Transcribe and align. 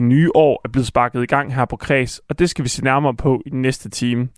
Det 0.00 0.08
nye 0.08 0.30
år 0.34 0.60
er 0.64 0.68
blevet 0.68 0.86
sparket 0.86 1.22
i 1.22 1.26
gang 1.26 1.54
her 1.54 1.64
på 1.64 1.76
Kreds, 1.76 2.18
og 2.18 2.38
det 2.38 2.50
skal 2.50 2.64
vi 2.64 2.68
se 2.68 2.84
nærmere 2.84 3.14
på 3.14 3.42
i 3.46 3.50
den 3.50 3.62
næste 3.62 3.90
time. 3.90 4.28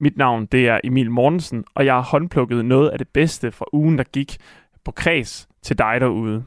Mit 0.00 0.16
navn 0.16 0.46
det 0.46 0.68
er 0.68 0.80
Emil 0.84 1.10
Mortensen, 1.10 1.64
og 1.74 1.86
jeg 1.86 1.94
har 1.94 2.02
håndplukket 2.02 2.64
noget 2.64 2.88
af 2.88 2.98
det 2.98 3.08
bedste 3.08 3.52
fra 3.52 3.64
ugen, 3.72 3.98
der 3.98 4.04
gik 4.04 4.36
på 4.84 4.92
Kreds 4.92 5.48
til 5.62 5.78
dig 5.78 6.00
derude. 6.00 6.44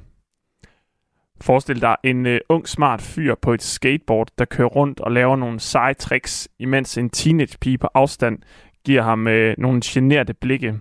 Forestil 1.42 1.82
dig 1.82 1.96
en 2.04 2.26
uh, 2.26 2.38
ung, 2.50 2.68
smart 2.68 3.02
fyr 3.02 3.36
på 3.42 3.54
et 3.54 3.62
skateboard, 3.62 4.28
der 4.38 4.46
kører 4.46 4.68
rundt 4.68 5.00
og 5.00 5.12
laver 5.12 5.36
nogle 5.36 5.60
seje 5.60 5.94
tricks, 5.94 6.50
imens 6.60 6.98
en 6.98 7.10
teenage-pige 7.10 7.78
på 7.78 7.88
afstand 7.94 8.40
giver 8.86 9.02
ham 9.02 9.28
uh, 9.28 9.54
nogle 9.58 9.82
generede 9.84 10.34
blikke. 10.34 10.80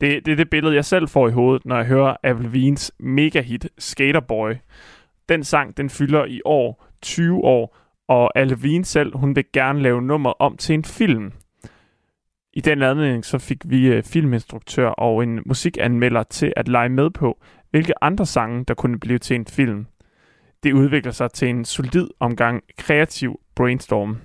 Det, 0.00 0.26
det 0.26 0.32
er 0.32 0.36
det 0.36 0.50
billede, 0.50 0.74
jeg 0.74 0.84
selv 0.84 1.08
får 1.08 1.28
i 1.28 1.32
hovedet, 1.32 1.66
når 1.66 1.76
jeg 1.76 1.86
hører 1.86 2.16
Avril 2.22 2.78
mega-hit 2.98 3.68
Skaterboy. 3.78 4.52
Den 5.28 5.44
sang, 5.44 5.76
den 5.76 5.90
fylder 5.90 6.24
i 6.24 6.40
år 6.44 6.89
20 7.02 7.44
år, 7.44 7.76
og 8.08 8.38
Alvin 8.38 8.84
selv, 8.84 9.16
hun 9.16 9.36
vil 9.36 9.44
gerne 9.52 9.82
lave 9.82 10.02
nummer 10.02 10.30
om 10.30 10.56
til 10.56 10.74
en 10.74 10.84
film. 10.84 11.32
I 12.52 12.60
den 12.60 12.82
anledning 12.82 13.24
så 13.24 13.38
fik 13.38 13.58
vi 13.64 13.86
øh, 13.86 14.02
filminstruktør 14.02 14.88
og 14.88 15.22
en 15.22 15.42
musikanmelder 15.46 16.22
til 16.22 16.52
at 16.56 16.68
lege 16.68 16.88
med 16.88 17.10
på, 17.10 17.38
hvilke 17.70 18.04
andre 18.04 18.26
sange, 18.26 18.64
der 18.64 18.74
kunne 18.74 19.00
blive 19.00 19.18
til 19.18 19.36
en 19.36 19.46
film. 19.46 19.86
Det 20.62 20.72
udvikler 20.72 21.12
sig 21.12 21.32
til 21.32 21.48
en 21.48 21.64
solid 21.64 22.08
omgang 22.20 22.62
kreativ 22.78 23.40
brainstorm. 23.54 24.16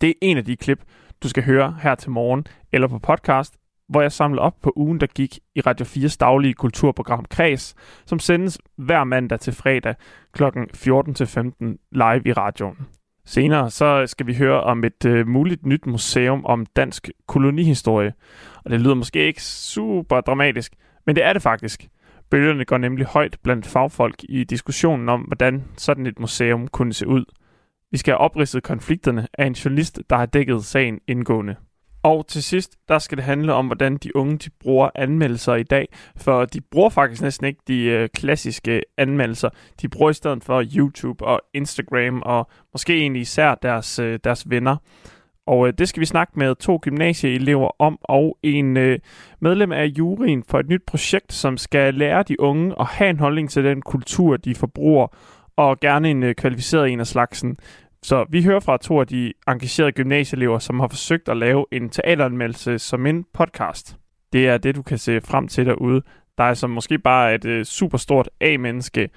Det 0.00 0.08
er 0.08 0.14
en 0.22 0.36
af 0.36 0.44
de 0.44 0.56
klip, 0.56 0.82
du 1.22 1.28
skal 1.28 1.44
høre 1.44 1.78
her 1.82 1.94
til 1.94 2.10
morgen 2.10 2.46
eller 2.72 2.88
på 2.88 2.98
podcast, 2.98 3.58
hvor 3.88 4.02
jeg 4.02 4.12
samler 4.12 4.42
op 4.42 4.54
på 4.62 4.72
ugen, 4.76 5.00
der 5.00 5.06
gik 5.06 5.38
i 5.54 5.60
Radio 5.60 5.86
4's 5.86 6.16
daglige 6.20 6.54
kulturprogram 6.54 7.24
Kreds, 7.30 7.74
som 8.06 8.18
sendes 8.18 8.58
hver 8.76 9.04
mandag 9.04 9.40
til 9.40 9.52
fredag 9.52 9.94
kl. 10.32 10.42
14-15 10.42 10.48
live 11.92 12.22
i 12.24 12.32
radioen. 12.32 12.76
Senere 13.26 13.70
så 13.70 14.06
skal 14.06 14.26
vi 14.26 14.34
høre 14.34 14.60
om 14.60 14.84
et 14.84 15.04
øh, 15.04 15.28
muligt 15.28 15.66
nyt 15.66 15.86
museum 15.86 16.44
om 16.44 16.66
dansk 16.66 17.10
kolonihistorie. 17.26 18.12
Og 18.64 18.70
det 18.70 18.80
lyder 18.80 18.94
måske 18.94 19.26
ikke 19.26 19.42
super 19.42 20.20
dramatisk, 20.20 20.72
men 21.06 21.16
det 21.16 21.24
er 21.24 21.32
det 21.32 21.42
faktisk. 21.42 21.88
Bølgerne 22.30 22.64
går 22.64 22.78
nemlig 22.78 23.06
højt 23.06 23.38
blandt 23.42 23.66
fagfolk 23.66 24.16
i 24.28 24.44
diskussionen 24.44 25.08
om, 25.08 25.20
hvordan 25.20 25.64
sådan 25.76 26.06
et 26.06 26.18
museum 26.18 26.68
kunne 26.68 26.92
se 26.92 27.06
ud. 27.06 27.24
Vi 27.90 27.98
skal 27.98 28.12
have 28.12 28.18
opridset 28.18 28.62
konflikterne 28.62 29.28
af 29.38 29.46
en 29.46 29.52
journalist, 29.52 30.00
der 30.10 30.16
har 30.16 30.26
dækket 30.26 30.64
sagen 30.64 31.00
indgående. 31.08 31.56
Og 32.04 32.26
til 32.26 32.42
sidst, 32.42 32.76
der 32.88 32.98
skal 32.98 33.18
det 33.18 33.24
handle 33.24 33.52
om, 33.52 33.66
hvordan 33.66 33.96
de 33.96 34.16
unge 34.16 34.38
de 34.38 34.50
bruger 34.60 34.90
anmeldelser 34.94 35.54
i 35.54 35.62
dag. 35.62 35.88
For 36.16 36.44
de 36.44 36.60
bruger 36.60 36.88
faktisk 36.88 37.22
næsten 37.22 37.46
ikke 37.46 37.60
de 37.68 37.82
øh, 37.84 38.08
klassiske 38.14 38.82
anmeldelser. 38.98 39.48
De 39.82 39.88
bruger 39.88 40.10
i 40.10 40.14
stedet 40.14 40.44
for 40.44 40.64
YouTube 40.76 41.24
og 41.24 41.40
Instagram 41.54 42.22
og 42.22 42.50
måske 42.72 42.98
egentlig 42.98 43.22
især 43.22 43.54
deres, 43.54 43.98
øh, 43.98 44.18
deres 44.24 44.50
venner. 44.50 44.76
Og 45.46 45.66
øh, 45.66 45.72
det 45.78 45.88
skal 45.88 46.00
vi 46.00 46.06
snakke 46.06 46.32
med 46.36 46.54
to 46.54 46.78
gymnasieelever 46.82 47.70
om, 47.78 47.98
og 48.02 48.38
en 48.42 48.76
øh, 48.76 48.98
medlem 49.40 49.72
af 49.72 49.84
juryen 49.86 50.44
for 50.48 50.58
et 50.58 50.68
nyt 50.68 50.82
projekt, 50.86 51.32
som 51.32 51.56
skal 51.56 51.94
lære 51.94 52.22
de 52.22 52.40
unge 52.40 52.74
at 52.80 52.86
have 52.86 53.10
en 53.10 53.18
holdning 53.18 53.50
til 53.50 53.64
den 53.64 53.82
kultur, 53.82 54.36
de 54.36 54.54
forbruger, 54.54 55.06
og 55.56 55.80
gerne 55.80 56.10
en 56.10 56.22
øh, 56.22 56.34
kvalificeret 56.34 56.90
en 56.90 57.00
af 57.00 57.06
slagsen. 57.06 57.56
Så 58.04 58.26
vi 58.28 58.42
hører 58.42 58.60
fra 58.60 58.76
to 58.76 59.00
af 59.00 59.06
de 59.06 59.32
engagerede 59.48 59.92
gymnasieelever, 59.92 60.58
som 60.58 60.80
har 60.80 60.88
forsøgt 60.88 61.28
at 61.28 61.36
lave 61.36 61.66
en 61.72 61.90
teateranmeldelse 61.90 62.78
som 62.78 63.06
en 63.06 63.24
podcast. 63.34 63.96
Det 64.32 64.48
er 64.48 64.58
det, 64.58 64.74
du 64.74 64.82
kan 64.82 64.98
se 64.98 65.20
frem 65.20 65.48
til 65.48 65.66
derude. 65.66 66.02
Dig, 66.38 66.56
som 66.56 66.70
måske 66.70 66.98
bare 66.98 67.30
er 67.30 67.34
et 67.34 67.44
øh, 67.44 67.64
superstort 67.64 68.30
A-menneske, 68.40 69.08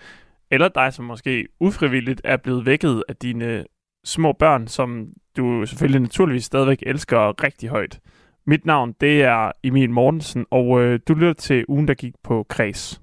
eller 0.51 0.67
dig, 0.67 0.93
som 0.93 1.05
måske 1.05 1.47
ufrivilligt 1.59 2.21
er 2.23 2.37
blevet 2.37 2.65
vækket 2.65 3.03
af 3.09 3.15
dine 3.15 3.45
øh, 3.45 3.65
små 4.05 4.33
børn, 4.33 4.67
som 4.67 5.07
du 5.37 5.65
selvfølgelig 5.65 6.01
naturligvis 6.01 6.45
stadigvæk 6.45 6.83
elsker 6.85 7.43
rigtig 7.43 7.69
højt. 7.69 7.99
Mit 8.45 8.65
navn, 8.65 8.95
det 9.01 9.23
er 9.23 9.51
Emil 9.63 9.89
Mortensen, 9.89 10.45
og 10.51 10.81
øh, 10.81 10.99
du 11.07 11.13
lytter 11.13 11.33
til 11.33 11.65
ugen, 11.67 11.87
der 11.87 11.93
gik 11.93 12.13
på 12.23 12.45
Kreds. 12.49 13.01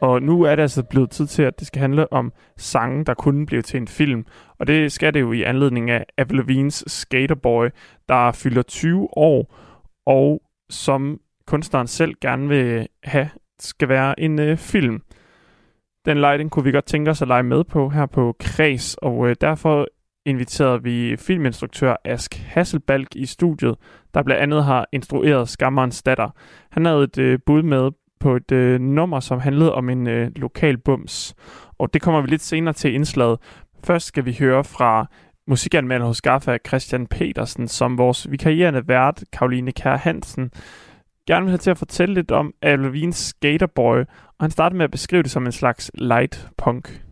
Og 0.00 0.22
nu 0.22 0.42
er 0.42 0.54
det 0.56 0.62
altså 0.62 0.82
blevet 0.82 1.10
tid 1.10 1.26
til, 1.26 1.42
at 1.42 1.58
det 1.58 1.66
skal 1.66 1.80
handle 1.80 2.12
om 2.12 2.32
sange, 2.56 3.04
der 3.04 3.14
kunne 3.14 3.46
blive 3.46 3.62
til 3.62 3.80
en 3.80 3.88
film. 3.88 4.26
Og 4.58 4.66
det 4.66 4.92
skal 4.92 5.14
det 5.14 5.20
jo 5.20 5.32
i 5.32 5.42
anledning 5.42 5.90
af 5.90 6.04
Avril 6.18 6.40
Lavigne's 6.40 6.82
Skaterboy, 6.86 7.68
der 8.08 8.32
fylder 8.32 8.62
20 8.62 9.18
år, 9.18 9.54
og 10.06 10.42
som 10.70 11.20
kunstneren 11.46 11.86
selv 11.86 12.14
gerne 12.20 12.48
vil 12.48 12.88
have, 13.04 13.30
skal 13.58 13.88
være 13.88 14.20
en 14.20 14.38
øh, 14.38 14.56
film. 14.56 15.02
Den 16.06 16.18
leg, 16.18 16.50
kunne 16.50 16.64
vi 16.64 16.72
godt 16.72 16.86
tænke 16.86 17.10
os 17.10 17.22
at 17.22 17.28
lege 17.28 17.42
med 17.42 17.64
på 17.64 17.88
her 17.88 18.06
på 18.06 18.36
Kreds, 18.40 18.94
og 18.94 19.28
øh, 19.28 19.36
derfor 19.40 19.86
inviterede 20.26 20.82
vi 20.82 21.16
filminstruktør 21.16 21.96
Ask 22.04 22.34
Hasselbalg 22.34 23.16
i 23.16 23.26
studiet, 23.26 23.76
der 24.14 24.22
blandt 24.22 24.42
andet 24.42 24.64
har 24.64 24.88
instrueret 24.92 25.48
Skammerens 25.48 26.02
datter. 26.02 26.30
Han 26.70 26.84
havde 26.84 27.02
et 27.02 27.18
øh, 27.18 27.38
bud 27.46 27.62
med 27.62 27.90
på 28.20 28.36
et 28.36 28.52
øh, 28.52 28.80
nummer, 28.80 29.20
som 29.20 29.40
handlede 29.40 29.74
om 29.74 29.88
en 29.88 30.06
øh, 30.06 30.30
lokal 30.36 30.78
bums. 30.78 31.34
Og 31.78 31.94
det 31.94 32.02
kommer 32.02 32.20
vi 32.20 32.26
lidt 32.26 32.42
senere 32.42 32.74
til 32.74 32.94
indslaget. 32.94 33.38
Først 33.84 34.06
skal 34.06 34.24
vi 34.24 34.36
høre 34.38 34.64
fra 34.64 35.06
musikanmelder 35.46 36.06
hos 36.06 36.22
Gaffa, 36.22 36.56
Christian 36.66 37.06
Petersen, 37.06 37.68
som 37.68 37.98
vores 37.98 38.30
vikarierende 38.30 38.88
vært, 38.88 39.24
Karoline 39.32 39.72
Kær 39.72 39.96
Hansen, 39.96 40.50
gerne 41.26 41.44
vil 41.44 41.50
have 41.50 41.58
til 41.58 41.70
at 41.70 41.78
fortælle 41.78 42.14
lidt 42.14 42.30
om 42.30 42.54
Avril 42.62 43.14
Skaterboy, 43.14 43.98
og 43.98 44.44
han 44.44 44.50
startede 44.50 44.76
med 44.76 44.84
at 44.84 44.90
beskrive 44.90 45.22
det 45.22 45.30
som 45.30 45.46
en 45.46 45.52
slags 45.52 45.90
light 45.94 46.48
punk. 46.56 47.02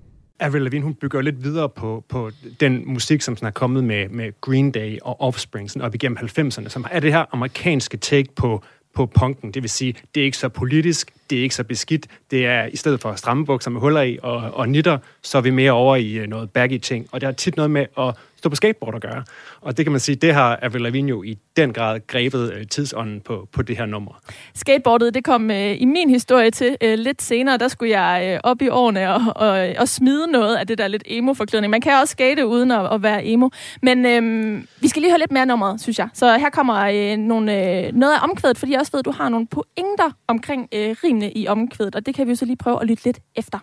Avril 0.40 0.62
Lavigne, 0.62 0.84
hun 0.84 0.94
bygger 0.94 1.20
lidt 1.20 1.44
videre 1.44 1.68
på, 1.68 2.04
på 2.08 2.30
den 2.60 2.82
musik, 2.86 3.22
som 3.22 3.36
sådan 3.36 3.46
er 3.46 3.50
kommet 3.50 3.84
med, 3.84 4.08
med 4.08 4.40
Green 4.40 4.70
Day 4.70 4.98
og 5.02 5.20
Offspring 5.20 5.70
sådan 5.70 5.86
op 5.86 5.94
igennem 5.94 6.18
90'erne, 6.18 6.68
som 6.68 6.86
er 6.90 7.00
det 7.00 7.12
her 7.12 7.24
amerikanske 7.32 7.96
take 7.96 8.34
på 8.36 8.62
på 8.96 9.06
punken. 9.06 9.50
Det 9.54 9.62
vil 9.62 9.70
sige, 9.70 9.94
det 10.14 10.20
er 10.20 10.24
ikke 10.24 10.36
så 10.36 10.48
politisk, 10.48 11.12
det 11.30 11.38
er 11.38 11.42
ikke 11.42 11.54
så 11.54 11.64
beskidt. 11.64 12.06
Det 12.30 12.46
er 12.46 12.66
i 12.66 12.76
stedet 12.76 13.00
for 13.00 13.14
stramme 13.14 13.46
bukser 13.46 13.70
med 13.70 13.80
huller 13.80 14.02
i 14.02 14.18
og, 14.22 14.36
og 14.36 14.68
nitter, 14.68 14.98
så 15.22 15.38
er 15.38 15.42
vi 15.42 15.50
mere 15.50 15.72
over 15.72 15.96
i 15.96 16.12
øh, 16.12 16.28
noget 16.28 16.50
baggy 16.50 16.78
ting. 16.78 17.08
Og 17.12 17.20
det 17.20 17.26
har 17.26 17.32
tit 17.32 17.56
noget 17.56 17.70
med 17.70 17.86
at 17.98 18.14
stå 18.36 18.48
på 18.48 18.56
skateboard 18.56 18.94
at 18.94 19.02
gøre. 19.02 19.24
Og 19.60 19.76
det 19.76 19.84
kan 19.84 19.92
man 19.92 20.00
sige, 20.00 20.16
det 20.16 20.34
har 20.34 20.58
Avril 20.62 20.82
Lavigne 20.82 21.08
jo 21.08 21.22
i 21.22 21.38
den 21.56 21.72
grad 21.72 22.06
grebet 22.06 22.52
øh, 22.52 22.66
tidsånden 22.66 23.20
på, 23.20 23.48
på 23.52 23.62
det 23.62 23.76
her 23.76 23.86
nummer. 23.86 24.12
Skateboardet, 24.54 25.14
det 25.14 25.24
kom 25.24 25.50
øh, 25.50 25.80
i 25.80 25.84
min 25.84 26.10
historie 26.10 26.50
til 26.50 26.76
øh, 26.80 26.98
lidt 26.98 27.22
senere. 27.22 27.56
Der 27.58 27.68
skulle 27.68 28.00
jeg 28.00 28.32
øh, 28.34 28.40
op 28.44 28.62
i 28.62 28.68
årene 28.68 29.14
og, 29.14 29.22
og, 29.36 29.68
øh, 29.68 29.74
og 29.78 29.88
smide 29.88 30.26
noget 30.26 30.56
af 30.56 30.66
det 30.66 30.78
der 30.78 30.88
lidt 30.88 31.02
emo-forklædning. 31.06 31.70
Man 31.70 31.80
kan 31.80 31.92
også 32.00 32.12
skate 32.12 32.46
uden 32.46 32.70
at, 32.70 32.94
at 32.94 33.02
være 33.02 33.26
emo. 33.26 33.48
Men 33.82 34.06
øh, 34.06 34.62
vi 34.80 34.88
skal 34.88 35.02
lige 35.02 35.12
høre 35.12 35.18
lidt 35.18 35.32
mere 35.32 35.46
nummeret, 35.46 35.80
synes 35.80 35.98
jeg. 35.98 36.08
Så 36.14 36.38
her 36.38 36.50
kommer 36.50 36.74
øh, 36.74 37.16
nogle, 37.16 37.86
øh, 37.86 37.92
noget 37.92 38.12
af 38.12 38.18
omkvædet, 38.22 38.58
fordi 38.58 38.72
jeg 38.72 38.80
også 38.80 38.92
ved, 38.92 38.98
at 38.98 39.04
du 39.04 39.12
har 39.12 39.28
nogle 39.28 39.46
pointer 39.46 40.10
omkring 40.28 40.68
øh, 40.74 40.96
rimene 41.04 41.32
i 41.32 41.48
omkvædet. 41.48 41.94
Og 41.94 42.06
det 42.06 42.14
kan 42.14 42.26
vi 42.26 42.32
jo 42.32 42.36
så 42.36 42.44
lige 42.44 42.56
prøve 42.56 42.80
at 42.80 42.86
lytte 42.86 43.04
lidt 43.04 43.18
efter. 43.36 43.58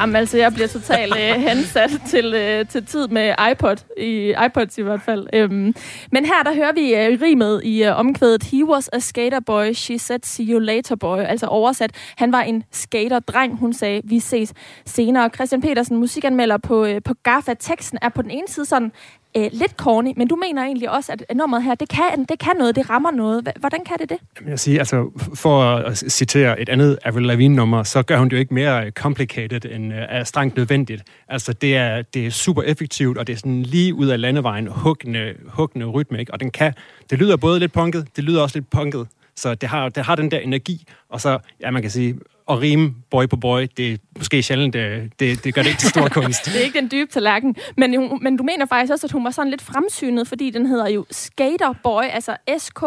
Jamen, 0.00 0.16
altså, 0.16 0.38
jeg 0.38 0.52
bliver 0.52 0.68
totalt 0.68 1.14
øh, 1.14 1.42
hensat 1.48 1.90
til, 2.06 2.34
øh, 2.34 2.66
til 2.66 2.86
tid 2.86 3.08
med 3.08 3.34
iPod, 3.52 3.76
i 3.96 4.34
iPods 4.46 4.78
i 4.78 4.82
hvert 4.82 5.02
fald. 5.02 5.26
Øhm, 5.32 5.74
men 6.12 6.24
her, 6.24 6.42
der 6.44 6.54
hører 6.54 6.72
vi 6.72 6.94
øh, 6.94 7.22
rimet 7.22 7.60
i 7.64 7.84
øh, 7.84 7.98
omkvædet 7.98 8.42
He 8.42 8.64
was 8.64 8.90
a 8.92 8.98
skater 8.98 9.40
boy, 9.40 9.72
she 9.72 9.98
said 9.98 10.20
see 10.22 10.46
you 10.46 10.58
later 10.58 10.96
boy. 10.96 11.18
Altså 11.18 11.46
oversat, 11.46 11.90
han 12.16 12.32
var 12.32 12.40
en 12.40 12.64
skater-dreng, 12.72 13.56
hun 13.56 13.72
sagde, 13.72 14.00
vi 14.04 14.20
ses 14.20 14.52
senere. 14.86 15.30
Christian 15.34 15.60
Petersen, 15.60 15.96
musikanmelder 15.96 16.56
på, 16.56 16.84
øh, 16.84 17.00
på 17.04 17.14
GAFA. 17.22 17.54
Teksten 17.54 17.98
er 18.02 18.08
på 18.08 18.22
den 18.22 18.30
ene 18.30 18.48
side 18.48 18.66
sådan 18.66 18.92
øh, 19.36 19.48
lidt 19.52 19.72
corny, 19.76 20.12
men 20.16 20.28
du 20.28 20.36
mener 20.36 20.62
egentlig 20.62 20.90
også, 20.90 21.12
at 21.12 21.36
nummeret 21.36 21.64
her, 21.64 21.74
det 21.74 21.88
kan, 21.88 22.24
det 22.28 22.38
kan 22.38 22.56
noget, 22.58 22.76
det 22.76 22.90
rammer 22.90 23.10
noget. 23.10 23.48
Hvordan 23.56 23.84
kan 23.84 23.96
det 24.00 24.10
det? 24.10 24.18
Jeg 24.48 24.58
siger, 24.58 24.78
altså, 24.78 25.10
for 25.34 25.62
at 25.62 25.98
citere 25.98 26.60
et 26.60 26.68
andet 26.68 26.98
Avril 27.04 27.26
Lavigne-nummer, 27.26 27.82
så 27.82 28.02
gør 28.02 28.18
hun 28.18 28.28
det 28.28 28.32
jo 28.32 28.38
ikke 28.38 28.54
mere 28.54 28.86
øh, 28.86 28.92
complicated, 28.92 29.64
end 29.64 29.92
uh, 29.92 29.98
er 29.98 30.24
strengt 30.24 30.56
nødvendigt. 30.56 31.02
Altså, 31.28 31.52
det 31.52 31.76
er, 31.76 32.02
det 32.02 32.26
er 32.26 32.30
super 32.30 32.62
effektivt, 32.62 33.18
og 33.18 33.26
det 33.26 33.32
er 33.32 33.36
sådan 33.36 33.62
lige 33.62 33.94
ud 33.94 34.06
af 34.06 34.20
landevejen, 34.20 34.66
huggende, 34.66 35.34
huggende 35.48 35.86
rytme, 35.86 36.20
ikke? 36.20 36.32
Og 36.32 36.40
den 36.40 36.50
kan, 36.50 36.72
det 37.10 37.18
lyder 37.18 37.36
både 37.36 37.58
lidt 37.58 37.72
punket, 37.72 38.06
det 38.16 38.24
lyder 38.24 38.42
også 38.42 38.58
lidt 38.58 38.70
punket, 38.70 39.08
så 39.36 39.54
det 39.54 39.68
har, 39.68 39.88
det 39.88 40.04
har 40.04 40.16
den 40.16 40.30
der 40.30 40.38
energi, 40.38 40.86
og 41.08 41.20
så, 41.20 41.38
ja, 41.60 41.70
man 41.70 41.82
kan 41.82 41.90
sige, 41.90 42.18
at 42.50 42.60
rime 42.60 42.94
boy 43.10 43.26
på 43.26 43.36
boy, 43.36 43.66
det 43.76 43.92
er 43.92 43.96
måske 44.18 44.42
sjældent, 44.42 44.74
det, 44.74 45.12
det, 45.20 45.44
det 45.44 45.54
gør 45.54 45.62
det 45.62 45.68
ikke 45.68 45.80
til 45.80 45.88
stor 45.88 46.08
kunst. 46.08 46.44
det 46.46 46.56
er 46.56 46.64
ikke 46.64 46.80
den 46.80 46.90
dybe 46.90 47.12
tallerken. 47.12 47.56
Men, 47.76 48.18
men 48.22 48.36
du 48.36 48.42
mener 48.42 48.66
faktisk 48.66 48.92
også, 48.92 49.06
at 49.06 49.12
hun 49.12 49.24
var 49.24 49.30
sådan 49.30 49.50
lidt 49.50 49.62
fremsynet, 49.62 50.28
fordi 50.28 50.50
den 50.50 50.66
hedder 50.66 50.88
jo 50.88 51.06
Skater 51.10 51.74
Boy, 51.82 52.02
altså 52.02 52.36
SK 52.58 52.82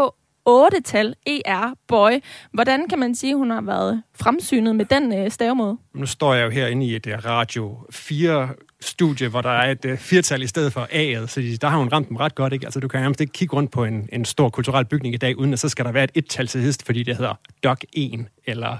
8-tal 0.50 1.16
ER 1.26 1.74
Boy. 1.88 2.12
Hvordan 2.54 2.88
kan 2.88 3.00
man 3.00 3.16
sige, 3.16 3.32
at 3.32 3.38
hun 3.38 3.52
har 3.52 3.62
været 3.62 4.04
fremsynet 4.16 4.76
med 4.76 4.86
den 4.86 5.14
øh, 5.14 5.32
stavemåde? 5.32 5.78
Nu 5.94 6.06
står 6.06 6.34
jeg 6.34 6.46
jo 6.46 6.50
herinde 6.50 6.86
i 6.86 6.96
et 6.96 7.08
uh, 7.08 7.26
Radio 7.26 7.78
4 7.92 8.50
studie, 8.82 9.28
hvor 9.28 9.42
der 9.42 9.50
er 9.50 9.72
et 9.72 9.86
uh, 9.86 9.98
firtal 9.98 10.42
i 10.42 10.48
stedet 10.48 10.74
for 10.74 10.82
A'et, 10.82 11.28
så 11.28 11.58
der 11.62 11.68
har 11.68 11.78
hun 11.78 11.88
ramt 11.88 12.10
dem 12.10 12.18
ret 12.18 12.36
godt, 12.36 12.54
ikke? 12.54 12.66
Altså, 12.66 12.80
du 12.80 12.88
kan 12.88 13.02
nærmest 13.02 13.22
ikke 13.22 13.34
kigge 13.34 13.56
rundt 13.56 13.72
på 13.72 13.84
en, 13.84 14.10
en 14.12 14.26
stor 14.26 14.50
kulturel 14.50 14.86
bygning 14.86 15.14
i 15.14 15.18
dag, 15.18 15.38
uden 15.38 15.54
at 15.54 15.60
så 15.60 15.70
skal 15.70 15.86
der 15.86 15.92
være 15.92 16.04
et 16.04 16.12
et-tal 16.16 16.48
til 16.48 16.62
hist, 16.62 16.86
fordi 16.86 17.04
det 17.04 17.18
hedder 17.18 17.40
Doc 17.64 17.78
1, 17.94 18.26
eller 18.46 18.78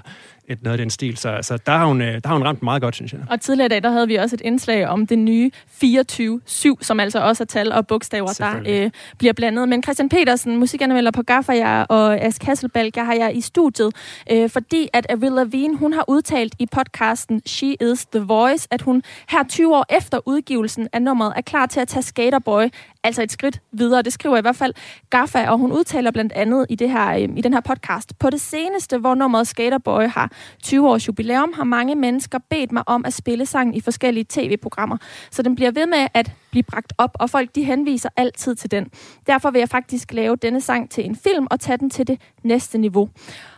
et 0.48 0.62
noget 0.62 0.72
af 0.72 0.78
den 0.78 0.90
stil. 0.90 1.16
Så, 1.16 1.38
så 1.42 1.58
der, 1.66 1.72
har 1.72 1.86
hun, 1.86 2.02
øh, 2.02 2.14
der 2.14 2.28
har 2.28 2.34
hun 2.34 2.46
ramt 2.46 2.62
meget 2.62 2.82
godt, 2.82 2.94
synes 2.94 3.12
jeg. 3.12 3.20
Og 3.30 3.40
tidligere 3.40 3.66
i 3.66 3.68
dag, 3.68 3.82
der 3.82 3.90
havde 3.90 4.08
vi 4.08 4.14
også 4.14 4.36
et 4.36 4.40
indslag 4.40 4.86
om 4.86 5.06
det 5.06 5.18
nye 5.18 5.50
24-7, 5.84 6.74
som 6.80 7.00
altså 7.00 7.18
også 7.18 7.42
er 7.42 7.46
tal 7.46 7.72
og 7.72 7.86
bogstaver, 7.86 8.32
der 8.38 8.84
øh, 8.84 8.90
bliver 9.18 9.32
blandet. 9.32 9.68
Men 9.68 9.82
Christian 9.82 10.08
Petersen, 10.08 10.56
musikanmelder 10.56 11.10
på 11.10 11.22
Gaffa, 11.22 11.52
jeg, 11.52 11.86
og 11.88 12.20
Ask 12.20 12.42
Hasselbalg, 12.42 12.96
jeg 12.96 13.06
har 13.06 13.14
jeg 13.14 13.36
i 13.36 13.40
studiet, 13.40 13.92
øh, 14.32 14.50
fordi 14.50 14.88
at 14.92 15.06
Avril 15.08 15.32
Lavigne, 15.32 15.76
hun 15.76 15.92
har 15.92 16.04
udtalt 16.08 16.54
i 16.58 16.66
podcasten 16.66 17.42
She 17.46 17.76
is 17.80 18.06
the 18.06 18.20
Voice, 18.20 18.68
at 18.70 18.82
hun 18.82 19.02
her 19.28 19.44
20 19.48 19.76
år 19.76 19.86
efter 19.96 20.20
udgivelsen 20.26 20.88
af 20.92 21.02
nummeret 21.02 21.32
er 21.36 21.40
klar 21.40 21.66
til 21.66 21.80
at 21.80 21.88
tage 21.88 22.02
Skaterboy 22.02 22.68
altså 23.04 23.22
et 23.22 23.32
skridt 23.32 23.60
videre. 23.72 24.02
Det 24.02 24.12
skriver 24.12 24.36
i 24.36 24.40
hvert 24.40 24.56
fald 24.56 24.74
Gaffa, 25.10 25.50
og 25.50 25.58
hun 25.58 25.72
udtaler 25.72 26.10
blandt 26.10 26.32
andet 26.32 26.66
i, 26.68 26.74
det 26.74 26.90
her, 26.90 27.14
øh, 27.14 27.28
i 27.36 27.40
den 27.40 27.52
her 27.52 27.60
podcast. 27.60 28.18
På 28.18 28.30
det 28.30 28.40
seneste, 28.40 28.98
hvor 28.98 29.14
nummeret 29.14 29.46
Skaterboy 29.46 30.08
har 30.08 30.32
20 30.62 30.90
års 30.90 31.08
jubilæum, 31.08 31.52
har 31.56 31.64
mange 31.64 31.94
mennesker 31.94 32.38
bedt 32.50 32.72
mig 32.72 32.82
om 32.86 33.04
at 33.04 33.12
spille 33.12 33.46
sangen 33.46 33.74
i 33.74 33.80
forskellige 33.80 34.26
tv-programmer. 34.28 34.96
Så 35.30 35.42
den 35.42 35.54
bliver 35.54 35.70
ved 35.70 35.86
med 35.86 36.06
at 36.14 36.32
blive 36.54 36.62
bragt 36.62 36.92
op, 36.98 37.16
og 37.20 37.30
folk 37.30 37.54
de 37.54 37.64
henviser 37.64 38.08
altid 38.16 38.54
til 38.54 38.70
den. 38.70 38.86
Derfor 39.26 39.50
vil 39.50 39.58
jeg 39.58 39.68
faktisk 39.68 40.12
lave 40.12 40.36
denne 40.36 40.60
sang 40.60 40.90
til 40.90 41.04
en 41.04 41.16
film 41.16 41.46
og 41.50 41.60
tage 41.60 41.78
den 41.78 41.90
til 41.90 42.06
det 42.06 42.20
næste 42.42 42.78
niveau. 42.78 43.08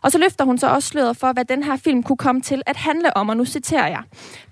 Og 0.02 0.12
så 0.12 0.19
løfter 0.19 0.44
hun 0.44 0.58
så 0.58 0.66
også 0.69 0.88
sløret 0.88 1.16
for, 1.16 1.32
hvad 1.32 1.44
den 1.44 1.62
her 1.62 1.76
film 1.76 2.02
kunne 2.02 2.16
komme 2.16 2.40
til 2.40 2.62
at 2.66 2.76
handle 2.76 3.16
om, 3.16 3.28
og 3.28 3.37
nu 3.37 3.44
citerer 3.44 3.88
jeg. 3.88 4.02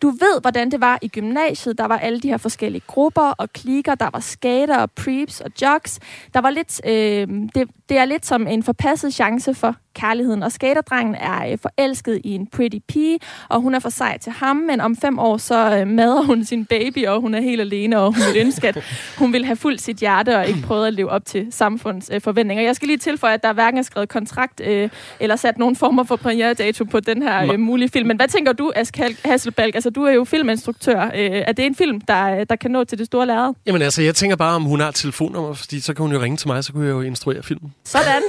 Du 0.02 0.10
ved, 0.10 0.40
hvordan 0.40 0.70
det 0.70 0.80
var 0.80 0.98
i 1.02 1.08
gymnasiet. 1.08 1.78
Der 1.78 1.84
var 1.84 1.98
alle 1.98 2.20
de 2.20 2.28
her 2.28 2.36
forskellige 2.36 2.82
grupper 2.86 3.34
og 3.38 3.52
klikker. 3.52 3.94
Der 3.94 4.10
var 4.12 4.20
skater 4.20 4.78
og 4.78 4.90
preeps 4.90 5.40
og 5.40 5.50
jocks. 5.62 6.00
Der 6.34 6.40
var 6.40 6.50
lidt, 6.50 6.80
øh, 6.86 7.28
det, 7.54 7.68
det 7.88 7.98
er 7.98 8.04
lidt 8.04 8.26
som 8.26 8.46
en 8.46 8.62
forpasset 8.62 9.14
chance 9.14 9.54
for 9.54 9.76
kærligheden. 9.94 10.42
Og 10.42 10.52
skaterdrengen 10.52 11.14
er 11.14 11.52
øh, 11.52 11.58
forelsket 11.62 12.20
i 12.24 12.30
en 12.30 12.46
pretty 12.46 12.78
pige, 12.88 13.18
og 13.48 13.60
hun 13.60 13.74
er 13.74 13.78
for 13.78 13.88
sej 13.88 14.18
til 14.18 14.32
ham, 14.32 14.56
men 14.56 14.80
om 14.80 14.96
fem 14.96 15.18
år 15.18 15.36
så 15.36 15.76
øh, 15.78 15.86
mader 15.86 16.22
hun 16.22 16.44
sin 16.44 16.64
baby, 16.64 17.06
og 17.06 17.20
hun 17.20 17.34
er 17.34 17.40
helt 17.40 17.60
alene, 17.60 17.98
og 18.00 18.14
hun 18.14 18.22
vil 18.32 18.40
ønske, 18.40 18.68
at 18.68 18.84
hun 19.18 19.32
vil 19.32 19.44
have 19.44 19.56
fuldt 19.56 19.82
sit 19.82 19.96
hjerte 19.96 20.36
og 20.36 20.48
ikke 20.48 20.60
prøvet 20.62 20.86
at 20.86 20.94
leve 20.94 21.10
op 21.10 21.24
til 21.24 21.46
samfundets 21.50 22.10
øh, 22.14 22.20
forventninger. 22.20 22.64
Jeg 22.64 22.76
skal 22.76 22.88
lige 22.88 22.98
tilføje, 22.98 23.34
at 23.34 23.42
der 23.42 23.52
hverken 23.52 23.78
er 23.78 23.82
skrevet 23.82 24.08
kontrakt 24.08 24.60
øh, 24.64 24.88
eller 25.20 25.36
sat 25.36 25.58
nogen 25.58 25.76
former 25.76 26.04
for 26.04 26.16
premieredato 26.16 26.84
på 26.84 27.00
den 27.00 27.22
her 27.22 27.52
øh, 27.52 27.60
mulige 27.60 27.88
film. 27.88 28.06
Men 28.06 28.16
hvad 28.16 28.28
tænker 28.28 28.52
du, 28.52 28.72
Ask 28.76 28.98
Hasselbalg? 29.24 29.74
Altså, 29.74 29.90
du 29.90 30.02
er 30.02 30.12
jo 30.12 30.24
filminstruktør. 30.24 31.04
Øh, 31.04 31.10
er 31.46 31.52
det 31.52 31.66
en 31.66 31.74
film, 31.74 32.00
der, 32.00 32.44
der 32.44 32.56
kan 32.56 32.70
nå 32.70 32.84
til 32.84 32.98
det 32.98 33.06
store 33.06 33.26
lærred? 33.26 33.54
Jamen 33.66 33.82
altså, 33.82 34.02
jeg 34.02 34.14
tænker 34.14 34.36
bare, 34.36 34.54
om 34.54 34.62
hun 34.62 34.80
har 34.80 34.88
et 34.88 34.94
telefonnummer, 34.94 35.52
fordi 35.52 35.80
så 35.80 35.94
kan 35.94 36.02
hun 36.02 36.12
jo 36.12 36.22
ringe 36.22 36.36
til 36.36 36.48
mig, 36.48 36.64
så 36.64 36.72
kunne 36.72 36.86
jeg 36.86 36.92
jo 36.92 37.00
instruere 37.00 37.42
filmen. 37.42 37.74
Sådan. 37.84 38.22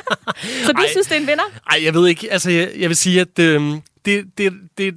så 0.66 0.72
du 0.72 0.80
Ej. 0.82 0.88
synes, 0.90 1.06
det 1.06 1.16
er 1.16 1.20
en 1.20 1.26
vinder? 1.26 1.44
Nej, 1.70 1.84
jeg 1.84 1.94
ved 1.94 2.08
ikke. 2.08 2.32
Altså, 2.32 2.50
jeg, 2.50 2.72
jeg 2.78 2.88
vil 2.88 2.96
sige, 2.96 3.20
at 3.20 3.38
øh, 3.38 3.76
det, 4.04 4.24
det, 4.38 4.52
det, 4.78 4.94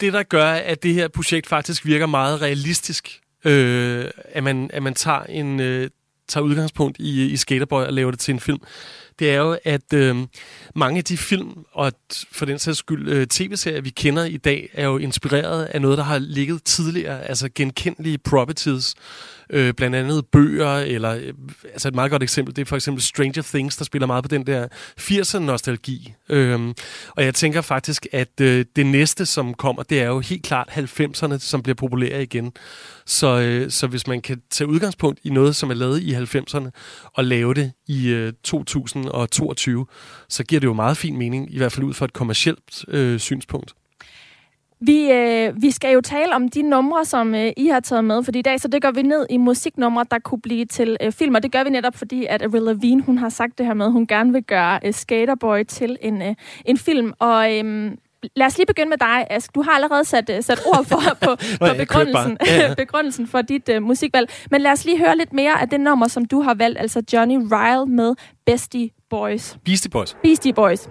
det, 0.00 0.12
der 0.12 0.22
gør, 0.22 0.50
at 0.50 0.82
det 0.82 0.94
her 0.94 1.08
projekt 1.08 1.46
faktisk 1.46 1.86
virker 1.86 2.06
meget 2.06 2.42
realistisk, 2.42 3.20
øh, 3.44 4.04
at, 4.24 4.42
man, 4.42 4.70
at 4.72 4.82
man 4.82 4.94
tager, 4.94 5.22
en, 5.22 5.60
øh, 5.60 5.90
tager 6.28 6.44
udgangspunkt 6.44 6.96
i, 7.00 7.26
i 7.26 7.36
Skaterboy 7.36 7.82
og 7.82 7.92
laver 7.92 8.10
det 8.10 8.20
til 8.20 8.34
en 8.34 8.40
film, 8.40 8.60
det 9.18 9.30
er 9.30 9.36
jo, 9.36 9.58
at 9.64 9.92
øh, 9.94 10.16
mange 10.74 10.98
af 10.98 11.04
de 11.04 11.16
film, 11.16 11.64
og 11.72 11.92
for 12.32 12.46
den 12.46 12.58
sags 12.58 12.78
skyld 12.78 13.08
øh, 13.08 13.26
tv-serier, 13.26 13.80
vi 13.80 13.90
kender 13.90 14.24
i 14.24 14.36
dag, 14.36 14.70
er 14.72 14.84
jo 14.84 14.98
inspireret 14.98 15.64
af 15.64 15.82
noget, 15.82 15.98
der 15.98 16.04
har 16.04 16.18
ligget 16.18 16.62
tidligere, 16.62 17.28
altså 17.28 17.48
genkendelige 17.54 18.18
properties, 18.18 18.94
øh, 19.50 19.74
blandt 19.74 19.96
andet 19.96 20.26
bøger, 20.26 20.76
eller 20.76 21.14
øh, 21.14 21.32
altså 21.64 21.88
et 21.88 21.94
meget 21.94 22.10
godt 22.10 22.22
eksempel, 22.22 22.56
det 22.56 22.62
er 22.62 22.66
for 22.66 22.76
eksempel 22.76 23.02
Stranger 23.02 23.42
Things, 23.42 23.76
der 23.76 23.84
spiller 23.84 24.06
meget 24.06 24.24
på 24.24 24.28
den 24.28 24.46
der 24.46 24.68
80'er-nostalgi. 25.00 26.14
Øhm, 26.28 26.74
og 27.16 27.24
jeg 27.24 27.34
tænker 27.34 27.60
faktisk, 27.60 28.06
at 28.12 28.40
øh, 28.40 28.64
det 28.76 28.86
næste, 28.86 29.26
som 29.26 29.54
kommer, 29.54 29.82
det 29.82 30.00
er 30.00 30.06
jo 30.06 30.20
helt 30.20 30.42
klart 30.42 30.68
90'erne, 30.68 31.38
som 31.38 31.62
bliver 31.62 31.74
populære 31.74 32.22
igen. 32.22 32.52
Så, 33.06 33.40
øh, 33.40 33.70
så 33.70 33.86
hvis 33.86 34.06
man 34.06 34.20
kan 34.20 34.42
tage 34.50 34.68
udgangspunkt 34.68 35.20
i 35.22 35.30
noget, 35.30 35.56
som 35.56 35.70
er 35.70 35.74
lavet 35.74 36.02
i 36.02 36.14
90'erne, 36.14 36.70
og 37.14 37.24
lave 37.24 37.54
det 37.54 37.72
i 37.88 38.08
øh, 38.08 38.32
2022, 38.42 39.86
så 40.28 40.44
giver 40.44 40.60
det 40.60 40.66
jo 40.66 40.72
meget 40.72 40.96
fin 40.96 41.18
mening, 41.18 41.54
i 41.54 41.56
hvert 41.56 41.72
fald 41.72 41.86
ud 41.86 41.94
fra 41.94 42.04
et 42.04 42.12
kommercielt 42.12 42.84
øh, 42.88 43.20
synspunkt. 43.20 43.74
Vi, 44.80 45.12
øh, 45.12 45.62
vi 45.62 45.70
skal 45.70 45.92
jo 45.92 46.00
tale 46.00 46.34
om 46.34 46.48
de 46.48 46.62
numre, 46.62 47.04
som 47.04 47.34
øh, 47.34 47.52
I 47.56 47.66
har 47.66 47.80
taget 47.80 48.04
med, 48.04 48.24
fordi 48.24 48.38
i 48.38 48.42
dag 48.42 48.60
så 48.60 48.68
det 48.68 48.82
gør 48.82 48.90
vi 48.90 49.02
ned 49.02 49.26
i 49.30 49.36
musiknumre, 49.36 50.04
der 50.10 50.18
kunne 50.18 50.40
blive 50.40 50.64
til 50.64 50.96
øh, 51.00 51.12
film, 51.12 51.34
og 51.34 51.42
det 51.42 51.52
gør 51.52 51.64
vi 51.64 51.70
netop 51.70 51.96
fordi, 51.96 52.26
at 52.26 52.42
Avril 52.42 52.62
Lavigne, 52.62 53.02
hun 53.02 53.18
har 53.18 53.28
sagt 53.28 53.58
det 53.58 53.66
her 53.66 53.74
med, 53.74 53.86
at 53.86 53.92
hun 53.92 54.06
gerne 54.06 54.32
vil 54.32 54.42
gøre 54.42 54.80
øh, 54.84 54.94
Skaterboy 54.94 55.64
til 55.64 55.98
en, 56.00 56.22
øh, 56.22 56.34
en 56.64 56.78
film, 56.78 57.12
og 57.18 57.54
øh, 57.54 57.92
lad 58.36 58.46
os 58.46 58.56
lige 58.56 58.66
begynde 58.66 58.88
med 58.88 58.98
dig, 58.98 59.26
Ask. 59.30 59.54
Du 59.54 59.62
har 59.62 59.70
allerede 59.70 60.04
sat, 60.04 60.30
uh, 60.30 60.44
sat 60.44 60.60
ord 60.66 60.84
for, 60.84 61.00
på, 61.20 61.36
på 61.66 61.74
begrundelsen, 61.78 62.38
ja, 62.46 62.56
ja. 62.56 62.74
begrundelsen 62.84 63.26
for 63.26 63.42
dit 63.42 63.68
uh, 63.76 63.82
musikvalg. 63.82 64.30
Men 64.50 64.60
lad 64.60 64.72
os 64.72 64.84
lige 64.84 64.98
høre 64.98 65.16
lidt 65.16 65.32
mere 65.32 65.60
af 65.60 65.68
det 65.68 65.80
nummer, 65.80 66.08
som 66.08 66.24
du 66.24 66.40
har 66.40 66.54
valgt, 66.54 66.78
altså 66.78 67.02
Johnny 67.12 67.36
Ryle 67.52 67.86
med 67.86 68.14
Bestie 68.46 68.90
Boys. 69.10 69.58
Beastie 69.64 69.90
Boys. 69.90 70.16
Beastie 70.22 70.52
Boys. 70.52 70.88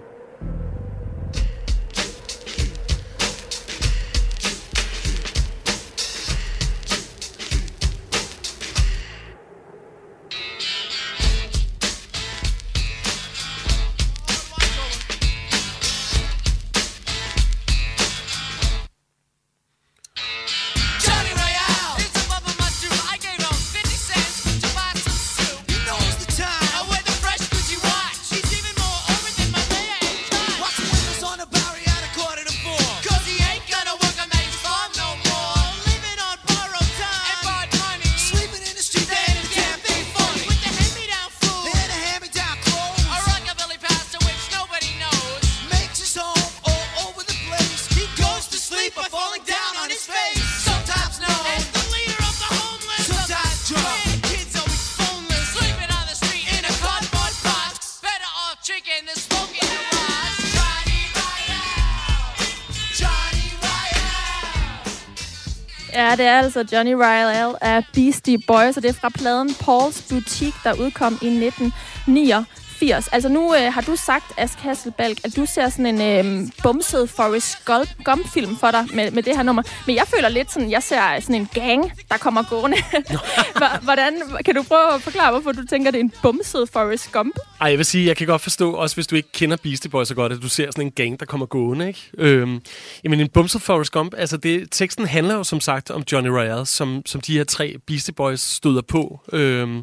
Er 66.36 66.42
altså 66.42 66.64
Johnny 66.72 66.94
Ryle 66.94 67.64
af 67.64 67.84
Beastie 67.92 68.38
Boys, 68.46 68.76
og 68.76 68.82
det 68.82 68.88
er 68.88 68.92
fra 68.92 69.08
pladen 69.08 69.48
Paul's 69.48 70.08
Boutique, 70.08 70.60
der 70.64 70.72
udkom 70.72 71.12
i 71.12 71.26
1999. 71.26 72.65
80. 72.78 73.08
Altså 73.08 73.28
nu 73.28 73.54
øh, 73.54 73.72
har 73.72 73.80
du 73.80 73.96
sagt, 73.96 74.24
Ask 74.36 74.58
Hasselbalg, 74.58 75.18
at 75.24 75.36
du 75.36 75.46
ser 75.46 75.68
sådan 75.68 76.00
en 76.00 76.26
øh, 76.26 76.48
bumset 76.62 77.10
Forrest 77.10 77.64
Gump-film 78.04 78.56
for 78.56 78.70
dig 78.70 78.86
med, 78.94 79.10
med 79.10 79.22
det 79.22 79.36
her 79.36 79.42
nummer. 79.42 79.62
Men 79.86 79.96
jeg 79.96 80.04
føler 80.14 80.28
lidt 80.28 80.52
sådan, 80.52 80.70
jeg 80.70 80.82
ser 80.82 81.20
sådan 81.20 81.36
en 81.36 81.48
gang, 81.54 81.92
der 82.10 82.16
kommer 82.16 82.42
gående. 82.50 82.76
Hvordan, 83.82 84.22
kan 84.44 84.54
du 84.54 84.62
prøve 84.62 84.94
at 84.94 85.02
forklare, 85.02 85.30
hvorfor 85.30 85.52
du 85.52 85.66
tænker, 85.66 85.90
det 85.90 85.98
er 85.98 86.04
en 86.04 86.12
bumset 86.22 86.68
Forrest 86.72 87.12
Gump? 87.12 87.36
Ej, 87.60 87.68
jeg 87.68 87.78
vil 87.78 87.86
sige, 87.86 88.06
jeg 88.06 88.16
kan 88.16 88.26
godt 88.26 88.42
forstå, 88.42 88.72
også 88.72 88.96
hvis 88.96 89.06
du 89.06 89.16
ikke 89.16 89.32
kender 89.32 89.56
Beastie 89.56 89.90
Boys 89.90 90.08
så 90.08 90.14
godt, 90.14 90.32
at 90.32 90.42
du 90.42 90.48
ser 90.48 90.70
sådan 90.70 90.86
en 90.86 90.92
gang, 90.92 91.20
der 91.20 91.26
kommer 91.26 91.46
gående, 91.46 91.88
ikke? 91.88 92.10
Øhm, 92.18 92.60
jamen, 93.04 93.20
en 93.20 93.28
bumset 93.28 93.62
Forrest 93.62 93.92
Gump, 93.92 94.14
altså 94.18 94.36
det, 94.36 94.68
teksten 94.70 95.06
handler 95.06 95.34
jo 95.34 95.44
som 95.44 95.60
sagt 95.60 95.90
om 95.90 96.04
Johnny 96.12 96.28
Royale, 96.28 96.66
som, 96.66 97.02
som 97.06 97.20
de 97.20 97.36
her 97.36 97.44
tre 97.44 97.76
Beastie 97.86 98.14
Boys 98.14 98.40
støder 98.40 98.82
på. 98.82 99.20
Øhm, 99.32 99.82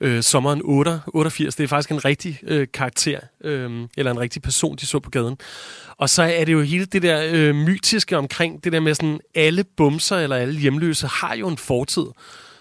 øh, 0.00 0.22
sommeren 0.22 0.60
8, 0.64 1.00
88. 1.06 1.54
Det 1.54 1.64
er 1.64 1.68
faktisk 1.68 1.90
en 1.90 2.04
rigtig 2.04 2.40
øh, 2.42 2.66
karakter, 2.74 3.20
øh, 3.44 3.88
eller 3.96 4.10
en 4.10 4.20
rigtig 4.20 4.42
person, 4.42 4.76
de 4.76 4.86
så 4.86 4.98
på 4.98 5.10
gaden. 5.10 5.36
Og 5.96 6.10
så 6.10 6.22
er 6.22 6.44
det 6.44 6.52
jo 6.52 6.62
hele 6.62 6.84
det 6.84 7.02
der 7.02 7.28
øh, 7.32 7.54
mytiske 7.54 8.16
omkring 8.16 8.64
det 8.64 8.72
der 8.72 8.80
med 8.80 8.94
sådan, 8.94 9.20
alle 9.34 9.64
bumser 9.76 10.16
eller 10.16 10.36
alle 10.36 10.60
hjemløse 10.60 11.06
har 11.06 11.34
jo 11.34 11.48
en 11.48 11.58
fortid. 11.58 12.06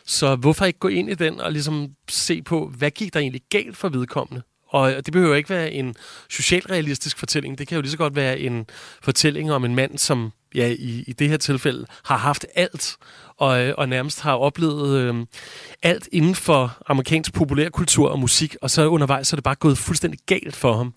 Så 0.06 0.36
hvorfor 0.36 0.66
ikke 0.66 0.80
gå 0.80 0.88
ind 0.88 1.10
i 1.10 1.14
den 1.14 1.42
og 1.42 1.52
ligesom 1.52 1.88
se 2.10 2.42
på, 2.42 2.72
hvad 2.78 2.92
gik 2.92 3.14
der 3.14 3.20
egentlig 3.20 3.42
galt 3.50 3.78
for 3.78 3.90
vedkommende? 3.90 4.42
Og 4.70 5.06
det 5.06 5.14
behøver 5.14 5.36
ikke 5.36 5.50
være 5.50 5.72
en 5.72 5.96
socialrealistisk 6.30 7.18
fortælling. 7.18 7.58
Det 7.58 7.68
kan 7.68 7.76
jo 7.76 7.82
lige 7.82 7.92
så 7.92 7.98
godt 7.98 8.16
være 8.16 8.40
en 8.40 8.66
fortælling 9.02 9.52
om 9.52 9.66
en 9.66 9.76
mand, 9.76 9.98
som 9.98 10.32
ja, 10.56 10.68
i, 10.68 11.04
i 11.08 11.14
det 11.14 11.30
her 11.30 11.38
tilfælde 11.38 11.86
har 12.06 12.18
haft 12.18 12.46
alt, 12.56 12.96
og, 13.40 13.74
og 13.78 13.90
nærmest 13.90 14.22
har 14.22 14.36
oplevet 14.36 14.98
øh, 14.98 15.26
alt 15.84 16.10
inden 16.12 16.36
for 16.36 16.78
amerikansk 16.88 17.34
populærkultur 17.34 18.10
og 18.10 18.20
musik, 18.20 18.56
og 18.62 18.70
så 18.70 18.88
undervejs 18.88 19.28
så 19.28 19.36
er 19.36 19.38
det 19.38 19.44
bare 19.44 19.56
gået 19.56 19.78
fuldstændig 19.78 20.20
galt 20.26 20.56
for 20.56 20.74
ham. 20.74 20.94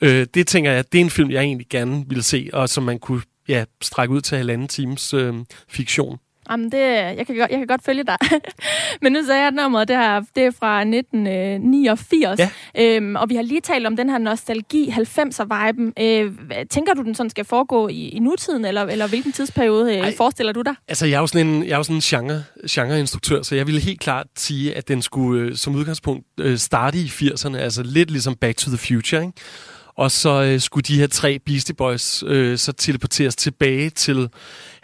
Øh, 0.00 0.26
det 0.34 0.46
tænker 0.46 0.72
jeg, 0.72 0.92
det 0.92 1.00
er 1.00 1.04
en 1.04 1.10
film, 1.10 1.30
jeg 1.30 1.42
egentlig 1.42 1.66
gerne 1.70 2.04
ville 2.08 2.22
se, 2.22 2.50
og 2.52 2.68
som 2.68 2.84
man 2.84 2.98
kunne 2.98 3.22
ja, 3.48 3.64
strække 3.82 4.14
ud 4.14 4.20
til 4.20 4.36
halvanden 4.38 4.68
times 4.68 5.14
øh, 5.14 5.34
fiktion. 5.68 6.18
Jamen, 6.50 6.72
det, 6.72 6.78
jeg, 6.78 7.26
kan 7.26 7.36
godt, 7.36 7.50
jeg 7.50 7.58
kan 7.58 7.66
godt 7.66 7.84
følge 7.84 8.04
dig. 8.04 8.16
Men 9.02 9.12
nu 9.12 9.24
sagde 9.26 9.40
jeg, 9.40 9.48
at 9.48 9.54
nummeret 9.54 9.88
det, 9.88 9.96
her, 9.96 10.20
det 10.36 10.44
er 10.44 10.50
fra 10.50 10.80
1989. 10.80 12.38
Ja. 12.38 12.48
Øhm, 12.78 13.16
og 13.16 13.30
vi 13.30 13.34
har 13.34 13.42
lige 13.42 13.60
talt 13.60 13.86
om 13.86 13.96
den 13.96 14.10
her 14.10 14.18
nostalgi 14.18 14.88
90'er-viben. 14.88 15.92
Øh, 16.00 16.32
tænker 16.70 16.94
du, 16.94 17.02
den 17.02 17.14
sådan 17.14 17.30
skal 17.30 17.44
foregå 17.44 17.88
i, 17.88 18.08
i 18.08 18.18
nutiden, 18.18 18.64
eller, 18.64 18.82
eller 18.82 19.06
hvilken 19.06 19.32
tidsperiode 19.32 19.98
øh, 19.98 20.16
forestiller 20.16 20.52
du 20.52 20.62
dig? 20.62 20.74
Altså, 20.88 21.06
jeg 21.06 21.16
er 21.16 21.20
jo 21.20 21.26
sådan 21.26 21.46
en, 21.46 21.64
jeg 21.64 21.72
er 21.72 21.76
jo 21.76 21.82
sådan 21.82 21.96
en 21.96 22.00
genre, 22.00 22.44
genreinstruktør, 22.70 23.42
så 23.42 23.54
jeg 23.54 23.66
ville 23.66 23.80
helt 23.80 24.00
klart 24.00 24.26
sige, 24.36 24.74
at 24.74 24.88
den 24.88 25.02
skulle 25.02 25.42
øh, 25.42 25.56
som 25.56 25.74
udgangspunkt 25.74 26.26
øh, 26.40 26.58
starte 26.58 26.98
i 26.98 27.06
80'erne. 27.06 27.56
Altså 27.56 27.82
lidt 27.82 28.10
ligesom 28.10 28.34
Back 28.34 28.58
to 28.58 28.70
the 28.70 28.78
Future, 28.78 29.22
ikke? 29.22 29.32
Og 30.02 30.10
så 30.10 30.42
øh, 30.42 30.60
skulle 30.60 30.82
de 30.82 31.00
her 31.00 31.06
tre 31.06 31.38
Beastie 31.38 31.74
Boys 31.74 32.24
øh, 32.26 32.58
så 32.58 32.72
teleporteres 32.72 33.36
tilbage 33.36 33.90
til 33.90 34.28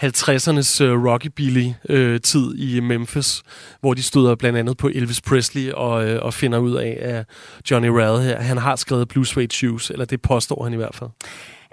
50'ernes 0.05 0.83
øh, 0.85 1.05
rockabilly-tid 1.05 2.55
øh, 2.55 2.77
i 2.77 2.81
Memphis, 2.81 3.43
hvor 3.81 3.95
de 3.95 4.03
støder 4.03 4.35
blandt 4.35 4.59
andet 4.59 4.77
på 4.77 4.89
Elvis 4.89 5.21
Presley 5.21 5.73
og, 5.73 6.09
øh, 6.09 6.23
og 6.23 6.35
finder 6.35 6.59
ud 6.59 6.75
af, 6.75 6.99
at 7.01 7.25
Johnny 7.71 7.89
Rad 7.89 8.23
her, 8.23 8.41
han 8.41 8.59
har 8.59 8.77
skrevet 8.77 9.09
Blue 9.09 9.27
Suede 9.27 9.55
Shoes, 9.55 9.91
eller 9.91 10.05
det 10.05 10.23
påstår 10.23 10.65
han 10.65 10.73
i 10.73 10.77
hvert 10.77 10.95
fald. 10.95 11.11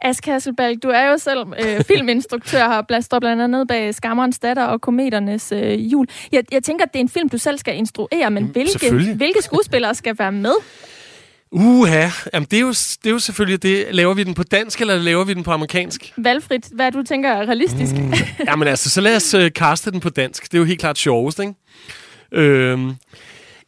Ask 0.02 0.25
Hasselbalg, 0.25 0.84
du 0.84 0.90
er 0.90 1.10
jo 1.10 1.18
selv 1.18 1.40
øh, 1.66 1.84
filminstruktør 1.84 2.84
her, 2.90 3.02
står 3.02 3.20
blandt 3.20 3.42
andet 3.42 3.68
bag 3.68 3.96
Skammerens 3.96 4.40
Datter 4.40 4.66
og 4.66 4.82
Kometernes 4.82 5.52
øh, 5.52 5.92
Jul. 5.92 6.08
Jeg, 6.32 6.44
jeg 6.52 6.64
tænker, 6.64 6.86
at 6.86 6.94
det 6.94 7.00
er 7.00 7.04
en 7.04 7.10
film, 7.10 7.30
du 7.30 7.38
selv 7.38 7.58
skal 7.58 7.75
instruere, 7.75 8.32
men 8.32 8.46
hvilke, 8.46 9.14
hvilke 9.16 9.42
skuespillere 9.42 9.96
skal 9.96 10.16
være 10.20 10.32
med? 10.32 10.54
Uha, 11.52 12.10
Jamen, 12.34 12.48
det, 12.52 12.58
er 12.58 12.62
jo, 12.62 12.70
det 12.70 13.06
er 13.06 13.10
jo 13.10 13.20
selvfølgelig 13.20 13.64
det. 13.64 13.88
Laver 13.92 14.14
vi 14.14 14.24
den 14.24 14.34
på 14.34 14.44
dansk, 14.44 14.82
eller 14.82 14.98
laver 14.98 15.24
vi 15.24 15.34
den 15.34 15.44
på 15.44 15.52
amerikansk? 15.52 16.14
Valgfrit. 16.18 16.68
Hvad 16.72 16.92
du 16.92 17.04
tænker 17.04 17.30
er 17.30 17.42
realistisk? 17.42 17.94
Mm. 17.94 18.14
Jamen 18.48 18.68
altså, 18.68 18.90
så 18.90 19.02
lad 19.02 19.16
os 19.16 19.34
uh, 19.34 19.48
kaste 19.56 19.92
den 19.92 20.00
på 20.00 20.10
dansk. 20.10 20.44
Det 20.44 20.54
er 20.54 20.60
jo 20.60 20.66
helt 20.66 20.80
klart 20.80 20.98
sjovest, 20.98 21.40
ikke? 21.40 21.54
Øhm, 22.32 22.96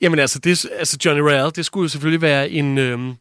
jamen 0.02 0.20
altså, 0.20 0.40
det, 0.40 0.66
altså 0.80 0.98
Johnny 1.06 1.22
Real, 1.22 1.52
det 1.56 1.66
skulle 1.66 1.84
jo 1.84 1.90
selvfølgelig 1.90 2.22
være 2.22 2.50
en... 2.50 2.78
Øhm, 2.78 3.14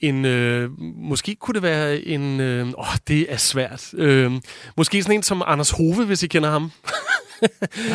en, 0.00 0.24
øh, 0.24 0.70
måske 0.96 1.34
kunne 1.34 1.54
det 1.54 1.62
være 1.62 1.98
en... 1.98 2.40
Øh, 2.40 2.66
åh, 2.78 2.96
det 3.08 3.26
er 3.32 3.36
svært. 3.36 3.94
Øh, 3.94 4.32
måske 4.76 5.02
sådan 5.02 5.16
en 5.16 5.22
som 5.22 5.42
Anders 5.46 5.70
Hove, 5.70 6.04
hvis 6.04 6.22
I 6.22 6.26
kender 6.26 6.50
ham. 6.50 6.72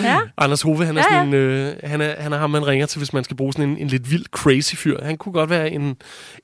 ja. 0.04 0.20
Anders 0.38 0.62
Hove, 0.62 0.86
han 0.86 0.98
er, 0.98 1.04
ja, 1.12 1.16
ja. 1.16 1.22
sådan 1.22 1.28
en, 1.28 1.34
øh, 1.34 1.76
han, 1.84 2.02
er, 2.02 2.22
han 2.22 2.34
er 2.34 2.38
ham, 2.38 2.50
man 2.50 2.68
ringer 2.68 2.86
til, 2.86 2.98
hvis 2.98 3.14
man 3.14 3.24
skal 3.24 3.38
bruge 3.38 3.54
sådan 3.54 3.70
en, 3.70 3.78
en 3.78 3.88
lidt 3.88 4.12
vild 4.12 4.26
crazy 4.32 4.76
fyr. 4.76 5.04
Han 5.04 5.18
kunne 5.18 5.34
godt 5.34 5.50
være 5.50 5.72
en, 5.72 5.96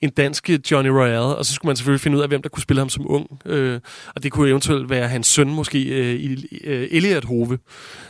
en 0.02 0.10
dansk 0.10 0.50
Johnny 0.72 0.90
Royale, 0.90 1.36
og 1.36 1.46
så 1.46 1.54
skulle 1.54 1.70
man 1.70 1.76
selvfølgelig 1.76 2.02
finde 2.02 2.18
ud 2.18 2.22
af, 2.22 2.28
hvem 2.28 2.42
der 2.42 2.50
kunne 2.50 2.64
spille 2.64 2.80
ham 2.80 2.90
som 2.90 3.12
ung. 3.12 3.28
Øh, 3.46 3.80
og 4.16 4.24
det 4.24 4.32
kunne 4.32 4.50
eventuelt 4.50 4.90
være 4.90 5.08
hans 5.08 5.28
søn, 5.28 5.50
måske 5.50 5.84
øh, 5.84 6.38
øh, 6.64 6.88
Elliot 6.92 7.26
Hove, 7.26 7.58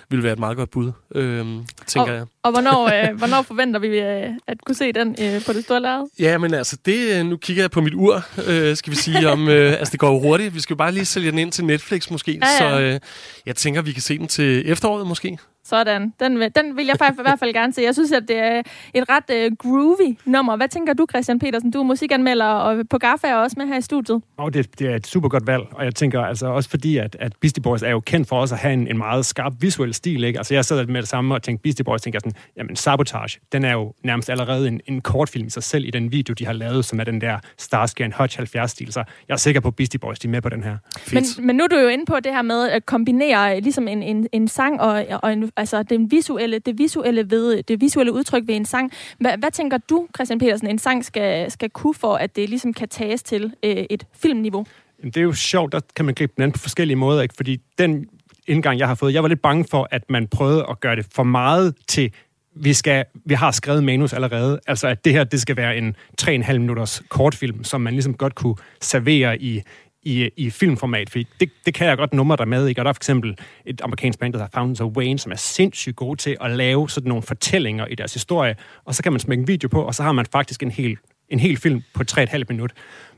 ville 0.10 0.24
være 0.24 0.34
et 0.34 0.40
meget 0.40 0.58
godt 0.58 0.72
bud, 0.72 0.92
øh, 1.16 1.46
tænker 1.88 2.12
og, 2.12 2.18
jeg. 2.18 2.26
Og 2.44 2.52
hvornår, 2.52 3.10
øh, 3.10 3.16
hvornår 3.20 3.42
forventer 3.42 3.80
vi 3.80 3.88
øh, 3.88 4.30
at 4.48 4.58
kunne 4.66 4.76
se 4.76 4.92
den 4.94 5.16
øh, 5.22 5.46
på 5.46 5.54
det 5.54 5.64
store 5.64 5.82
lærred? 5.82 6.08
Ja, 6.20 6.38
men 6.38 6.54
altså, 6.54 6.78
det, 6.86 7.20
øh, 7.20 7.26
nu 7.26 7.38
kigger 7.38 7.64
jeg 7.64 7.72
på 7.72 7.82
mit 7.82 7.94
ur, 7.94 8.24
øh, 8.48 8.76
skal 8.76 8.92
vi 8.92 8.98
sige, 8.98 9.30
om, 9.30 9.48
øh, 9.50 9.74
altså 9.80 9.92
det 9.92 10.00
går 10.00 10.12
jo 10.12 10.20
hurtigt. 10.20 10.56
Vi 10.56 10.60
skal 10.60 10.74
jo 10.74 10.78
bare 10.78 10.92
lige 10.92 11.06
sælge 11.06 11.32
den 11.32 11.40
ind 11.40 11.52
til 11.52 11.66
Netflix 11.66 12.10
måske, 12.10 12.40
ja, 12.42 12.66
ja. 12.66 12.78
så 12.78 12.82
øh, 12.82 13.00
jeg 13.46 13.56
tænker, 13.56 13.82
vi 13.82 13.92
kan 13.92 14.02
se 14.02 14.18
den 14.18 14.28
til 14.28 14.64
efteråret 14.86 15.08
måske. 15.08 15.38
Sådan. 15.66 16.14
Den, 16.20 16.42
den 16.42 16.78
vil 16.78 16.86
jeg 16.86 16.96
faktisk 17.00 17.20
i 17.20 17.24
hvert 17.24 17.40
fald 17.40 17.54
gerne 17.54 17.74
se. 17.74 17.82
Jeg 17.82 17.94
synes, 17.94 18.12
at 18.12 18.24
det 18.28 18.38
er 18.38 18.62
et 18.94 19.04
ret 19.10 19.52
uh, 19.52 19.58
groovy 19.58 20.18
nummer. 20.26 20.56
Hvad 20.56 20.68
tænker 20.68 20.94
du, 20.94 21.06
Christian 21.10 21.40
Petersen? 21.40 21.72
Du 21.72 21.80
er 21.80 21.84
musikanmelder 21.84 22.46
og 22.46 22.84
på 22.90 22.98
Gaffa 22.98 23.28
er 23.28 23.36
også 23.36 23.56
med 23.58 23.68
her 23.68 23.78
i 23.78 23.82
studiet. 23.82 24.22
Oh, 24.38 24.52
det, 24.52 24.80
det 24.80 24.92
er 24.92 24.96
et 24.96 25.08
super 25.08 25.30
godt 25.30 25.48
valg, 25.48 25.64
og 25.72 25.86
jeg 25.86 25.96
tænker 25.96 26.22
altså 26.22 26.48
også 26.48 26.70
fordi, 26.70 26.98
at, 26.98 27.18
at 27.20 27.34
Beastie 27.42 27.62
Boys 27.62 27.82
er 27.82 27.90
jo 27.90 28.00
kendt 28.00 28.28
for 28.28 28.40
også 28.42 28.56
at 28.56 28.62
have 28.62 28.74
en, 28.74 28.88
en 28.88 28.98
meget 28.98 29.26
skarp 29.26 29.54
visuel 29.60 29.94
stil. 29.94 30.24
Ikke? 30.24 30.40
Altså 30.40 30.54
jeg 30.54 30.66
sad 30.66 30.86
med 30.86 31.02
det 31.02 31.10
samme 31.10 31.36
og 31.36 31.44
tænkte, 31.44 31.64
Beastie 31.64 31.84
Boys 31.84 32.02
tænker 32.02 32.20
sådan, 32.20 32.34
jamen 32.58 32.76
Sabotage, 32.76 33.40
den 33.52 33.66
er 33.66 33.72
jo 33.72 33.94
nærmest 34.04 34.30
allerede 34.30 34.68
en, 34.68 34.82
en 34.86 35.02
kortfilm 35.02 35.48
i 35.48 35.50
sig 35.50 35.64
selv 35.64 35.86
i 35.86 35.92
den 35.92 36.12
video, 36.12 36.34
de 36.34 36.46
har 36.46 36.54
lavet, 36.54 36.86
som 36.86 37.00
er 37.00 37.04
den 37.04 37.22
der 37.22 37.38
Starsky 37.58 38.02
and 38.02 38.14
Hutch 38.14 38.40
70-stil. 38.40 38.92
Så 38.92 39.04
jeg 39.28 39.34
er 39.34 39.38
sikker 39.38 39.62
på, 39.62 39.68
at 39.68 39.76
Beastie 39.76 40.00
Boys 40.00 40.20
de 40.20 40.28
er 40.28 40.32
med 40.32 40.42
på 40.42 40.50
den 40.50 40.64
her. 40.64 40.78
Men, 41.14 41.24
men 41.40 41.56
nu 41.56 41.64
er 41.64 41.68
du 41.68 41.78
jo 41.78 41.88
inde 41.88 42.06
på 42.06 42.20
det 42.20 42.34
her 42.34 42.42
med 42.42 42.70
at 42.70 42.86
kombinere 42.86 43.62
ligesom 43.62 43.88
en, 43.88 44.04
en, 44.04 44.28
en 44.32 44.48
sang 44.48 44.82
og, 44.82 45.06
og 45.24 45.34
en, 45.34 45.52
altså 45.58 45.84
den 45.84 46.12
visuelle 46.12 46.60
det 46.60 46.78
visuelle, 46.78 47.30
ved, 47.30 47.64
det 47.64 47.82
visuelle 47.82 48.14
udtryk 48.14 48.44
ved 48.48 48.56
en 48.56 48.66
sang. 48.66 48.92
Hvad, 49.20 49.38
hvad 49.38 49.52
tænker 49.52 49.78
du, 49.78 50.08
Christian 50.16 50.40
Petersen, 50.40 50.68
en 50.68 50.80
sang 50.80 51.06
skal, 51.06 51.52
skal 51.52 51.70
kunne 51.70 51.94
for, 51.94 52.16
at 52.16 52.36
det 52.36 52.50
ligesom 52.50 52.74
kan 52.74 52.90
tages 52.90 53.24
til 53.24 53.54
øh, 53.64 53.86
et 53.90 54.06
filmniveau? 54.14 54.66
Det 55.04 55.18
er 55.18 55.22
jo 55.22 55.34
sjovt, 55.34 55.72
der 55.72 55.80
kan 55.96 56.06
man 56.06 56.16
gribe 56.16 56.34
den 56.36 56.44
anden 56.44 56.54
på 56.54 56.60
forskellige 56.60 56.98
måder, 56.98 57.22
ikke? 57.22 57.34
fordi 57.38 57.62
den 57.78 58.06
indgang, 58.48 58.80
jeg 58.80 58.88
har 58.88 58.96
fået, 58.96 59.14
jeg 59.14 59.24
var 59.24 59.30
lidt 59.30 59.42
bange 59.42 59.66
for, 59.72 59.88
at 59.92 60.10
man 60.10 60.28
prøvede 60.28 60.66
at 60.70 60.80
gøre 60.80 60.96
det 60.96 61.06
for 61.12 61.24
meget 61.24 61.76
til 61.88 62.12
vi, 62.56 62.74
skal, 62.74 63.06
vi 63.26 63.34
har 63.34 63.52
skrevet 63.52 63.84
manus 63.84 64.14
allerede. 64.14 64.60
Altså, 64.68 64.88
at 64.88 65.06
det 65.06 65.14
her, 65.14 65.24
det 65.24 65.42
skal 65.42 65.58
være 65.58 65.78
en 65.78 65.96
3,5 66.22 66.58
minutters 66.58 67.04
kortfilm, 67.10 67.64
som 67.64 67.82
man 67.82 67.94
ligesom 67.94 68.14
godt 68.14 68.36
kunne 68.36 68.56
servere 68.82 69.42
i, 69.42 69.62
i, 70.06 70.30
i 70.38 70.50
filmformat, 70.50 71.10
fordi 71.10 71.28
det, 71.40 71.50
det 71.66 71.74
kan 71.74 71.88
jeg 71.88 71.98
godt 71.98 72.14
numre 72.14 72.38
der 72.38 72.46
med, 72.46 72.68
ikke? 72.68 72.82
Og 72.82 72.86
der 72.86 72.90
er 72.90 72.94
for 72.94 73.00
eksempel 73.00 73.38
et 73.66 73.82
amerikansk 73.82 74.20
band, 74.20 74.34
der 74.34 74.40
hedder 74.40 74.60
Fountains 74.60 74.82
of 74.82 74.92
Wayne, 74.92 75.20
som 75.20 75.32
er 75.32 75.36
sindssygt 75.36 75.96
gode 75.96 76.18
til 76.18 76.38
at 76.42 76.52
lave 76.52 76.90
sådan 76.90 77.08
nogle 77.08 77.24
fortællinger 77.24 77.86
i 77.86 77.96
deres 77.96 78.14
historie, 78.14 78.56
og 78.86 78.96
så 78.96 79.04
kan 79.04 79.12
man 79.14 79.20
smække 79.20 79.42
en 79.42 79.48
video 79.48 79.68
på, 79.68 79.82
og 79.82 79.96
så 79.96 80.04
har 80.04 80.12
man 80.12 80.26
faktisk 80.32 80.64
en 80.64 80.72
hel, 80.72 80.98
en 81.30 81.40
hel 81.40 81.58
film 81.58 81.84
på 81.94 82.04
3,5 82.12 82.44
minut. 82.50 82.72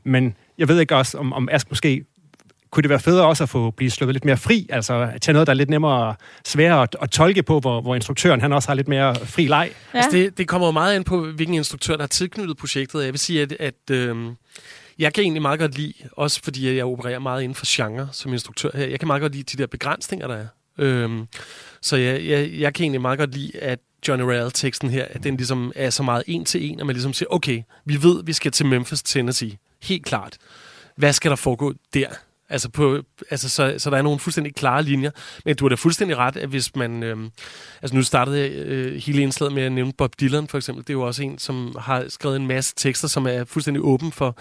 Men 0.04 0.36
jeg 0.58 0.68
ved 0.68 0.80
ikke 0.80 0.96
også, 0.96 1.18
om, 1.18 1.32
om 1.32 1.48
Ask 1.52 1.70
måske 1.70 2.04
kunne 2.70 2.82
det 2.82 2.90
være 2.90 3.00
federe 3.00 3.26
også 3.26 3.42
at 3.42 3.48
få 3.48 3.70
blive 3.70 3.90
sluppet 3.90 4.14
lidt 4.14 4.24
mere 4.24 4.36
fri, 4.36 4.66
altså 4.70 5.10
at 5.14 5.20
tage 5.20 5.32
noget, 5.32 5.46
der 5.46 5.52
er 5.52 5.54
lidt 5.54 5.70
nemmere 5.70 6.14
sværere 6.44 6.82
at, 6.82 6.96
at 7.02 7.10
tolke 7.10 7.42
på, 7.42 7.60
hvor, 7.60 7.80
hvor 7.80 7.94
instruktøren 7.94 8.40
han 8.40 8.52
også 8.52 8.68
har 8.68 8.74
lidt 8.74 8.88
mere 8.88 9.14
fri 9.14 9.46
leg. 9.46 9.70
Ja. 9.94 9.98
Altså 9.98 10.16
det, 10.16 10.38
det 10.38 10.48
kommer 10.48 10.68
jo 10.68 10.72
meget 10.72 10.96
ind 10.96 11.04
på, 11.04 11.24
hvilken 11.24 11.54
instruktør, 11.54 11.94
der 11.96 12.02
har 12.02 12.08
tilknyttet 12.08 12.56
projektet. 12.56 13.04
Jeg 13.04 13.12
vil 13.12 13.18
sige, 13.18 13.42
at, 13.42 13.52
at 13.52 13.90
øh, 13.90 14.16
jeg 14.98 15.14
kan 15.14 15.22
egentlig 15.22 15.42
meget 15.42 15.60
godt 15.60 15.78
lide, 15.78 15.92
også 16.12 16.40
fordi 16.44 16.76
jeg 16.76 16.84
opererer 16.84 17.18
meget 17.18 17.42
inden 17.42 17.54
for 17.54 17.64
genre 17.68 18.08
som 18.12 18.32
instruktør 18.32 18.70
her, 18.74 18.86
jeg 18.86 18.98
kan 18.98 19.06
meget 19.06 19.22
godt 19.22 19.32
lide 19.32 19.56
de 19.56 19.62
der 19.62 19.66
begrænsninger, 19.66 20.26
der 20.26 20.36
er. 20.36 20.46
Øhm, 20.78 21.26
så 21.82 21.96
jeg, 21.96 22.24
jeg, 22.24 22.50
jeg 22.52 22.74
kan 22.74 22.84
egentlig 22.84 23.00
meget 23.00 23.18
godt 23.18 23.34
lide, 23.34 23.58
at 23.58 23.78
Johnny 24.08 24.24
Real-teksten 24.24 24.90
her, 24.90 25.06
at 25.10 25.24
den 25.24 25.36
ligesom 25.36 25.72
er 25.76 25.90
så 25.90 26.02
meget 26.02 26.22
en 26.26 26.44
til 26.44 26.70
en, 26.70 26.80
at 26.80 26.86
man 26.86 26.94
ligesom 26.94 27.12
siger, 27.12 27.28
okay, 27.30 27.62
vi 27.84 28.02
ved, 28.02 28.24
vi 28.24 28.32
skal 28.32 28.52
til 28.52 28.66
Memphis, 28.66 29.02
Tennessee. 29.02 29.58
Helt 29.82 30.04
klart. 30.04 30.36
Hvad 30.96 31.12
skal 31.12 31.30
der 31.30 31.36
foregå 31.36 31.74
der? 31.94 32.08
Altså, 32.50 32.68
på, 32.68 33.02
altså 33.30 33.48
så, 33.48 33.74
så 33.78 33.90
der 33.90 33.96
er 33.96 34.02
nogle 34.02 34.18
fuldstændig 34.18 34.54
klare 34.54 34.82
linjer. 34.82 35.10
Men 35.44 35.56
du 35.56 35.64
har 35.64 35.68
da 35.68 35.74
fuldstændig 35.74 36.16
ret, 36.16 36.36
at 36.36 36.48
hvis 36.48 36.76
man... 36.76 37.02
Øhm, 37.02 37.30
altså 37.82 37.96
nu 37.96 38.02
startede 38.02 38.40
jeg 38.40 38.50
øh, 38.50 39.02
hele 39.02 39.22
indslaget 39.22 39.54
med 39.54 39.62
at 39.62 39.72
nævne 39.72 39.92
Bob 39.92 40.20
Dylan, 40.20 40.48
for 40.48 40.58
eksempel. 40.58 40.84
Det 40.84 40.90
er 40.90 40.94
jo 40.94 41.02
også 41.02 41.22
en, 41.22 41.38
som 41.38 41.76
har 41.78 42.04
skrevet 42.08 42.36
en 42.36 42.46
masse 42.46 42.74
tekster, 42.76 43.08
som 43.08 43.26
er 43.26 43.44
fuldstændig 43.44 43.84
åben 43.84 44.12
for, 44.12 44.38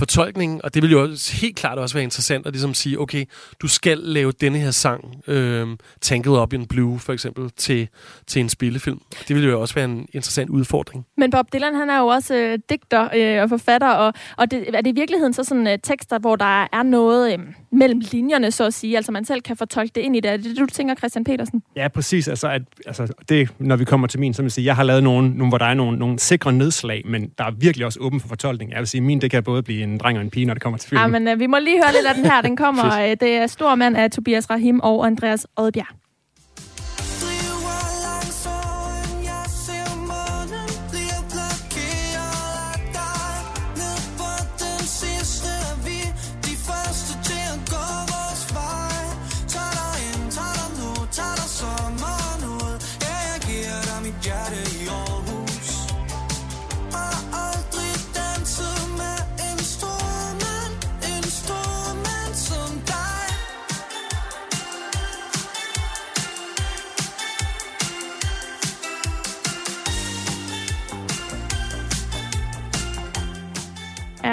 fortolkningen, 0.00 0.60
og 0.64 0.74
det 0.74 0.82
vil 0.82 0.90
jo 0.90 1.02
også, 1.02 1.36
helt 1.36 1.56
klart 1.56 1.78
også 1.78 1.94
være 1.94 2.04
interessant 2.04 2.46
at 2.46 2.52
ligesom 2.52 2.74
sige, 2.74 3.00
okay, 3.00 3.24
du 3.62 3.68
skal 3.68 3.98
lave 3.98 4.32
denne 4.32 4.58
her 4.58 4.70
sang, 4.70 5.04
øh, 5.26 5.66
Tangled 6.00 6.36
Up 6.42 6.52
in 6.52 6.66
Blue 6.66 6.98
for 6.98 7.12
eksempel, 7.12 7.50
til, 7.56 7.88
til 8.26 8.40
en 8.40 8.48
spillefilm. 8.48 9.00
Det 9.28 9.36
vil 9.36 9.44
jo 9.44 9.60
også 9.60 9.74
være 9.74 9.84
en 9.84 10.06
interessant 10.12 10.50
udfordring. 10.50 11.06
Men 11.16 11.30
Bob 11.30 11.52
Dylan, 11.52 11.74
han 11.74 11.90
er 11.90 11.98
jo 11.98 12.06
også 12.06 12.34
øh, 12.34 12.58
digter 12.70 13.08
øh, 13.16 13.42
og 13.42 13.48
forfatter, 13.48 13.88
og, 13.88 14.12
og 14.36 14.50
det, 14.50 14.76
er 14.76 14.80
det 14.80 14.90
i 14.90 14.94
virkeligheden 14.94 15.32
så 15.32 15.44
sådan 15.44 15.66
øh, 15.66 15.78
tekster, 15.82 16.18
hvor 16.18 16.36
der 16.36 16.68
er 16.72 16.82
noget 16.82 17.32
øh, 17.32 17.38
mellem 17.72 18.02
linjerne, 18.12 18.50
så 18.50 18.64
at 18.64 18.74
sige, 18.74 18.96
altså 18.96 19.12
man 19.12 19.24
selv 19.24 19.40
kan 19.40 19.56
fortolke 19.56 19.92
det 19.94 20.00
ind 20.00 20.16
i 20.16 20.20
det. 20.20 20.30
Er 20.30 20.36
det 20.36 20.44
det, 20.44 20.58
du 20.58 20.66
tænker, 20.66 20.94
Christian 20.94 21.24
Petersen? 21.24 21.62
Ja, 21.76 21.88
præcis. 21.88 22.28
Altså, 22.28 22.48
at, 22.48 22.62
altså 22.86 23.12
det, 23.28 23.50
når 23.58 23.76
vi 23.76 23.84
kommer 23.84 24.06
til 24.06 24.20
min, 24.20 24.34
så 24.34 24.42
vil 24.42 24.46
jeg 24.46 24.52
sige, 24.52 24.64
jeg 24.64 24.76
har 24.76 24.82
lavet 24.82 25.02
nogle, 25.02 25.28
nogle 25.28 25.48
hvor 25.48 25.58
der 25.58 25.66
er 25.66 25.74
nogle, 25.74 25.98
nogle 25.98 26.18
sikre 26.18 26.52
nedslag, 26.52 27.02
men 27.04 27.30
der 27.38 27.44
er 27.44 27.50
virkelig 27.50 27.86
også 27.86 27.98
åben 28.00 28.20
for 28.20 28.28
fortolkning. 28.28 28.70
Jeg 28.70 28.78
vil 28.78 28.88
sige, 28.88 29.00
min, 29.00 29.20
det 29.20 29.30
kan 29.30 29.42
både 29.42 29.62
blive 29.62 29.82
en 29.82 29.89
dreng 29.98 30.18
og 30.18 30.24
en 30.24 30.30
pige, 30.30 30.46
når 30.46 30.54
det 30.54 30.62
kommer 30.62 30.78
til 30.78 30.88
filmen. 30.88 31.02
Ja, 31.12 31.18
men 31.18 31.28
øh, 31.28 31.40
vi 31.40 31.46
må 31.46 31.58
lige 31.58 31.76
høre 31.76 31.92
lidt 31.92 32.06
af 32.06 32.14
den 32.14 32.26
her. 32.26 32.40
Den 32.40 32.56
kommer, 32.56 32.84
øh, 33.02 33.16
det 33.20 33.36
er 33.36 33.46
Stor 33.46 33.74
Mand 33.74 33.96
af 33.96 34.10
Tobias 34.10 34.50
Rahim 34.50 34.80
og 34.80 35.06
Andreas 35.06 35.46
Odbjerg. 35.56 35.86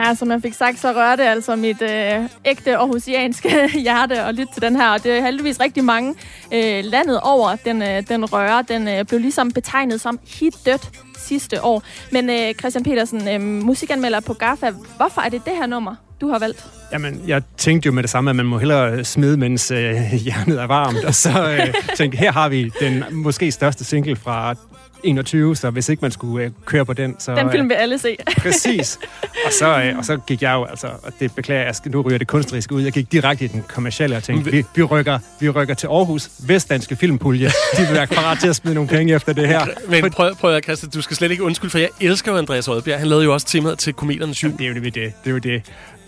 Ja, 0.07 0.15
som 0.15 0.31
jeg 0.31 0.41
fik 0.41 0.53
sagt, 0.53 0.79
så 0.79 0.91
rørte 0.91 1.23
det 1.23 1.29
altså 1.29 1.55
mit 1.55 1.81
øh, 1.81 2.29
ægte 2.45 2.77
aarhusianske 2.77 3.69
hjerte 3.87 4.21
at 4.21 4.35
lytte 4.35 4.53
til 4.53 4.61
den 4.61 4.75
her. 4.75 4.89
Og 4.89 5.03
det 5.03 5.11
er 5.11 5.21
heldigvis 5.21 5.59
rigtig 5.59 5.83
mange 5.83 6.15
øh, 6.53 6.83
landet 6.83 7.19
over, 7.19 7.55
den, 7.65 7.81
øh, 7.81 8.03
den 8.07 8.25
røre. 8.25 8.63
Den 8.67 8.87
øh, 8.87 9.05
blev 9.05 9.19
ligesom 9.19 9.51
betegnet 9.51 10.01
som 10.01 10.19
hit 10.27 10.53
dødt 10.65 10.89
sidste 11.17 11.63
år. 11.63 11.83
Men 12.11 12.29
øh, 12.29 12.53
Christian 12.53 12.83
Petersen, 12.83 13.27
øh, 13.27 13.41
musikanmelder 13.41 14.19
på 14.19 14.33
GAFA, 14.33 14.71
hvorfor 14.97 15.21
er 15.21 15.29
det 15.29 15.45
det 15.45 15.53
her 15.55 15.65
nummer, 15.65 15.95
du 16.21 16.29
har 16.29 16.39
valgt? 16.39 16.65
Jamen, 16.91 17.23
jeg 17.27 17.41
tænkte 17.57 17.87
jo 17.87 17.93
med 17.93 18.03
det 18.03 18.09
samme, 18.09 18.29
at 18.29 18.35
man 18.35 18.45
må 18.45 18.57
hellere 18.57 19.03
smide, 19.03 19.37
mens 19.37 19.71
øh, 19.71 19.77
hjernet 20.25 20.61
er 20.61 20.67
varmt. 20.67 21.05
Og 21.05 21.15
så 21.15 21.51
øh, 21.51 21.73
tænkte 21.97 22.17
her 22.17 22.31
har 22.31 22.49
vi 22.49 22.71
den 22.79 23.03
måske 23.11 23.51
største 23.51 23.83
single 23.83 24.15
fra 24.15 24.55
21, 25.03 25.55
så 25.55 25.69
hvis 25.69 25.89
ikke 25.89 26.01
man 26.01 26.11
skulle 26.11 26.45
øh, 26.45 26.51
køre 26.65 26.85
på 26.85 26.93
den, 26.93 27.15
så... 27.19 27.35
Den 27.35 27.51
film 27.51 27.63
øh, 27.63 27.69
vil 27.69 27.75
alle 27.75 27.97
se. 27.97 28.17
præcis. 28.37 28.99
Og 29.45 29.51
så, 29.59 29.81
øh, 29.81 29.97
og 29.97 30.05
så 30.05 30.17
gik 30.27 30.41
jeg 30.41 30.53
jo, 30.53 30.63
altså, 30.63 30.87
og 31.03 31.13
det 31.19 31.35
beklager 31.35 31.63
jeg, 31.63 31.73
nu 31.85 32.01
ryger 32.01 32.17
det 32.17 32.27
kunstneriske 32.27 32.75
ud, 32.75 32.81
jeg 32.81 32.91
gik 32.91 33.11
direkte 33.11 33.45
i 33.45 33.47
den 33.47 33.63
kommercielle 33.67 34.17
og 34.17 34.23
tænkte, 34.23 34.51
vi, 34.51 34.63
vi, 34.75 34.83
rykker, 34.83 35.19
vi 35.39 35.49
rykker 35.49 35.73
til 35.73 35.87
Aarhus, 35.87 36.29
Vestdanske 36.47 36.95
Filmpulje. 36.95 37.47
De 37.77 37.85
vil 37.85 37.93
være 37.93 38.07
parat 38.07 38.39
til 38.39 38.47
at 38.47 38.55
smide 38.55 38.75
nogle 38.75 38.89
penge 38.89 39.15
efter 39.15 39.33
det 39.33 39.47
her. 39.47 39.65
Men 40.01 40.11
prøv, 40.11 40.35
prøv 40.35 40.55
at, 40.55 40.63
Christian, 40.63 40.89
du 40.89 41.01
skal 41.01 41.17
slet 41.17 41.31
ikke 41.31 41.43
undskylde, 41.43 41.71
for 41.71 41.77
jeg 41.77 41.89
elsker 42.01 42.31
jo 42.31 42.37
Andreas 42.37 42.67
Oddbjerg. 42.67 42.99
Han 42.99 43.07
lavede 43.07 43.25
jo 43.25 43.33
også 43.33 43.47
temaet 43.47 43.79
til 43.79 43.93
Kometernes 43.93 44.43
Jul. 44.43 44.51
Det 44.51 44.61
er 44.61 44.67
jo 44.67 44.73
det, 44.73 44.95
det, 44.95 45.13
er 45.25 45.31
jo 45.31 45.37
det. 45.37 45.61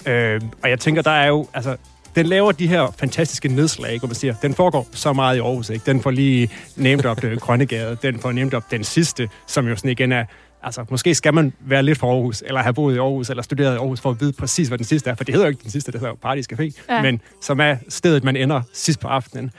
Øh, 0.05 0.41
og 0.63 0.69
jeg 0.69 0.79
tænker, 0.79 1.01
der 1.01 1.11
er 1.11 1.27
jo, 1.27 1.47
altså, 1.53 1.75
den 2.19 2.25
laver 2.25 2.51
de 2.51 2.67
her 2.67 2.95
fantastiske 2.97 3.47
nedslag, 3.47 3.93
ikke, 3.93 4.07
man 4.07 4.15
siger. 4.15 4.33
Den 4.41 4.53
foregår 4.53 4.87
så 4.91 5.13
meget 5.13 5.37
i 5.37 5.39
Aarhus, 5.39 5.69
ikke? 5.69 5.85
Den 5.85 6.01
får 6.01 6.11
lige 6.11 6.49
nemt 6.75 7.05
op 7.05 7.21
det 7.21 7.39
Grønnegade, 7.39 7.97
den 8.01 8.19
får 8.19 8.31
nemt 8.31 8.53
op 8.53 8.71
den 8.71 8.83
sidste, 8.83 9.29
som 9.47 9.67
jo 9.67 9.75
sådan 9.75 9.91
igen 9.91 10.11
er 10.11 10.25
Altså, 10.63 10.85
måske 10.89 11.15
skal 11.15 11.33
man 11.33 11.53
være 11.59 11.83
lidt 11.83 11.97
fra 11.97 12.07
Aarhus, 12.07 12.43
eller 12.47 12.61
have 12.61 12.73
boet 12.73 12.95
i 12.95 12.97
Aarhus, 12.97 13.29
eller 13.29 13.43
studeret 13.43 13.75
i 13.75 13.77
Aarhus, 13.77 14.01
for 14.01 14.09
at 14.09 14.21
vide 14.21 14.33
præcis, 14.33 14.67
hvad 14.67 14.77
den 14.77 14.85
sidste 14.85 15.09
er. 15.09 15.15
For 15.15 15.23
det 15.23 15.33
hedder 15.33 15.47
jo 15.47 15.49
ikke 15.49 15.63
den 15.63 15.71
sidste, 15.71 15.91
det 15.91 15.99
hedder 15.99 16.11
jo 16.11 16.17
Party 16.21 16.41
Café, 16.53 16.83
ja. 16.89 17.01
men 17.01 17.21
som 17.41 17.59
er 17.59 17.75
stedet, 17.89 18.23
man 18.23 18.35
ender 18.35 18.61
sidst 18.73 18.99
på 18.99 19.07
aftenen. 19.07 19.51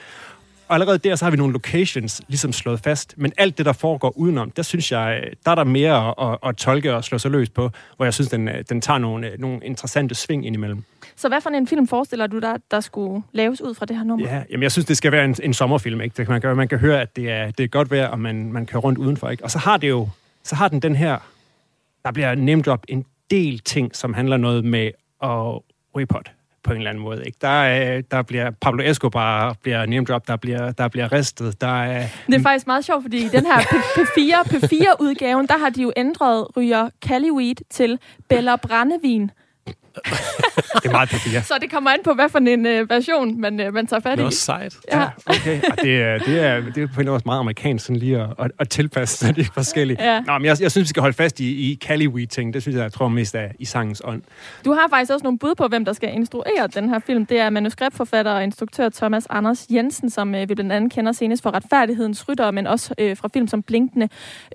Og 0.69 0.75
allerede 0.75 0.99
der, 0.99 1.17
så 1.17 1.25
har 1.25 1.31
vi 1.31 1.37
nogle 1.37 1.53
locations 1.53 2.23
ligesom 2.29 2.53
slået 2.53 2.81
fast. 2.81 3.15
Men 3.17 3.33
alt 3.39 3.59
det, 3.59 3.67
der 3.67 3.73
foregår 3.73 4.13
udenom, 4.17 4.51
der 4.51 4.63
synes 4.63 4.93
jeg, 4.93 5.23
der 5.45 5.51
er 5.51 5.55
der 5.55 5.65
mere 5.65 6.09
at, 6.09 6.15
at, 6.33 6.49
at 6.49 6.57
tolke 6.57 6.95
og 6.95 7.05
slå 7.05 7.19
sig 7.19 7.31
løs 7.31 7.51
på, 7.51 7.71
hvor 7.97 8.07
jeg 8.07 8.15
synes, 8.15 8.31
den, 8.31 8.49
den 8.69 8.81
tager 8.81 8.99
nogle, 8.99 9.31
nogle 9.39 9.61
interessante 9.65 10.15
sving 10.15 10.47
indimellem. 10.47 10.85
Så 11.21 11.29
hvad 11.29 11.41
for 11.41 11.51
en 11.51 11.67
film 11.67 11.87
forestiller 11.87 12.27
du 12.27 12.39
dig, 12.39 12.57
der 12.71 12.81
skulle 12.81 13.23
laves 13.33 13.61
ud 13.61 13.75
fra 13.75 13.87
det 13.87 13.97
her 13.97 14.05
nummer? 14.05 14.27
Ja, 14.27 14.43
jamen 14.51 14.63
jeg 14.63 14.73
synes, 14.73 14.87
det 14.87 14.97
skal 14.97 15.13
være 15.13 15.25
en, 15.25 15.37
en 15.43 15.55
sommerfilm. 15.55 16.01
Ikke? 16.01 16.15
Det 16.17 16.27
kan 16.27 16.33
man, 16.33 16.41
gøre. 16.41 16.55
man 16.55 16.69
kan 16.69 16.79
høre, 16.79 17.01
at 17.01 17.17
det 17.17 17.31
er, 17.31 17.51
det 17.51 17.65
er 17.65 17.69
godt 17.69 17.91
vejr, 17.91 18.09
og 18.09 18.21
man, 18.21 18.53
man 18.53 18.67
kører 18.67 18.83
rundt 18.83 18.99
udenfor. 18.99 19.29
Ikke? 19.29 19.45
Og 19.45 19.51
så 19.51 19.59
har 19.59 19.77
det 19.77 19.89
jo, 19.89 20.09
så 20.43 20.55
har 20.55 20.69
den 20.69 20.81
den 20.81 20.97
her, 20.97 21.19
der 22.05 22.13
bliver 22.13 22.35
nemt 22.35 22.69
op 22.69 22.85
en 22.89 23.05
del 23.31 23.59
ting, 23.59 23.97
som 23.97 24.15
handler 24.15 24.37
noget 24.37 24.65
med 24.65 24.91
at 25.23 25.61
ryge 25.97 26.07
pot 26.07 26.31
på 26.63 26.73
en 26.73 26.77
eller 26.77 26.91
anden 26.91 27.05
måde. 27.05 27.27
Ikke? 27.27 27.39
Der, 27.41 27.49
er, 27.49 28.01
der 28.01 28.23
bliver 28.23 28.51
Pablo 28.51 28.83
Escobar 28.83 29.57
bliver 29.63 29.87
name 29.87 30.05
drop, 30.05 30.29
der 30.29 30.37
bliver, 30.37 30.73
der 30.73 30.89
bliver 30.89 31.13
ristet. 31.13 31.61
Der 31.61 31.83
er, 31.83 32.07
det 32.27 32.35
er 32.35 32.43
faktisk 32.43 32.67
meget 32.67 32.85
sjovt, 32.85 33.05
fordi 33.05 33.25
i 33.25 33.29
den 33.29 33.47
her 33.47 33.59
P4, 33.59 34.49
P4-udgaven, 34.49 35.47
der 35.47 35.59
har 35.59 35.71
de 35.71 35.83
jo 35.83 35.93
ændret 35.97 36.57
ryger 36.57 36.91
Cali 37.05 37.55
til 37.71 37.99
Bella 38.29 38.57
Brandevin 38.57 39.31
det 40.57 40.87
er 40.87 40.91
meget 40.91 41.09
papir. 41.09 41.41
Så 41.41 41.55
det 41.61 41.71
kommer 41.71 41.91
an 41.91 41.99
på, 42.05 42.15
hvad 42.15 42.29
for 42.29 42.39
en 42.39 42.67
uh, 42.67 42.91
version 42.91 43.41
man, 43.41 43.67
uh, 43.67 43.75
man 43.75 43.87
tager 43.87 44.01
fat 44.01 44.19
i. 44.19 44.23
Det 44.23 44.27
er 44.27 44.31
sejt. 44.31 44.77
Ja, 44.93 45.09
okay. 45.27 45.61
Og 45.71 45.83
det, 45.83 46.03
er, 46.03 46.19
det, 46.19 46.41
er, 46.41 46.61
det 46.75 46.83
er 46.83 46.87
på 46.95 47.01
en 47.01 47.07
måde 47.07 47.23
meget 47.25 47.39
amerikansk 47.39 47.85
sådan 47.85 47.97
lige 47.97 48.21
at, 48.21 48.29
at, 48.39 48.51
at 48.59 48.69
tilpasse 48.69 49.17
sig 49.17 49.37
de 49.37 49.45
forskellige. 49.55 50.03
Ja. 50.03 50.21
Nå, 50.21 50.39
men 50.39 50.45
jeg, 50.45 50.57
jeg 50.61 50.71
synes, 50.71 50.85
vi 50.85 50.89
skal 50.89 51.01
holde 51.01 51.17
fast 51.17 51.41
i, 51.41 51.45
i 51.45 51.79
Cali-Weed-ting. 51.85 52.55
Det 52.55 52.63
synes 52.63 52.77
jeg, 52.77 52.83
jeg 52.83 52.93
tror 52.93 53.09
mest 53.09 53.35
er 53.35 53.49
i 53.59 53.65
sangens 53.65 54.03
ånd. 54.05 54.23
Du 54.65 54.73
har 54.73 54.87
faktisk 54.91 55.13
også 55.13 55.25
nogle 55.25 55.39
bud 55.39 55.55
på, 55.55 55.69
hvem 55.69 55.85
der 55.85 55.93
skal 55.93 56.15
instruere 56.15 56.67
den 56.75 56.89
her 56.89 56.99
film. 56.99 57.27
Det 57.27 57.39
er 57.39 57.51
manuskriptforfatter 57.51 58.33
og 58.33 58.43
instruktør 58.43 58.89
Thomas 58.89 59.27
Anders 59.31 59.67
Jensen, 59.71 60.11
som 60.11 60.35
uh, 60.35 60.49
vi 60.49 60.55
blandt 60.55 60.73
andet 60.73 60.93
kender 60.93 61.13
senest 61.13 61.43
for 61.43 61.55
Retfærdighedens 61.55 62.29
Rytter, 62.29 62.51
men 62.51 62.67
også 62.67 62.95
uh, 63.03 63.17
fra 63.17 63.29
film 63.33 63.49
som 63.49 63.63
Blinkende, 63.63 64.09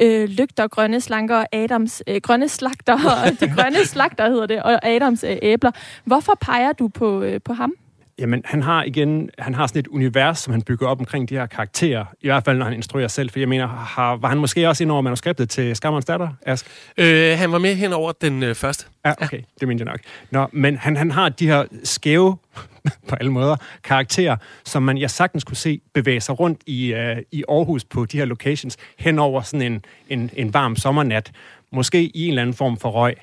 uh, 0.03 0.23
Lygter, 0.23 0.67
Grønne 0.67 1.01
Slanker 1.01 1.35
og 1.35 1.47
Adams, 1.51 2.03
uh, 2.11 2.15
Grønne 2.15 2.49
Slagter, 2.49 2.93
og 2.93 3.31
De 3.39 3.53
Grønne 3.55 3.85
Slagter 3.85 4.29
hedder 4.29 4.45
det, 4.45 4.63
og 4.63 4.87
Adams 4.87 5.23
øh, 5.23 5.37
æbler. 5.41 5.71
Hvorfor 6.03 6.37
peger 6.41 6.71
du 6.71 6.87
på, 6.87 7.21
øh, 7.21 7.41
på 7.45 7.53
ham? 7.53 7.73
Jamen, 8.19 8.41
han 8.45 8.61
har 8.61 8.83
igen, 8.83 9.29
han 9.39 9.53
har 9.53 9.67
sådan 9.67 9.79
et 9.79 9.87
univers, 9.87 10.39
som 10.39 10.51
han 10.51 10.61
bygger 10.61 10.87
op 10.87 10.99
omkring 10.99 11.29
de 11.29 11.35
her 11.35 11.45
karakterer. 11.45 12.05
I 12.21 12.27
hvert 12.27 12.45
fald, 12.45 12.57
når 12.57 12.65
han 12.65 12.73
instruerer 12.73 13.07
selv. 13.07 13.29
For 13.29 13.39
jeg 13.39 13.49
mener, 13.49 13.67
har, 13.67 14.15
var 14.15 14.29
han 14.29 14.37
måske 14.37 14.69
også 14.69 14.83
ind 14.83 14.91
over 14.91 15.01
manuskriptet 15.01 15.49
til 15.49 15.75
Skammerens 15.75 16.05
datter, 16.05 16.29
Ask? 16.41 16.65
Øh, 16.97 17.37
han 17.37 17.51
var 17.51 17.59
med 17.59 17.75
hen 17.75 17.93
over 17.93 18.11
den 18.11 18.43
øh, 18.43 18.55
første. 18.55 18.85
Ja, 19.05 19.11
okay. 19.21 19.37
Ja. 19.37 19.43
Det 19.59 19.67
mente 19.67 19.83
jeg 19.83 19.91
nok. 19.91 19.99
Nå, 20.31 20.47
men 20.51 20.77
han, 20.77 20.97
han 20.97 21.11
har 21.11 21.29
de 21.29 21.47
her 21.47 21.65
skæve, 21.83 22.37
på 23.09 23.15
alle 23.15 23.31
måder, 23.31 23.55
karakterer, 23.83 24.37
som 24.65 24.83
man 24.83 24.97
jeg 24.97 25.11
sagtens 25.11 25.43
kunne 25.43 25.57
se 25.57 25.81
bevæge 25.93 26.21
sig 26.21 26.39
rundt 26.39 26.61
i, 26.65 26.93
uh, 26.93 27.17
i 27.31 27.43
Aarhus 27.49 27.83
på 27.83 28.05
de 28.05 28.17
her 28.17 28.25
locations, 28.25 28.77
hen 28.99 29.19
over 29.19 29.41
sådan 29.41 29.71
en, 29.71 29.85
en, 30.09 30.29
en 30.33 30.53
varm 30.53 30.75
sommernat. 30.75 31.31
Måske 31.71 32.03
i 32.03 32.23
en 32.23 32.29
eller 32.29 32.41
anden 32.41 32.55
form 32.55 32.77
for 32.77 32.89
røg. 32.89 33.15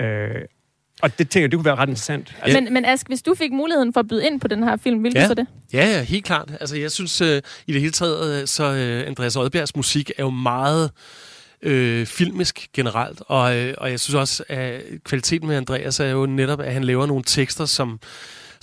Øh, 0.00 0.44
og 1.00 1.18
det 1.18 1.30
tænker 1.30 1.44
jeg, 1.44 1.50
det 1.50 1.56
kunne 1.56 1.64
være 1.64 1.74
ret 1.74 1.88
interessant. 1.88 2.34
Altså. 2.42 2.60
Men, 2.60 2.72
men 2.72 2.84
Ask, 2.84 3.08
hvis 3.08 3.22
du 3.22 3.34
fik 3.34 3.52
muligheden 3.52 3.92
for 3.92 4.00
at 4.00 4.08
byde 4.08 4.26
ind 4.26 4.40
på 4.40 4.48
den 4.48 4.62
her 4.62 4.76
film, 4.76 5.02
ville 5.02 5.20
ja. 5.20 5.24
du 5.24 5.28
så 5.28 5.34
det? 5.34 5.46
Ja, 5.72 5.86
ja, 5.86 6.02
helt 6.02 6.24
klart. 6.24 6.48
Altså, 6.60 6.76
jeg 6.76 6.90
synes 6.90 7.22
uh, 7.22 7.28
i 7.66 7.72
det 7.72 7.80
hele 7.80 7.92
taget, 7.92 8.48
så 8.48 8.64
uh, 8.70 9.08
Andreas 9.08 9.36
Oddbjergs 9.36 9.76
musik 9.76 10.10
er 10.18 10.22
jo 10.22 10.30
meget 10.30 10.90
øh, 11.62 12.06
filmisk 12.06 12.68
generelt, 12.74 13.22
og, 13.26 13.56
øh, 13.56 13.74
og 13.78 13.90
jeg 13.90 14.00
synes 14.00 14.14
også, 14.14 14.44
at 14.48 14.82
kvaliteten 15.04 15.48
med 15.48 15.56
Andreas 15.56 16.00
er 16.00 16.06
jo 16.06 16.26
netop, 16.26 16.60
at 16.60 16.72
han 16.72 16.84
laver 16.84 17.06
nogle 17.06 17.24
tekster, 17.26 17.64
som 17.64 18.00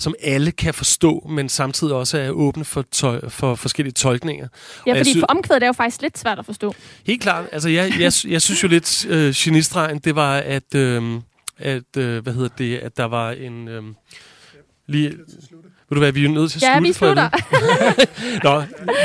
som 0.00 0.14
alle 0.22 0.50
kan 0.50 0.74
forstå, 0.74 1.26
men 1.30 1.48
samtidig 1.48 1.94
også 1.94 2.18
er 2.18 2.30
åbne 2.30 2.64
for, 2.64 2.84
tøj, 2.90 3.28
for 3.28 3.54
forskellige 3.54 3.92
tolkninger. 3.92 4.48
Ja, 4.86 4.98
fordi 4.98 5.12
sy- 5.12 5.18
for 5.18 5.26
omkvædet 5.26 5.62
er 5.62 5.66
jo 5.66 5.72
faktisk 5.72 6.02
lidt 6.02 6.18
svært 6.18 6.38
at 6.38 6.46
forstå. 6.46 6.74
Helt 7.06 7.22
klart. 7.22 7.44
Altså, 7.52 7.68
jeg, 7.68 7.92
jeg, 8.00 8.12
jeg 8.32 8.42
synes 8.42 8.62
jo 8.62 8.68
lidt, 8.68 9.06
øh, 9.06 9.34
genistregen, 9.36 9.98
det 9.98 10.14
var, 10.14 10.36
at... 10.36 10.74
Øh, 10.74 11.20
at, 11.58 11.96
øh, 11.96 12.22
hvad 12.22 12.32
hedder 12.32 12.48
det, 12.58 12.78
at 12.78 12.96
der 12.96 13.04
var 13.04 13.30
en... 13.30 13.68
Øh, 13.68 13.82
lige, 14.86 15.18
ved 15.88 15.94
du 15.94 15.98
hvad, 15.98 16.12
vi 16.12 16.24
er 16.24 16.28
nødt 16.28 16.50
til 16.52 16.58
at 16.58 16.62
ja, 16.62 16.72
slutte 16.72 16.88
vi 16.88 16.92
slutter. 16.92 17.28
Nå, 18.46 18.60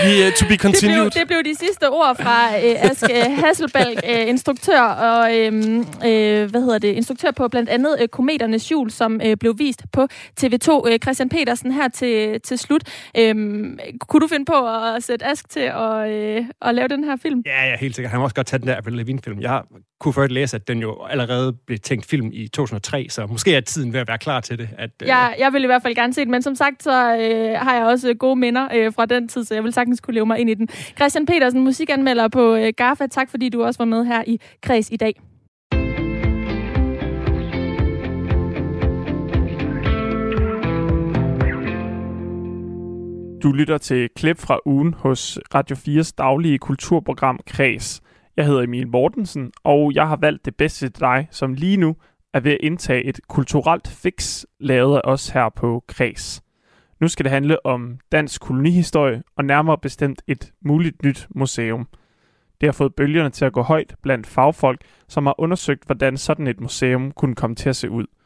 vi, 0.06 0.28
uh, 0.28 0.34
to 0.34 0.46
be 0.48 0.56
continued. 0.56 1.04
Det 1.04 1.12
blev, 1.14 1.22
det 1.22 1.28
blev 1.28 1.54
de 1.54 1.56
sidste 1.60 1.90
ord 1.90 2.18
fra 2.22 2.50
uh, 2.50 2.90
Ask 2.90 3.04
uh, 3.04 3.44
Hasselbalg, 3.44 4.00
uh, 4.04 4.30
instruktør 4.30 4.82
og 4.82 5.32
uh, 5.32 5.54
uh, 5.54 6.52
hvad 6.52 6.62
hedder 6.62 6.80
det, 6.80 6.88
instruktør 6.88 7.32
på 7.32 7.48
blandt 7.48 7.70
andet 7.70 7.98
uh, 8.02 8.08
Kometernes 8.08 8.72
Jul, 8.72 8.92
som 8.92 9.22
uh, 9.26 9.34
blev 9.40 9.60
vist 9.60 9.84
på 9.92 10.08
TV2. 10.42 10.70
Uh, 10.72 10.96
Christian 11.04 11.30
Petersen 11.30 11.72
her 11.72 11.88
til, 11.88 12.42
til 12.42 12.58
slut. 12.58 12.84
Uh, 13.20 13.24
kunne 14.00 14.22
du 14.22 14.28
finde 14.28 14.46
på 14.46 14.68
at 14.68 15.04
sætte 15.04 15.26
Ask 15.26 15.50
til 15.50 15.60
at, 15.60 16.40
uh, 16.40 16.46
at 16.62 16.76
lave 16.76 16.88
den 16.88 17.04
her 17.04 17.16
film? 17.16 17.42
Ja, 17.46 17.70
ja, 17.70 17.78
helt 17.78 17.96
sikkert. 17.96 18.12
Han 18.12 18.20
må 18.20 18.24
også 18.24 18.36
godt 18.36 18.48
tage 18.48 18.60
den 18.60 18.68
der 18.68 18.76
Avril 18.76 18.94
Lavigne-film. 18.94 19.42
Jeg 19.42 19.50
har 19.50 19.66
kunne 20.04 20.14
først 20.14 20.32
læse, 20.32 20.56
at 20.56 20.68
den 20.68 20.80
jo 20.80 21.04
allerede 21.04 21.54
blev 21.54 21.80
tænkt 21.80 22.06
film 22.06 22.30
i 22.34 22.48
2003, 22.48 23.08
så 23.10 23.28
måske 23.28 23.56
er 23.56 23.62
tiden 23.62 23.94
ved 23.94 24.00
at 24.00 24.08
være 24.08 24.18
klar 24.18 24.40
til 24.40 24.58
det. 24.58 24.70
At, 24.78 24.90
øh... 25.02 25.08
jeg, 25.08 25.36
jeg 25.40 25.54
vil 25.54 25.64
i 25.64 25.66
hvert 25.66 25.82
fald 25.82 25.96
gerne 25.96 26.14
se 26.14 26.22
det, 26.22 26.30
men 26.30 26.42
som 26.42 26.56
sagt, 26.56 26.84
så 26.84 26.92
øh, 26.92 27.60
har 27.60 27.76
jeg 27.76 27.86
også 27.86 28.14
gode 28.14 28.36
minder 28.36 28.68
øh, 28.76 28.94
fra 28.94 29.06
den 29.06 29.28
tid, 29.28 29.44
så 29.44 29.54
jeg 29.54 29.64
vil 29.64 29.74
sagtens 29.74 30.02
kunne 30.02 30.14
leve 30.14 30.26
mig 30.26 30.40
ind 30.40 30.50
i 30.50 30.54
den. 30.54 30.68
Christian 30.96 31.26
Petersen, 31.26 31.64
musikanmelder 31.64 32.28
på 32.28 32.56
øh, 32.56 32.74
GAFA, 32.78 33.08
tak 33.08 33.30
fordi 33.30 33.50
du 33.50 33.64
også 33.64 33.78
var 33.78 33.86
med 33.86 34.06
her 34.06 34.24
i 34.28 34.40
Kreds 34.62 34.90
i 34.92 34.98
dag. 34.98 35.14
Du 43.44 43.52
lytter 43.52 43.78
til 43.78 44.10
klip 44.16 44.40
fra 44.40 44.60
ugen 44.66 44.94
hos 44.94 45.40
Radio 45.56 45.76
4's 45.76 46.12
daglige 46.18 46.58
kulturprogram 46.58 47.40
Kreds. 47.48 48.02
Jeg 48.38 48.46
hedder 48.46 48.62
Emil 48.62 48.88
Mortensen, 48.88 49.52
og 49.64 49.94
jeg 49.94 50.08
har 50.08 50.16
valgt 50.16 50.46
det 50.46 50.56
bedste 50.56 50.90
til 50.90 51.00
dig, 51.00 51.28
som 51.32 51.54
lige 51.54 51.78
nu 51.78 51.96
er 52.34 52.40
ved 52.40 52.52
at 52.52 52.58
indtage 52.62 53.04
et 53.04 53.20
kulturelt 53.28 53.88
fix, 53.88 54.46
lavet 54.60 54.96
af 54.96 55.02
os 55.04 55.30
her 55.30 55.50
på 55.50 55.84
Kreds. 55.88 56.44
Nu 57.00 57.08
skal 57.08 57.24
det 57.24 57.32
handle 57.32 57.66
om 57.66 58.00
dansk 58.12 58.42
kolonihistorie, 58.42 59.24
og 59.36 59.46
nærmere 59.46 59.78
bestemt 59.78 60.22
et 60.28 60.52
muligt 60.66 61.04
nyt 61.04 61.28
museum. 61.36 61.88
Det 62.62 62.68
har 62.68 62.74
fået 62.74 62.96
bølgerne 62.96 63.30
til 63.30 63.46
at 63.46 63.54
gå 63.54 63.62
højt 63.62 63.96
blandt 64.02 64.28
fagfolk, 64.28 64.82
som 65.08 65.26
har 65.26 65.40
undersøgt, 65.40 65.86
hvordan 65.86 66.18
sådan 66.18 66.48
et 66.48 66.62
museum 66.62 67.12
kunne 67.12 67.36
komme 67.36 67.56
til 67.56 67.70
at 67.70 67.76
se 67.76 67.90
ud– 67.90 68.06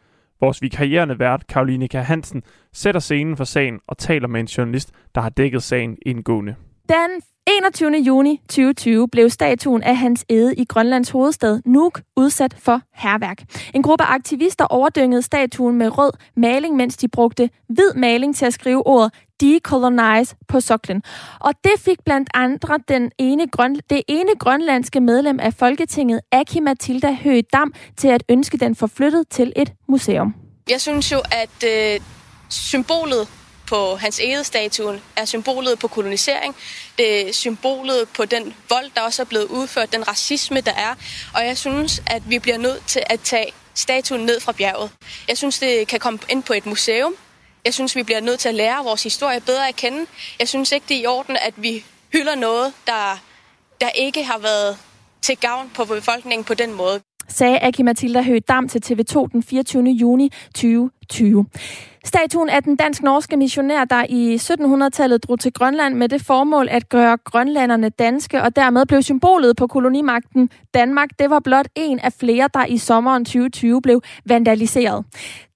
Vores 0.42 0.62
vikarierende 0.62 1.20
vært, 1.20 1.48
Karoline 1.48 1.88
K. 1.88 1.94
Hansen, 1.94 2.44
sætter 2.74 3.00
scenen 3.00 3.38
for 3.38 3.44
sagen 3.44 3.80
og 3.88 3.98
taler 3.98 4.28
med 4.28 4.40
en 4.40 4.46
journalist, 4.46 4.92
der 5.16 5.22
har 5.22 5.30
dækket 5.30 5.64
sagen 5.64 5.98
indgående. 6.06 6.56
Den 6.90 7.22
21. 7.48 7.92
juni 7.92 8.42
2020 8.50 9.08
blev 9.08 9.30
statuen 9.30 9.84
af 9.84 9.98
Hans 9.98 10.26
Ede 10.30 10.56
i 10.56 10.66
Grønlands 10.66 11.10
hovedstad 11.10 11.62
Nuuk 11.66 12.02
udsat 12.16 12.56
for 12.60 12.82
herværk. 12.94 13.44
En 13.74 13.84
gruppe 13.84 14.04
aktivister 14.04 14.66
overdyngede 14.66 15.22
statuen 15.22 15.78
med 15.78 15.98
rød 15.98 16.12
maling, 16.36 16.76
mens 16.76 16.98
de 16.98 17.08
brugte 17.08 17.50
hvid 17.70 17.94
maling 17.96 18.36
til 18.36 18.46
at 18.46 18.54
skrive 18.54 18.88
ordet 18.88 19.14
decolonize 19.42 20.36
på 20.48 20.60
soklen. 20.60 21.04
Og 21.40 21.54
det 21.64 21.72
fik 21.78 21.98
blandt 22.06 22.30
andre 22.34 22.80
den 22.88 23.12
ene 23.18 23.48
grøn, 23.48 23.80
det 23.90 24.02
ene 24.08 24.32
grønlandske 24.40 25.00
medlem 25.00 25.40
af 25.40 25.54
Folketinget, 25.54 26.22
Aki 26.32 26.60
Matilda 26.60 27.14
Høgh 27.14 27.44
Dam, 27.54 27.74
til 27.98 28.08
at 28.08 28.24
ønske 28.30 28.58
den 28.58 28.76
forflyttet 28.76 29.30
til 29.30 29.54
et 29.56 29.74
museum. 29.90 30.36
Jeg 30.70 30.82
synes 30.82 31.12
jo, 31.12 31.18
at 31.32 31.64
øh, 31.64 32.00
symbolet 32.50 33.28
på 33.68 33.96
hans 33.96 34.22
statuen 34.44 35.02
er 35.16 35.26
symbolet 35.26 35.80
på 35.80 35.88
kolonisering. 35.88 36.56
Det 36.98 37.30
er 37.30 37.34
symbolet 37.34 38.10
på 38.10 38.26
den 38.26 38.54
vold, 38.70 38.92
der 38.96 39.02
også 39.02 39.22
er 39.22 39.26
blevet 39.26 39.46
udført, 39.46 39.94
den 39.94 40.08
racisme, 40.08 40.62
der 40.62 40.74
er. 40.74 40.96
Og 41.34 41.46
jeg 41.46 41.58
synes, 41.58 42.02
at 42.08 42.30
vi 42.30 42.40
bliver 42.40 42.58
nødt 42.58 42.84
til 42.88 43.04
at 43.06 43.20
tage 43.20 43.52
statuen 43.74 44.26
ned 44.26 44.40
fra 44.40 44.52
bjerget. 44.52 44.92
Jeg 45.28 45.38
synes, 45.38 45.60
det 45.60 45.88
kan 45.88 46.00
komme 46.00 46.20
ind 46.30 46.44
på 46.44 46.54
et 46.54 46.66
museum. 46.66 47.16
Jeg 47.66 47.74
synes, 47.74 47.96
vi 47.96 48.04
bliver 48.04 48.22
nødt 48.22 48.40
til 48.40 48.50
at 48.50 48.56
lære 48.56 48.84
vores 48.84 49.04
historie 49.04 49.40
bedre 49.40 49.68
at 49.68 49.76
kende. 49.76 50.06
Jeg 50.40 50.48
synes 50.48 50.72
ikke, 50.72 50.86
det 50.90 50.98
er 50.98 51.02
i 51.02 51.06
orden, 51.06 51.38
at 51.42 51.54
vi 51.58 51.86
hylder 52.14 52.36
noget, 52.36 52.74
der, 52.88 53.22
der 53.82 53.90
ikke 53.90 54.24
har 54.24 54.38
været 54.38 54.78
til 55.22 55.38
gavn 55.38 55.72
på 55.74 55.86
befolkningen 55.86 56.46
på 56.46 56.54
den 56.54 56.74
måde 56.74 57.02
sagde 57.28 57.60
Aki 57.60 57.84
Mathilda 57.84 58.22
Høgh 58.22 58.42
Dam 58.48 58.70
til 58.70 58.82
TV2 58.86 59.28
den 59.32 59.44
24. 59.44 59.84
juni 59.84 60.32
2020. 60.56 61.46
Statuen 62.08 62.50
er 62.50 62.60
den 62.60 62.76
dansk-norske 62.76 63.38
missionær, 63.38 63.86
der 63.86 64.06
i 64.10 64.36
1700-tallet 64.36 65.24
drog 65.24 65.40
til 65.40 65.54
Grønland 65.54 65.96
med 65.96 66.10
det 66.10 66.22
formål 66.22 66.68
at 66.70 66.90
gøre 66.90 67.18
grønlanderne 67.18 67.90
danske, 67.90 68.42
og 68.42 68.56
dermed 68.56 68.86
blev 68.86 69.02
symbolet 69.02 69.58
på 69.58 69.68
kolonimagten 69.68 70.50
Danmark. 70.74 71.10
Det 71.20 71.30
var 71.30 71.40
blot 71.40 71.68
en 71.76 72.00
af 72.00 72.14
flere, 72.14 72.50
der 72.54 72.66
i 72.66 72.78
sommeren 72.78 73.26
2020 73.26 73.82
blev 73.82 74.02
vandaliseret. 74.26 75.06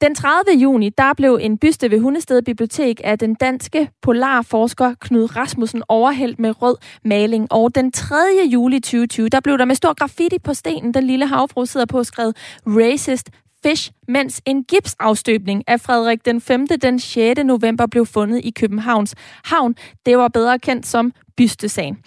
Den 0.02 0.16
30. 0.16 0.58
juni, 0.58 0.90
der 0.90 1.14
blev 1.18 1.40
en 1.42 1.58
byste 1.58 1.92
ved 1.92 2.00
Hundested 2.00 2.42
Bibliotek 2.42 3.02
af 3.04 3.20
den 3.20 3.36
danske 3.36 3.90
polarforsker 4.02 4.94
Knud 5.02 5.36
Rasmussen 5.36 5.84
overhældt 5.88 6.40
med 6.40 6.62
rød 6.62 6.76
maling. 7.06 7.52
Og 7.52 7.76
den 7.76 7.92
3. 7.92 8.16
juli 8.52 8.80
2020, 8.80 9.30
der 9.30 9.40
blev 9.40 9.58
der 9.58 9.66
med 9.66 9.76
stor 9.76 9.94
graffiti 9.94 10.40
på 10.40 10.54
stenen, 10.54 10.94
den 10.94 11.04
lille 11.04 11.28
havfru 11.28 11.66
sidder 11.66 11.86
på 11.86 12.04
skrevet 12.04 12.38
Racist 12.68 13.30
Fish, 13.64 13.92
mens 14.08 14.42
en 14.46 14.64
gipsafstøbning 14.64 15.64
af 15.68 15.82
Frederik 15.82 16.26
den 16.26 16.42
5. 16.42 16.68
den 16.68 17.00
6. 17.00 17.44
november 17.44 17.86
blev 17.86 18.06
fundet 18.06 18.42
i 18.44 18.52
Københavns 18.52 19.16
Havn. 19.44 19.76
Det 20.06 20.18
var 20.18 20.28
bedre 20.28 20.60
kendt 20.60 20.86
som 20.86 21.12
bystesagen. 21.38 21.98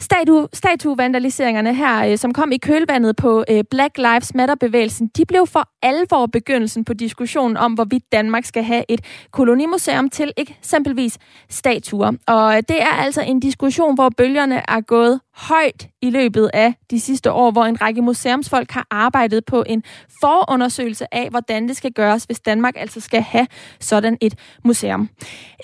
Statu, 0.00 0.46
statuevandaliseringerne 0.52 1.74
her, 1.74 2.10
øh, 2.10 2.18
som 2.18 2.32
kom 2.32 2.52
i 2.52 2.56
kølvandet 2.56 3.16
på 3.16 3.44
øh, 3.50 3.64
Black 3.70 3.98
Lives 3.98 4.34
Matter-bevægelsen, 4.34 5.10
de 5.16 5.24
blev 5.26 5.46
for 5.46 5.68
alvor 5.84 6.26
begyndelsen 6.26 6.84
på 6.84 6.94
diskussionen 6.94 7.56
om, 7.56 7.72
hvorvidt 7.72 8.12
Danmark 8.12 8.44
skal 8.44 8.62
have 8.62 8.84
et 8.88 9.00
kolonimuseum 9.30 10.10
til 10.10 10.32
eksempelvis 10.36 11.18
statuer. 11.48 12.12
Og 12.26 12.68
det 12.68 12.82
er 12.82 12.94
altså 13.04 13.22
en 13.22 13.40
diskussion, 13.40 13.94
hvor 13.94 14.08
bølgerne 14.08 14.62
er 14.68 14.80
gået 14.80 15.20
højt 15.34 15.88
i 16.02 16.10
løbet 16.10 16.50
af 16.54 16.74
de 16.90 17.00
sidste 17.00 17.32
år, 17.32 17.50
hvor 17.50 17.64
en 17.64 17.80
række 17.80 18.02
museumsfolk 18.02 18.70
har 18.70 18.86
arbejdet 18.90 19.44
på 19.44 19.64
en 19.66 19.82
forundersøgelse 20.20 21.14
af, 21.14 21.30
hvordan 21.30 21.68
det 21.68 21.76
skal 21.76 21.92
gøres, 21.92 22.24
hvis 22.24 22.40
Danmark 22.40 22.74
altså 22.76 23.00
skal 23.00 23.22
have 23.22 23.46
sådan 23.80 24.18
et 24.20 24.34
museum. 24.64 25.08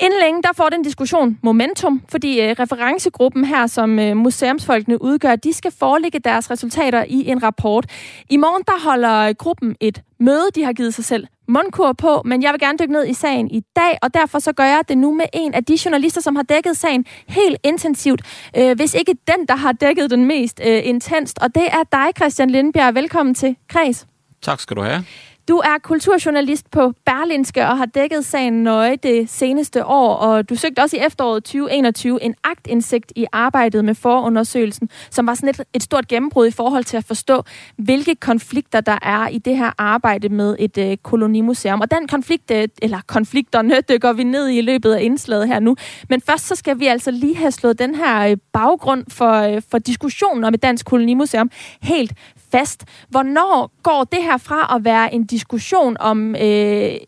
Inden 0.01 0.21
længe, 0.21 0.43
der 0.43 0.49
får 0.57 0.69
den 0.69 0.83
diskussion 0.83 1.39
momentum, 1.43 2.03
fordi 2.09 2.41
øh, 2.41 2.57
referencegruppen 2.59 3.45
her, 3.45 3.67
som 3.67 3.99
øh, 3.99 4.17
museumsfolkene 4.17 5.03
udgør, 5.03 5.37
de 5.37 5.53
skal 5.53 5.73
forelægge 5.79 6.19
deres 6.19 6.51
resultater 6.51 7.05
i 7.09 7.29
en 7.29 7.43
rapport. 7.43 7.87
I 8.31 8.37
morgen, 8.37 8.63
der 8.67 8.85
holder 8.85 9.19
øh, 9.19 9.35
gruppen 9.39 9.77
et 9.81 10.03
møde, 10.21 10.49
de 10.55 10.65
har 10.65 10.73
givet 10.73 10.95
sig 10.95 11.05
selv 11.05 11.27
mundkur 11.49 11.93
på, 11.93 12.23
men 12.25 12.43
jeg 12.43 12.53
vil 12.53 12.61
gerne 12.61 12.79
dykke 12.79 12.93
ned 12.93 13.07
i 13.07 13.15
sagen 13.15 13.51
i 13.51 13.63
dag, 13.77 13.99
og 14.03 14.15
derfor 14.15 14.39
så 14.39 14.53
gør 14.53 14.65
jeg 14.65 14.81
det 14.89 14.99
nu 14.99 15.15
med 15.15 15.27
en 15.33 15.55
af 15.55 15.65
de 15.65 15.79
journalister, 15.85 16.21
som 16.21 16.37
har 16.37 16.43
dækket 16.43 16.77
sagen 16.77 17.05
helt 17.29 17.57
intensivt, 17.63 18.23
øh, 18.57 18.77
hvis 18.77 18.95
ikke 18.95 19.17
den, 19.27 19.47
der 19.49 19.57
har 19.57 19.73
dækket 19.73 20.11
den 20.11 20.25
mest 20.25 20.61
øh, 20.65 20.81
intenst, 20.85 21.39
og 21.39 21.55
det 21.55 21.67
er 21.67 21.83
dig, 21.93 22.07
Christian 22.17 22.51
Lindbjerg. 22.51 22.95
Velkommen 22.95 23.35
til 23.35 23.57
Kreds. 23.69 24.07
Tak 24.43 24.61
skal 24.61 24.77
du 24.77 24.83
have. 24.83 25.05
Du 25.51 25.57
er 25.57 25.79
kulturjournalist 25.83 26.71
på 26.71 26.93
Berlinske 27.07 27.67
og 27.67 27.79
har 27.79 27.87
dækket 27.87 28.25
sagen 28.25 28.63
nøje 28.63 28.97
det 28.97 29.31
seneste 29.31 29.85
år, 29.85 30.15
og 30.15 30.49
du 30.49 30.55
søgte 30.55 30.81
også 30.81 30.97
i 30.97 31.01
efteråret 31.07 31.45
2021 31.45 32.23
en 32.23 32.35
agtindsigt 32.45 33.13
i 33.17 33.27
arbejdet 33.33 33.85
med 33.85 33.95
forundersøgelsen, 33.95 34.89
som 35.11 35.27
var 35.27 35.35
sådan 35.35 35.49
et, 35.49 35.61
et 35.75 35.83
stort 35.83 36.09
gennembrud 36.09 36.47
i 36.47 36.51
forhold 36.51 36.85
til 36.85 36.97
at 36.97 37.05
forstå, 37.05 37.43
hvilke 37.77 38.15
konflikter 38.15 38.81
der 38.81 38.99
er 39.03 39.29
i 39.29 39.39
det 39.39 39.57
her 39.57 39.71
arbejde 39.79 40.29
med 40.29 40.57
et 40.59 40.79
øh, 40.79 40.97
kolonimuseum. 40.97 41.81
Og 41.81 41.91
den 41.91 42.09
konflikt, 42.09 42.51
øh, 42.51 42.69
eller 42.83 43.01
konflikterne, 43.07 43.81
dykker 43.91 44.13
vi 44.13 44.25
ned 44.25 44.49
i 44.49 44.59
i 44.59 44.63
løbet 44.63 44.93
af 44.93 45.03
indslaget 45.03 45.49
her 45.49 45.61
nu. 45.61 45.77
Men 46.09 46.21
først 46.21 46.47
så 46.47 46.55
skal 46.55 46.79
vi 46.79 46.87
altså 46.87 47.11
lige 47.11 47.37
have 47.37 47.53
slået 47.53 47.79
den 47.79 47.95
her 47.95 48.31
øh, 48.31 48.37
baggrund 48.53 49.05
for, 49.09 49.33
øh, 49.33 49.63
for 49.71 49.79
diskussionen 49.79 50.45
om 50.45 50.55
et 50.55 50.63
dansk 50.63 50.87
kolonimuseum 50.87 51.51
helt 51.83 52.13
fast. 52.53 52.85
Hvornår 53.09 53.73
går 53.83 54.05
det 54.05 54.23
her 54.23 54.37
fra 54.37 54.77
at 54.77 54.85
være 54.85 55.15
en 55.15 55.25
diskussion 55.25 55.97
om 56.01 56.35
øh, 56.35 56.41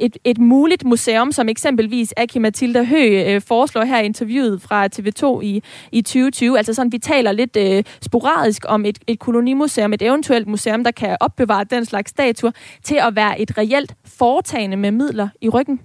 et, 0.00 0.16
et 0.24 0.38
muligt 0.38 0.84
museum, 0.84 1.32
som 1.32 1.48
eksempelvis 1.48 2.14
Aki 2.16 2.38
Mathilda 2.38 2.82
Hø 2.82 3.22
øh, 3.26 3.40
foreslår 3.40 3.84
her 3.84 4.00
i 4.00 4.04
interviewet 4.04 4.62
fra 4.62 4.86
TV2 4.86 5.40
i, 5.40 5.62
i 5.92 6.02
2020, 6.02 6.56
altså 6.58 6.74
sådan, 6.74 6.92
vi 6.92 6.98
taler 6.98 7.32
lidt 7.32 7.56
øh, 7.56 7.84
sporadisk 8.02 8.64
om 8.68 8.84
et, 8.84 8.98
et 9.06 9.18
kolonimuseum, 9.18 9.92
et 9.92 10.02
eventuelt 10.02 10.46
museum, 10.46 10.84
der 10.84 10.90
kan 10.90 11.16
opbevare 11.20 11.64
den 11.64 11.84
slags 11.84 12.10
statuer, 12.10 12.50
til 12.82 12.98
at 13.02 13.16
være 13.16 13.40
et 13.40 13.58
reelt 13.58 13.94
foretagende 14.18 14.76
med 14.76 14.90
midler 14.90 15.28
i 15.40 15.48
ryggen? 15.48 15.80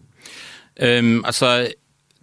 Øhm, 0.81 1.25
altså, 1.25 1.67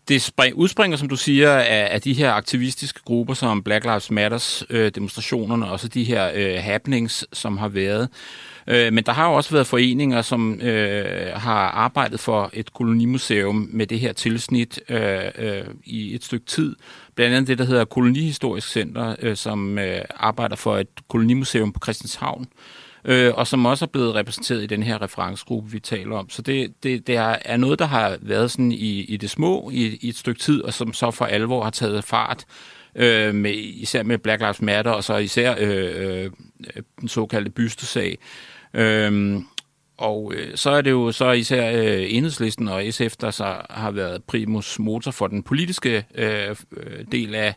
det 0.09 0.23
spring, 0.23 0.55
udspringer, 0.55 0.97
som 0.97 1.09
du 1.09 1.17
siger, 1.17 1.51
af, 1.51 1.89
af 1.91 2.01
de 2.01 2.13
her 2.13 2.33
aktivistiske 2.33 3.01
grupper, 3.05 3.35
som 3.35 3.63
Black 3.63 3.85
Lives 3.85 4.11
Matters 4.11 4.65
øh, 4.71 4.91
demonstrationerne, 4.95 5.67
og 5.67 5.81
så 5.81 5.89
de 5.89 6.05
her 6.05 6.31
øh, 6.35 6.63
happenings, 6.63 7.27
som 7.33 7.57
har 7.57 7.69
været. 7.69 8.09
Øh, 8.67 8.93
men 8.93 9.05
der 9.05 9.13
har 9.13 9.29
jo 9.29 9.35
også 9.35 9.51
været 9.51 9.67
foreninger, 9.67 10.23
som 10.23 10.61
øh, 10.61 11.33
har 11.35 11.69
arbejdet 11.69 12.21
for 12.21 12.51
et 12.53 12.73
kolonimuseum 12.73 13.69
med 13.73 13.87
det 13.87 14.01
her 14.01 14.13
tilsnit 14.13 14.81
øh, 14.89 15.21
øh, 15.39 15.65
i 15.85 16.15
et 16.15 16.25
stykke 16.25 16.47
tid. 16.47 16.77
Blandt 17.15 17.35
andet 17.35 17.49
det, 17.49 17.59
der 17.59 17.65
hedder 17.65 17.85
Kolonihistorisk 17.85 18.69
Center, 18.69 19.17
øh, 19.23 19.37
som 19.37 19.79
øh, 19.79 20.01
arbejder 20.17 20.57
for 20.57 20.77
et 20.77 20.89
kolonimuseum 21.09 21.73
på 21.73 21.81
Christianshavn 21.85 22.43
øh, 22.43 22.84
øh, 23.05 23.35
og 23.35 23.47
som 23.47 23.67
også 23.67 23.85
er 23.85 23.89
blevet 23.89 24.15
repræsenteret 24.15 24.63
i 24.63 24.67
den 24.67 24.83
her 24.83 25.03
referencegruppe, 25.03 25.71
vi 25.71 25.81
taler 25.81 26.17
om. 26.17 26.31
Så 26.31 26.43
det, 26.43 26.83
det, 26.83 27.07
det 27.07 27.17
er 27.17 27.57
noget, 27.57 27.79
der 27.79 27.85
har 27.85 28.17
været 28.21 28.51
sådan 28.51 28.73
i, 28.73 29.01
i 29.01 29.17
det 29.17 29.31
små 29.31 29.71
i, 29.73 29.99
i 30.01 30.09
et 30.09 30.17
stykke 30.17 30.41
tid, 30.41 30.63
og 30.63 30.75
som 30.75 30.93
så 30.93 31.11
for 31.11 31.25
alvor 31.25 31.63
har 31.63 31.71
taget 31.71 32.05
fart, 32.05 32.45
øh, 32.97 33.35
med, 33.35 33.55
især 33.55 34.03
med 34.03 34.19
Black 34.19 34.41
Lives 34.41 34.63
Matter, 34.63 34.91
og 34.91 35.05
så 35.05 35.17
især 35.17 35.55
øh, 35.59 36.25
øh, 36.25 36.31
den 37.01 37.09
såkaldte 37.09 37.51
bystesag. 37.51 38.19
Øh, 38.75 39.41
og 39.97 40.33
øh, 40.37 40.57
så 40.57 40.71
er 40.71 40.81
det 40.81 40.91
jo 40.91 41.13
så 41.13 41.31
især 41.31 41.71
øh, 41.71 42.15
enhedslisten 42.15 42.69
og 42.69 42.83
SF, 42.91 43.17
der 43.21 43.31
så 43.31 43.57
har 43.71 43.91
været 43.91 44.25
primus 44.25 44.79
motor 44.79 45.11
for 45.11 45.27
den 45.27 45.43
politiske 45.43 46.05
øh, 46.15 46.57
øh 46.77 47.05
del 47.13 47.35
af, 47.35 47.55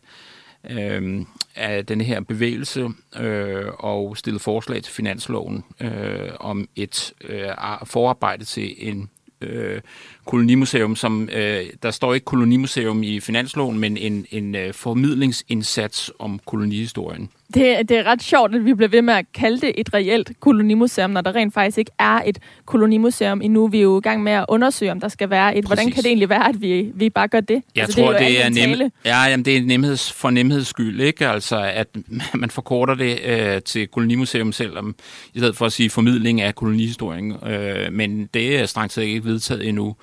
øh, 0.69 1.25
af 1.55 1.85
den 1.85 2.01
her 2.01 2.21
bevægelse 2.21 2.89
øh, 3.19 3.65
og 3.79 4.17
stillet 4.17 4.41
forslag 4.41 4.83
til 4.83 4.93
finansloven 4.93 5.63
øh, 5.81 6.29
om 6.39 6.69
et 6.75 7.13
øh, 7.21 7.49
forarbejde 7.85 8.45
til 8.45 8.75
en 8.77 9.09
øh, 9.41 9.81
kolonimuseum, 10.27 10.95
som 10.95 11.29
øh, 11.33 11.65
der 11.83 11.91
står 11.91 12.13
ikke 12.13 12.25
kolonimuseum 12.25 13.03
i 13.03 13.19
finansloven, 13.19 13.79
men 13.79 13.97
en, 13.97 14.25
en 14.31 14.55
øh, 14.55 14.73
formidlingsindsats 14.73 16.11
om 16.19 16.39
kolonihistorien. 16.45 17.29
Det, 17.53 17.89
det 17.89 17.97
er 17.97 18.03
ret 18.03 18.23
sjovt, 18.23 18.55
at 18.55 18.65
vi 18.65 18.73
bliver 18.73 18.89
ved 18.89 19.01
med 19.01 19.13
at 19.13 19.25
kalde 19.33 19.61
det 19.61 19.71
et 19.77 19.93
reelt 19.93 20.31
kolonimuseum, 20.39 21.09
når 21.09 21.21
der 21.21 21.35
rent 21.35 21.53
faktisk 21.53 21.77
ikke 21.77 21.91
er 21.99 22.21
et 22.25 22.39
kolonimuseum 22.65 23.41
endnu. 23.41 23.67
Vi 23.67 23.77
er 23.77 23.81
jo 23.81 23.97
i 23.97 24.01
gang 24.01 24.23
med 24.23 24.31
at 24.31 24.45
undersøge, 24.49 24.91
om 24.91 24.99
der 24.99 25.07
skal 25.07 25.29
være 25.29 25.57
et. 25.57 25.65
Præcis. 25.65 25.67
Hvordan 25.67 25.91
kan 25.91 26.03
det 26.03 26.05
egentlig 26.05 26.29
være, 26.29 26.49
at 26.49 26.61
vi, 26.61 26.91
vi 26.95 27.09
bare 27.09 27.27
gør 27.27 27.39
det? 27.39 27.63
Jeg 27.75 27.83
altså, 27.83 28.01
tror, 28.01 28.13
det 28.13 28.21
er, 28.21 28.49
det 28.49 28.63
er, 28.63 28.67
nem, 28.67 28.91
ja, 29.05 29.23
jamen, 29.23 29.45
det 29.45 29.57
er 29.57 29.61
nemheds, 29.61 30.13
for 30.13 30.29
nemheds 30.29 30.67
skyld, 30.67 31.01
ikke? 31.01 31.27
Altså, 31.27 31.71
at 31.73 31.87
man 32.41 32.49
forkorter 32.49 32.95
det 32.95 33.19
øh, 33.25 33.61
til 33.61 33.87
kolonimuseum, 33.87 34.51
selvom 34.51 34.95
i 35.33 35.39
stedet 35.39 35.57
for 35.57 35.65
at 35.65 35.73
sige 35.73 35.89
formidling 35.89 36.41
af 36.41 36.55
kolonihistorien. 36.55 37.35
Øh, 37.47 37.93
men 37.93 38.29
det 38.33 38.59
er 38.59 38.65
strengt 38.65 38.93
taget 38.93 39.07
ikke 39.07 39.25
vedtaget 39.25 39.67
endnu. 39.67 39.95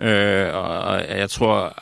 Øh, 0.00 0.54
og 0.54 1.18
jeg 1.18 1.30
tror 1.30 1.74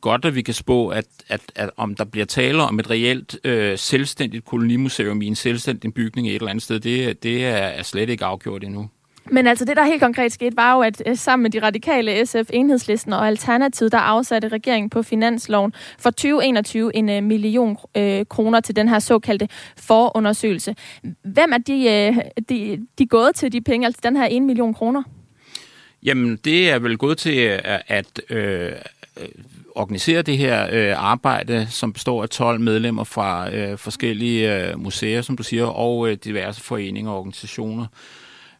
godt, 0.00 0.24
at 0.24 0.34
vi 0.34 0.42
kan 0.42 0.54
spå, 0.54 0.88
at, 0.88 1.04
at, 1.28 1.40
at 1.56 1.70
om 1.76 1.94
der 1.94 2.04
bliver 2.04 2.26
tale 2.26 2.62
om 2.62 2.78
et 2.78 2.90
reelt 2.90 3.38
øh, 3.44 3.78
selvstændigt 3.78 4.44
kolonimuseum 4.44 5.22
i 5.22 5.26
en 5.26 5.34
selvstændig 5.34 5.94
bygning 5.94 6.28
et 6.28 6.34
eller 6.34 6.48
andet 6.48 6.62
sted, 6.62 6.80
det, 6.80 7.22
det 7.22 7.46
er, 7.46 7.56
er 7.56 7.82
slet 7.82 8.08
ikke 8.08 8.24
afgjort 8.24 8.64
endnu. 8.64 8.90
Men 9.30 9.46
altså 9.46 9.64
det, 9.64 9.76
der 9.76 9.84
helt 9.84 10.02
konkret 10.02 10.32
skete, 10.32 10.56
var 10.56 10.74
jo, 10.74 10.80
at 10.80 11.02
øh, 11.06 11.16
sammen 11.16 11.42
med 11.42 11.50
de 11.50 11.62
radikale 11.62 12.26
SF, 12.26 12.50
Enhedslisten 12.52 13.12
og 13.12 13.26
Alternativet, 13.26 13.92
der 13.92 13.98
afsatte 13.98 14.48
regeringen 14.48 14.90
på 14.90 15.02
finansloven 15.02 15.72
for 15.98 16.10
2021 16.10 16.96
en 16.96 17.08
øh, 17.08 17.22
million 17.22 17.76
øh, 17.96 18.26
kroner 18.28 18.60
til 18.60 18.76
den 18.76 18.88
her 18.88 18.98
såkaldte 18.98 19.48
forundersøgelse. 19.76 20.74
Hvem 21.24 21.52
er 21.52 21.58
de, 21.58 21.90
øh, 21.90 22.16
de, 22.48 22.86
de 22.98 23.06
gået 23.06 23.34
til, 23.34 23.52
de 23.52 23.60
penge, 23.60 23.86
altså 23.86 24.00
den 24.04 24.16
her 24.16 24.28
1 24.30 24.42
million 24.42 24.74
kroner? 24.74 25.02
Jamen, 26.02 26.36
det 26.36 26.70
er 26.70 26.78
vel 26.78 26.98
gået 26.98 27.18
til 27.18 27.38
øh, 27.38 27.58
at, 27.64 27.82
at 27.88 28.20
øh, 28.30 28.72
organisere 29.74 30.22
det 30.22 30.38
her 30.38 30.68
øh, 30.72 31.04
arbejde, 31.04 31.66
som 31.70 31.92
består 31.92 32.22
af 32.22 32.28
12 32.28 32.60
medlemmer 32.60 33.04
fra 33.04 33.54
øh, 33.54 33.78
forskellige 33.78 34.68
øh, 34.70 34.80
museer, 34.80 35.22
som 35.22 35.36
du 35.36 35.42
siger, 35.42 35.64
og 35.64 36.08
øh, 36.08 36.16
diverse 36.24 36.60
foreninger 36.60 37.10
og 37.10 37.18
organisationer. 37.18 37.86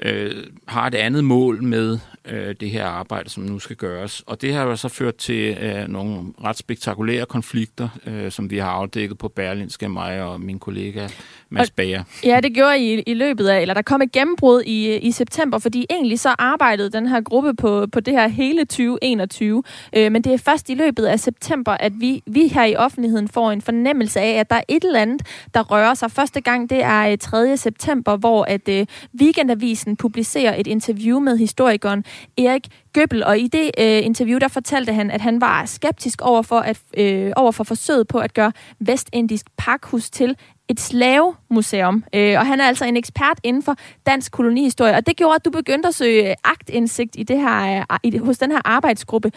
øh, 0.03 0.45
har 0.69 0.87
et 0.87 0.95
andet 0.95 1.25
mål 1.25 1.63
med 1.63 1.99
øh, 2.25 2.55
det 2.61 2.71
her 2.71 2.87
arbejde, 2.87 3.31
som 3.31 3.43
nu 3.43 3.59
skal 3.59 3.77
gøres. 3.77 4.23
Og 4.27 4.43
det 4.43 4.55
har 4.55 4.63
jo 4.65 4.77
så 4.77 4.89
ført 4.89 5.17
til 5.17 5.59
øh, 5.59 5.89
nogle 5.89 6.21
ret 6.45 6.57
spektakulære 6.57 7.27
konflikter, 7.27 7.89
øh, 8.07 8.31
som 8.31 8.51
vi 8.51 8.59
har 8.59 8.71
afdækket 8.71 9.19
på 9.19 9.29
Berlinske, 9.29 9.89
mig 9.89 10.23
og 10.23 10.41
min 10.41 10.59
kollega 10.59 11.09
Mads 11.49 11.71
Bager. 11.71 12.05
Ja, 12.25 12.41
det 12.41 12.55
gjorde 12.55 12.79
I 12.79 13.03
i 13.07 13.15
løbet 13.15 13.49
af, 13.49 13.61
eller 13.61 13.75
der 13.75 13.83
kom 13.83 14.03
et 14.03 14.13
gennembrud 14.13 14.63
i, 14.63 14.97
i 14.97 15.11
september, 15.11 15.59
fordi 15.59 15.87
egentlig 15.91 16.21
så 16.21 16.29
arbejdede 16.39 16.91
den 16.91 17.07
her 17.07 17.21
gruppe 17.21 17.55
på, 17.55 17.87
på 17.93 18.01
det 18.01 18.15
her 18.15 18.29
hele 18.29 18.65
2021. 18.65 19.63
Øh, 19.97 20.13
men 20.13 20.23
det 20.23 20.33
er 20.33 20.39
først 20.39 20.71
i 20.71 20.75
løbet 20.75 21.05
af 21.05 21.21
september, 21.21 21.73
at 21.73 21.93
vi, 22.01 22.23
vi 22.27 22.49
her 22.49 22.65
i 22.65 22.77
offentligheden 22.77 23.29
får 23.29 23.51
en 23.51 23.63
fornemmelse 23.63 24.21
af, 24.21 24.41
at 24.41 24.51
der 24.51 24.57
er 24.57 24.63
et 24.69 24.85
eller 24.85 25.01
andet, 25.01 25.23
der 25.55 25.63
rører 25.63 25.95
sig. 25.95 26.11
Første 26.11 26.41
gang, 26.41 26.71
det 26.71 26.83
er 26.83 27.17
3. 27.17 27.51
Øh, 27.51 27.59
september, 27.59 28.17
hvor 28.17 28.45
at 28.45 28.69
øh, 28.69 28.87
Weekendavisen 29.21 29.97
publicerer 29.97 30.61
et 30.61 30.67
interview 30.67 31.21
med 31.21 31.39
historikeren 31.39 32.05
Erik 32.39 32.67
Gøbel, 32.93 33.25
og 33.25 33.39
i 33.39 33.47
det 33.47 33.71
øh, 33.79 34.05
interview, 34.05 34.39
der 34.39 34.49
fortalte 34.49 34.93
han, 34.93 35.11
at 35.11 35.21
han 35.21 35.41
var 35.41 35.65
skeptisk 35.65 36.23
over 36.23 36.43
for, 36.43 36.59
at, 36.59 36.79
øh, 36.97 37.33
over 37.37 37.53
for 37.53 37.65
forsøget 37.65 38.09
på 38.09 38.19
at 38.19 38.35
gøre 38.35 38.53
Vestindisk 38.81 39.47
Pakhus 39.57 40.11
til 40.11 40.37
et 40.69 40.81
slavemuseum. 40.81 42.05
Øh, 42.15 42.39
og 42.39 42.47
han 42.47 42.61
er 42.61 42.65
altså 42.65 42.85
en 42.85 42.97
ekspert 42.97 43.41
inden 43.43 43.63
for 43.63 43.77
dansk 44.07 44.33
kolonihistorie, 44.33 44.95
og 44.95 45.07
det 45.07 45.17
gjorde, 45.17 45.35
at 45.35 45.45
du 45.45 45.51
begyndte 45.51 45.89
at 45.89 45.95
søge 45.95 46.35
agtindsigt 46.45 47.17
i 47.19 47.23
det 47.23 47.41
her, 47.41 47.85
øh, 47.93 47.99
i, 48.03 48.19
hos 48.19 48.39
den 48.39 48.51
her 48.51 48.61
arbejdsgruppe. 48.65 49.33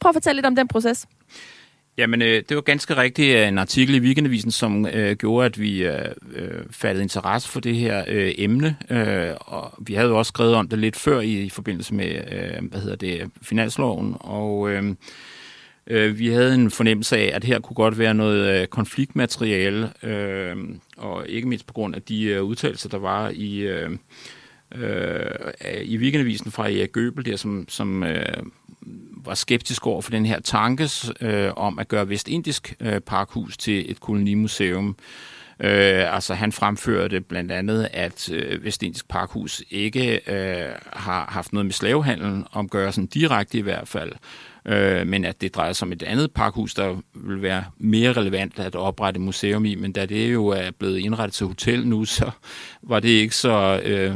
Prøv 0.00 0.10
at 0.10 0.14
fortælle 0.14 0.36
lidt 0.36 0.46
om 0.46 0.56
den 0.56 0.68
proces. 0.68 1.06
Jamen, 1.98 2.22
øh, 2.22 2.42
det 2.48 2.54
var 2.54 2.60
ganske 2.60 2.96
rigtigt 2.96 3.36
øh, 3.36 3.48
en 3.48 3.58
artikel 3.58 3.94
i 3.94 4.00
Weekendavisen, 4.00 4.50
som 4.50 4.86
øh, 4.86 5.16
gjorde, 5.16 5.46
at 5.46 5.60
vi 5.60 5.84
øh, 5.84 6.04
øh, 6.34 6.62
fattede 6.70 7.02
interesse 7.02 7.48
for 7.48 7.60
det 7.60 7.76
her 7.76 8.04
øh, 8.08 8.34
emne. 8.38 8.76
Øh, 8.90 9.34
og 9.40 9.74
vi 9.78 9.94
havde 9.94 10.08
jo 10.08 10.18
også 10.18 10.28
skrevet 10.28 10.54
om 10.54 10.68
det 10.68 10.78
lidt 10.78 10.96
før 10.96 11.20
i, 11.20 11.32
i 11.32 11.50
forbindelse 11.50 11.94
med, 11.94 12.06
øh, 12.32 12.70
hvad 12.70 12.80
hedder 12.80 12.96
det, 12.96 13.30
finansloven. 13.42 14.16
Og 14.20 14.70
øh, 14.70 14.94
øh, 15.86 16.18
vi 16.18 16.28
havde 16.28 16.54
en 16.54 16.70
fornemmelse 16.70 17.16
af, 17.16 17.30
at 17.34 17.44
her 17.44 17.60
kunne 17.60 17.74
godt 17.74 17.98
være 17.98 18.14
noget 18.14 18.60
øh, 18.60 18.66
konfliktmateriale, 18.66 19.92
øh, 20.02 20.56
og 20.96 21.28
ikke 21.28 21.48
mindst 21.48 21.66
på 21.66 21.72
grund 21.72 21.94
af 21.94 22.02
de 22.02 22.24
øh, 22.24 22.42
udtalelser, 22.42 22.88
der 22.88 22.98
var 22.98 23.30
i... 23.34 23.58
Øh, 23.58 23.90
øh, 24.74 25.30
i 25.82 25.98
weekendavisen 25.98 26.50
fra 26.50 26.70
Erik 26.70 26.92
Gøbel, 26.92 27.24
der, 27.24 27.36
som, 27.36 27.64
som 27.68 28.02
øh, 28.02 28.42
var 29.26 29.34
skeptisk 29.34 29.86
over 29.86 30.02
for 30.02 30.10
den 30.10 30.26
her 30.26 30.40
tanke 30.40 30.90
øh, 31.20 31.50
om 31.56 31.78
at 31.78 31.88
gøre 31.88 32.08
Vestindisk 32.08 32.74
øh, 32.80 33.00
Parkhus 33.00 33.56
til 33.56 33.90
et 33.90 34.00
kolonimuseum. 34.00 34.96
Øh, 35.60 36.14
altså 36.14 36.34
han 36.34 36.52
fremførte 36.52 37.20
blandt 37.20 37.52
andet, 37.52 37.88
at 37.92 38.32
øh, 38.32 38.64
Vestindisk 38.64 39.08
Parkhus 39.08 39.62
ikke 39.70 40.20
øh, 40.32 40.72
har 40.92 41.26
haft 41.30 41.52
noget 41.52 41.66
med 41.66 41.72
slavehandlen 41.72 42.44
om 42.52 42.68
gøre 42.68 42.92
sådan 42.92 43.06
direkte 43.06 43.58
i 43.58 43.60
hvert 43.60 43.88
fald, 43.88 44.12
øh, 44.66 45.06
men 45.06 45.24
at 45.24 45.40
det 45.40 45.54
drejer 45.54 45.72
sig 45.72 45.86
om 45.86 45.92
et 45.92 46.02
andet 46.02 46.32
parkhus, 46.32 46.74
der 46.74 46.96
vil 47.14 47.42
være 47.42 47.64
mere 47.78 48.12
relevant 48.12 48.58
at 48.58 48.74
oprette 48.74 49.20
museum 49.20 49.64
i, 49.64 49.74
men 49.74 49.92
da 49.92 50.06
det 50.06 50.32
jo 50.32 50.46
er 50.46 50.70
blevet 50.70 50.98
indrettet 50.98 51.34
til 51.34 51.46
hotel 51.46 51.86
nu, 51.86 52.04
så 52.04 52.30
var 52.82 53.00
det 53.00 53.08
ikke 53.08 53.36
så, 53.36 53.80
øh, 53.84 54.14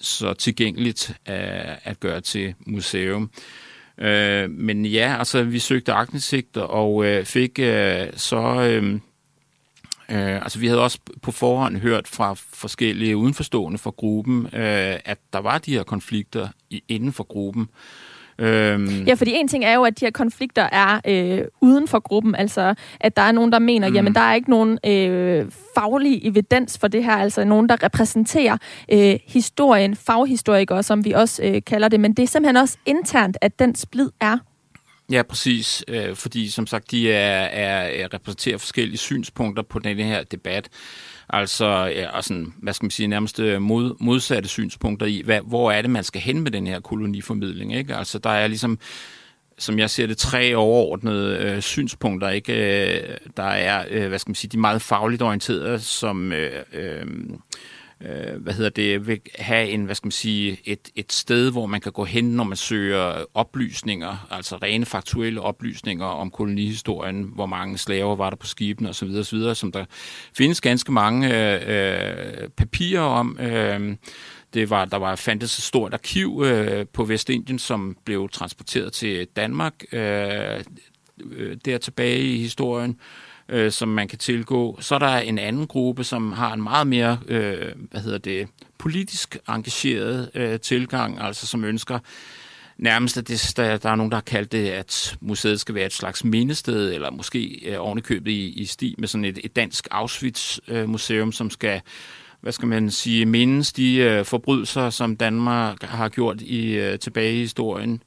så 0.00 0.34
tilgængeligt 0.34 1.12
at, 1.26 1.78
at 1.84 2.00
gøre 2.00 2.20
til 2.20 2.54
museum. 2.66 3.22
Øh, 3.22 3.69
Øh, 4.00 4.50
men 4.50 4.86
ja, 4.86 5.16
altså 5.18 5.42
vi 5.42 5.58
søgte 5.58 5.92
agtindsigt 5.92 6.56
og 6.56 7.04
øh, 7.04 7.24
fik 7.24 7.58
øh, 7.58 8.06
så... 8.16 8.62
Øh, 8.62 9.00
Øh, 10.10 10.42
altså 10.42 10.58
vi 10.58 10.66
havde 10.66 10.82
også 10.82 10.98
på 11.22 11.32
forhånd 11.32 11.76
hørt 11.76 12.08
fra 12.08 12.34
forskellige 12.34 13.16
udenforstående 13.16 13.78
fra 13.78 13.90
gruppen, 13.90 14.46
øh, 14.46 14.96
at 15.04 15.18
der 15.32 15.38
var 15.38 15.58
de 15.58 15.72
her 15.72 15.82
konflikter 15.82 16.48
i, 16.70 16.82
inden 16.88 17.12
for 17.12 17.24
gruppen. 17.24 17.68
Øhm. 18.40 19.04
Ja, 19.06 19.14
fordi 19.14 19.32
en 19.34 19.48
ting 19.48 19.64
er 19.64 19.74
jo, 19.74 19.82
at 19.84 20.00
de 20.00 20.04
her 20.04 20.10
konflikter 20.10 20.68
er 20.72 21.00
øh, 21.06 21.44
uden 21.60 21.88
for 21.88 22.00
gruppen, 22.00 22.34
altså 22.34 22.74
at 23.00 23.16
der 23.16 23.22
er 23.22 23.32
nogen, 23.32 23.52
der 23.52 23.58
mener, 23.58 23.88
mm. 23.88 23.94
jamen 23.94 24.14
der 24.14 24.20
er 24.20 24.34
ikke 24.34 24.50
nogen 24.50 24.78
øh, 24.86 25.46
faglig 25.74 26.26
evidens 26.26 26.78
for 26.78 26.88
det 26.88 27.04
her, 27.04 27.16
altså 27.16 27.44
nogen, 27.44 27.68
der 27.68 27.82
repræsenterer 27.82 28.56
øh, 28.92 29.18
historien, 29.26 29.96
faghistorikere, 29.96 30.82
som 30.82 31.04
vi 31.04 31.12
også 31.12 31.42
øh, 31.42 31.62
kalder 31.66 31.88
det, 31.88 32.00
men 32.00 32.12
det 32.12 32.22
er 32.22 32.26
simpelthen 32.26 32.56
også 32.56 32.76
internt, 32.86 33.36
at 33.40 33.58
den 33.58 33.74
splid 33.74 34.10
er. 34.20 34.38
Ja, 35.10 35.22
præcis, 35.22 35.84
øh, 35.88 36.16
fordi 36.16 36.48
som 36.48 36.66
sagt, 36.66 36.90
de 36.90 37.12
er, 37.12 37.42
er, 37.42 38.04
er 38.04 38.14
repræsenterer 38.14 38.58
forskellige 38.58 38.98
synspunkter 38.98 39.62
på 39.62 39.78
den 39.78 39.96
her 39.96 40.24
debat. 40.24 40.68
Altså, 41.32 41.66
ja, 41.66 42.10
og 42.16 42.24
sådan, 42.24 42.54
hvad 42.62 42.72
skal 42.72 42.84
man 42.84 42.90
sige, 42.90 43.06
nærmest 43.06 43.40
øh, 43.40 43.62
mod, 43.62 43.94
modsatte 44.00 44.48
synspunkter 44.48 45.06
i, 45.06 45.22
hvad, 45.24 45.40
hvor 45.40 45.72
er 45.72 45.82
det, 45.82 45.90
man 45.90 46.04
skal 46.04 46.20
hen 46.20 46.40
med 46.40 46.50
den 46.50 46.66
her 46.66 46.80
koloniformidling, 46.80 47.74
ikke? 47.74 47.96
Altså, 47.96 48.18
der 48.18 48.30
er 48.30 48.46
ligesom, 48.46 48.78
som 49.58 49.78
jeg 49.78 49.90
ser 49.90 50.06
det, 50.06 50.18
tre 50.18 50.54
overordnede 50.56 51.38
øh, 51.38 51.60
synspunkter, 51.60 52.28
ikke? 52.28 52.52
Øh, 52.52 53.16
der 53.36 53.42
er, 53.42 53.84
øh, 53.90 54.08
hvad 54.08 54.18
skal 54.18 54.30
man 54.30 54.34
sige, 54.34 54.48
de 54.48 54.58
meget 54.58 54.82
fagligt 54.82 55.22
orienterede, 55.22 55.80
som... 55.80 56.32
Øh, 56.32 56.62
øh, 56.72 57.06
øh, 58.04 58.42
hvad 58.42 58.52
hedder 58.52 58.70
det, 58.70 59.06
vil 59.06 59.20
have 59.38 59.68
en, 59.68 59.84
hvad 59.84 59.94
skal 59.94 60.06
man 60.06 60.12
sige, 60.12 60.58
et, 60.64 60.88
et 60.94 61.12
sted, 61.12 61.52
hvor 61.52 61.66
man 61.66 61.80
kan 61.80 61.92
gå 61.92 62.04
hen, 62.04 62.24
når 62.24 62.44
man 62.44 62.56
søger 62.56 63.24
oplysninger, 63.34 64.26
altså 64.30 64.56
rene 64.56 64.86
faktuelle 64.86 65.40
oplysninger 65.40 66.06
om 66.06 66.30
kolonihistorien, 66.30 67.22
hvor 67.34 67.46
mange 67.46 67.78
slaver 67.78 68.16
var 68.16 68.30
der 68.30 68.36
på 68.36 68.46
skibene 68.46 68.88
osv., 68.88 69.08
osv., 69.08 69.54
som 69.54 69.72
der 69.72 69.84
findes 70.36 70.60
ganske 70.60 70.92
mange 70.92 71.28
øh, 71.66 72.48
papirer 72.48 73.02
om. 73.02 73.38
Øh, 73.40 73.96
det 74.54 74.70
var, 74.70 74.84
der 74.84 74.96
var 74.96 75.16
fandtes 75.16 75.58
et 75.58 75.64
stort 75.64 75.94
arkiv 75.94 76.42
øh, 76.44 76.86
på 76.92 77.04
Vestindien, 77.04 77.58
som 77.58 77.96
blev 78.04 78.28
transporteret 78.28 78.92
til 78.92 79.26
Danmark 79.36 79.74
øh, 79.92 80.64
øh 81.30 81.56
der 81.64 81.78
tilbage 81.78 82.20
i 82.20 82.38
historien 82.38 82.90
øh, 82.90 83.29
Øh, 83.50 83.72
som 83.72 83.88
man 83.88 84.08
kan 84.08 84.18
tilgå. 84.18 84.78
Så 84.80 84.94
er 84.94 84.98
der 84.98 85.16
en 85.16 85.38
anden 85.38 85.66
gruppe, 85.66 86.04
som 86.04 86.32
har 86.32 86.52
en 86.52 86.62
meget 86.62 86.86
mere, 86.86 87.18
øh, 87.28 87.72
hvad 87.90 88.00
hedder 88.00 88.18
det, 88.18 88.48
politisk 88.78 89.36
engageret 89.48 90.30
øh, 90.34 90.60
tilgang, 90.60 91.20
altså 91.20 91.46
som 91.46 91.64
ønsker 91.64 91.98
nærmest, 92.78 93.16
at 93.16 93.28
det, 93.28 93.52
der, 93.56 93.76
der 93.76 93.90
er 93.90 93.96
nogen, 93.96 94.10
der 94.10 94.16
har 94.16 94.22
kaldt 94.22 94.52
det, 94.52 94.68
at 94.68 95.16
museet 95.20 95.60
skal 95.60 95.74
være 95.74 95.86
et 95.86 95.92
slags 95.92 96.24
mindested, 96.24 96.94
eller 96.94 97.10
måske 97.10 97.60
øh, 97.66 97.76
ovenikøbet 97.78 98.30
i, 98.30 98.48
i 98.48 98.64
sti 98.64 98.94
med 98.98 99.08
sådan 99.08 99.24
et, 99.24 99.38
et 99.44 99.56
dansk 99.56 99.88
Auschwitz-museum, 99.90 101.28
øh, 101.28 101.32
som 101.32 101.50
skal 101.50 101.80
hvad 102.40 102.52
skal 102.52 102.68
man 102.68 102.90
sige, 102.90 103.26
mindes 103.26 103.72
de 103.72 103.96
øh, 103.96 104.24
forbrydelser, 104.24 104.90
som 104.90 105.16
Danmark 105.16 105.82
har 105.82 106.08
gjort 106.08 106.40
i 106.42 106.72
øh, 106.72 106.98
tilbage 106.98 107.34
i 107.34 107.40
historien. 107.40 108.02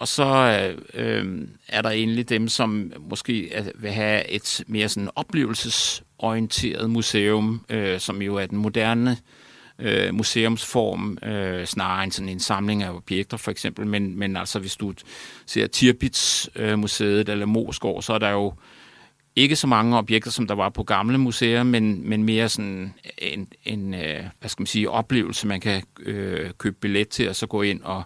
Og 0.00 0.08
så 0.08 0.24
øh, 0.24 0.78
øh, 0.94 1.48
er 1.68 1.82
der 1.82 1.90
egentlig 1.90 2.28
dem, 2.28 2.48
som 2.48 2.92
måske 3.00 3.64
vil 3.74 3.90
have 3.90 4.30
et 4.30 4.64
mere 4.66 4.88
sådan 4.88 5.10
oplevelsesorienteret 5.14 6.90
museum, 6.90 7.64
øh, 7.68 8.00
som 8.00 8.22
jo 8.22 8.36
er 8.36 8.46
den 8.46 8.58
moderne 8.58 9.16
øh, 9.78 10.14
museumsform, 10.14 11.18
øh, 11.22 11.66
snarere 11.66 12.04
end 12.04 12.12
sådan 12.12 12.28
en 12.28 12.40
samling 12.40 12.82
af 12.82 12.90
objekter 12.90 13.36
for 13.36 13.50
eksempel. 13.50 13.86
Men, 13.86 14.18
men 14.18 14.36
altså 14.36 14.58
hvis 14.58 14.76
du 14.76 14.94
ser 15.46 15.66
Tirpitz 15.66 16.48
øh, 16.56 16.78
museet 16.78 17.28
eller 17.28 17.46
Moskov, 17.46 18.02
så 18.02 18.12
er 18.12 18.18
der 18.18 18.30
jo 18.30 18.54
ikke 19.36 19.56
så 19.56 19.66
mange 19.66 19.98
objekter, 19.98 20.30
som 20.30 20.46
der 20.46 20.54
var 20.54 20.68
på 20.68 20.82
gamle 20.82 21.18
museer, 21.18 21.62
men, 21.62 22.08
men 22.08 22.24
mere 22.24 22.48
sådan 22.48 22.94
en, 23.18 23.48
en 23.64 23.94
øh, 23.94 24.24
hvad 24.40 24.48
skal 24.48 24.62
man 24.62 24.66
sige, 24.66 24.90
oplevelse, 24.90 25.46
man 25.46 25.60
kan 25.60 25.82
øh, 26.00 26.50
købe 26.58 26.76
billet 26.80 27.08
til, 27.08 27.28
og 27.28 27.36
så 27.36 27.46
gå 27.46 27.62
ind 27.62 27.82
og, 27.82 28.02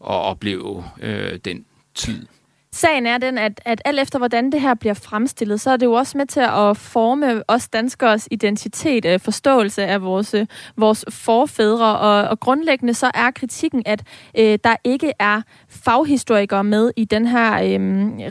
og 0.00 0.22
opleve 0.22 0.84
øh, 1.02 1.38
den 1.44 1.64
tid. 1.94 2.26
Sagen 2.72 3.06
er 3.06 3.18
den, 3.18 3.38
at, 3.38 3.60
at 3.64 3.82
alt 3.84 4.00
efter 4.00 4.18
hvordan 4.18 4.52
det 4.52 4.60
her 4.60 4.74
bliver 4.74 4.94
fremstillet, 4.94 5.60
så 5.60 5.70
er 5.70 5.76
det 5.76 5.86
jo 5.86 5.92
også 5.92 6.18
med 6.18 6.26
til 6.26 6.40
at 6.40 6.76
forme 6.76 7.42
os 7.48 7.68
danskers 7.68 8.28
identitet, 8.30 9.04
øh, 9.04 9.20
forståelse 9.20 9.86
af 9.86 10.02
vores, 10.02 10.34
øh, 10.34 10.46
vores 10.76 11.04
forfædre, 11.08 11.98
og, 11.98 12.28
og 12.28 12.40
grundlæggende 12.40 12.94
så 12.94 13.10
er 13.14 13.30
kritikken, 13.30 13.82
at 13.86 14.02
øh, 14.38 14.58
der 14.64 14.76
ikke 14.84 15.12
er 15.18 15.42
faghistorikere 15.68 16.64
med 16.64 16.90
i 16.96 17.04
den 17.04 17.26
her 17.26 17.52
øh, 17.52 17.80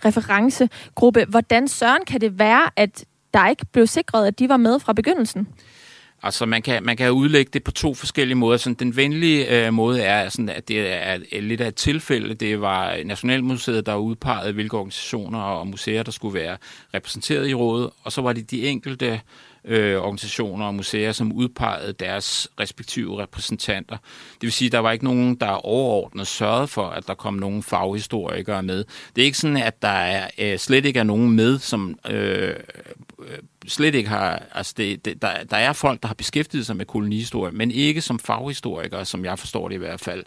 referencegruppe. 0.05 1.25
Hvordan 1.29 1.67
søren 1.67 2.05
kan 2.07 2.21
det 2.21 2.39
være, 2.39 2.69
at 2.75 3.05
der 3.33 3.47
ikke 3.47 3.65
blev 3.71 3.87
sikret, 3.87 4.27
at 4.27 4.39
de 4.39 4.49
var 4.49 4.57
med 4.57 4.79
fra 4.79 4.93
begyndelsen? 4.93 5.47
Altså, 6.23 6.45
man 6.45 6.61
kan, 6.61 6.83
man 6.83 6.97
kan 6.97 7.11
udlægge 7.11 7.49
det 7.53 7.63
på 7.63 7.71
to 7.71 7.93
forskellige 7.93 8.35
måder. 8.35 8.57
Sådan, 8.57 8.73
den 8.73 8.95
venlige 8.95 9.65
øh, 9.65 9.73
måde 9.73 10.01
er, 10.01 10.29
sådan, 10.29 10.49
at 10.49 10.67
det 10.67 10.93
er 10.93 11.17
lidt 11.41 11.61
af 11.61 11.67
et 11.67 11.75
tilfælde. 11.75 12.33
Det 12.33 12.61
var 12.61 13.03
Nationalmuseet, 13.05 13.85
der 13.85 13.95
udpegede, 13.95 14.53
hvilke 14.53 14.77
organisationer 14.77 15.39
og 15.39 15.67
museer, 15.67 16.03
der 16.03 16.11
skulle 16.11 16.33
være 16.39 16.57
repræsenteret 16.93 17.49
i 17.49 17.53
rådet. 17.53 17.89
Og 18.03 18.11
så 18.11 18.21
var 18.21 18.33
det 18.33 18.51
de 18.51 18.67
enkelte 18.67 19.21
øh, 19.65 19.97
organisationer 19.97 20.65
og 20.65 20.75
museer, 20.75 21.11
som 21.11 21.31
udpegede 21.31 21.93
deres 21.93 22.47
respektive 22.59 23.21
repræsentanter. 23.21 23.97
Det 24.33 24.41
vil 24.41 24.51
sige, 24.51 24.65
at 24.65 24.71
der 24.71 24.79
var 24.79 24.91
ikke 24.91 25.05
nogen, 25.05 25.35
der 25.35 25.65
overordnet 25.65 26.27
sørgede 26.27 26.67
for, 26.67 26.85
at 26.85 27.07
der 27.07 27.13
kom 27.13 27.33
nogen 27.33 27.63
faghistorikere 27.63 28.63
med. 28.63 28.83
Det 29.15 29.21
er 29.21 29.25
ikke 29.25 29.37
sådan, 29.37 29.57
at 29.57 29.81
der 29.81 29.87
er, 29.87 30.27
øh, 30.37 30.57
slet 30.59 30.85
ikke 30.85 30.99
er 30.99 31.03
nogen 31.03 31.31
med, 31.31 31.59
som 31.59 31.99
øh, 32.09 32.53
slet 33.69 33.95
ikke 33.95 34.09
har... 34.09 34.43
Altså 34.51 34.73
det, 34.77 35.05
det, 35.05 35.21
der, 35.21 35.31
der 35.49 35.57
er 35.57 35.73
folk, 35.73 36.01
der 36.01 36.07
har 36.07 36.15
beskæftiget 36.15 36.65
sig 36.65 36.75
med 36.75 36.85
kolonihistorie, 36.85 37.51
men 37.51 37.71
ikke 37.71 38.01
som 38.01 38.19
faghistorikere, 38.19 39.05
som 39.05 39.25
jeg 39.25 39.39
forstår 39.39 39.67
det 39.67 39.75
i 39.75 39.79
hvert 39.79 39.99
fald. 39.99 40.23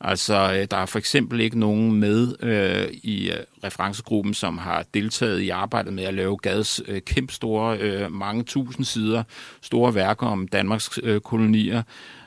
Altså, 0.00 0.52
øh, 0.54 0.66
der 0.70 0.76
er 0.76 0.86
for 0.86 0.98
eksempel 0.98 1.40
ikke 1.40 1.58
nogen 1.58 1.92
med 1.92 2.34
øh, 2.42 2.88
i 3.02 3.30
øh, 3.30 3.36
referencegruppen, 3.64 4.34
som 4.34 4.58
har 4.58 4.84
deltaget 4.94 5.40
i 5.40 5.48
arbejdet 5.48 5.92
med 5.92 6.04
at 6.04 6.14
lave 6.14 6.36
Gads 6.36 6.80
øh, 6.88 7.00
kæmpe 7.02 7.32
store, 7.32 7.78
øh, 7.78 8.12
mange 8.12 8.42
tusind 8.42 8.84
sider, 8.84 9.22
store 9.62 9.94
værker 9.94 10.26
om 10.26 10.48
Danmarks 10.48 10.98
øh, 11.02 11.20
kolonier. 11.20 11.82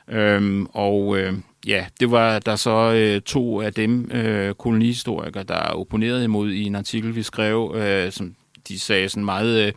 Øhm, 0.08 0.66
og 0.66 1.18
øh, 1.18 1.34
ja, 1.66 1.86
det 2.00 2.10
var 2.10 2.38
der 2.38 2.56
så 2.56 2.92
øh, 2.92 3.20
to 3.20 3.60
af 3.60 3.74
dem 3.74 4.10
øh, 4.10 4.54
kolonihistorikere, 4.54 5.42
der 5.42 5.54
opponerede 5.54 6.24
imod 6.24 6.50
i 6.50 6.62
en 6.62 6.74
artikel, 6.74 7.16
vi 7.16 7.22
skrev, 7.22 7.74
øh, 7.76 8.12
som 8.12 8.34
de 8.68 8.78
sagde 8.78 9.08
sådan 9.08 9.24
meget 9.24 9.66
øh, 9.66 9.72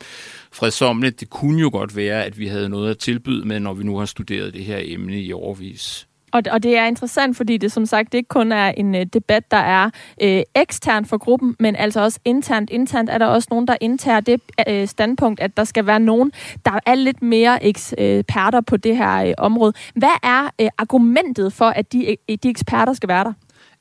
fredsomligt, 0.51 1.19
det 1.19 1.29
kunne 1.29 1.61
jo 1.61 1.69
godt 1.73 1.95
være, 1.95 2.23
at 2.25 2.39
vi 2.39 2.47
havde 2.47 2.69
noget 2.69 2.89
at 2.91 2.97
tilbyde 2.97 3.47
med, 3.47 3.59
når 3.59 3.73
vi 3.73 3.83
nu 3.83 3.97
har 3.97 4.05
studeret 4.05 4.53
det 4.53 4.65
her 4.65 4.79
emne 4.81 5.21
i 5.21 5.33
overvis. 5.33 6.07
Og, 6.31 6.41
og 6.51 6.63
det 6.63 6.77
er 6.77 6.85
interessant, 6.85 7.37
fordi 7.37 7.57
det 7.57 7.71
som 7.71 7.85
sagt 7.85 8.13
ikke 8.13 8.27
kun 8.27 8.51
er 8.51 8.67
en 8.67 8.95
uh, 8.95 9.01
debat, 9.13 9.51
der 9.51 9.57
er 9.57 9.85
uh, 10.23 10.61
ekstern 10.61 11.05
for 11.05 11.17
gruppen, 11.17 11.55
men 11.59 11.75
altså 11.75 12.01
også 12.01 12.19
internt. 12.25 12.69
Internt 12.69 13.09
er 13.09 13.17
der 13.17 13.25
også 13.25 13.47
nogen, 13.51 13.67
der 13.67 13.75
indtager 13.81 14.19
det 14.19 14.41
uh, 14.69 14.87
standpunkt, 14.87 15.39
at 15.39 15.57
der 15.57 15.63
skal 15.63 15.85
være 15.85 15.99
nogen, 15.99 16.31
der 16.65 16.79
er 16.85 16.95
lidt 16.95 17.21
mere 17.21 17.63
eksperter 17.63 18.61
på 18.61 18.77
det 18.77 18.97
her 18.97 19.25
uh, 19.25 19.33
område. 19.37 19.73
Hvad 19.95 20.17
er 20.23 20.43
uh, 20.61 20.67
argumentet 20.77 21.53
for, 21.53 21.65
at 21.65 21.93
de, 21.93 22.17
de 22.43 22.49
eksperter 22.49 22.93
skal 22.93 23.09
være 23.09 23.23
der? 23.23 23.33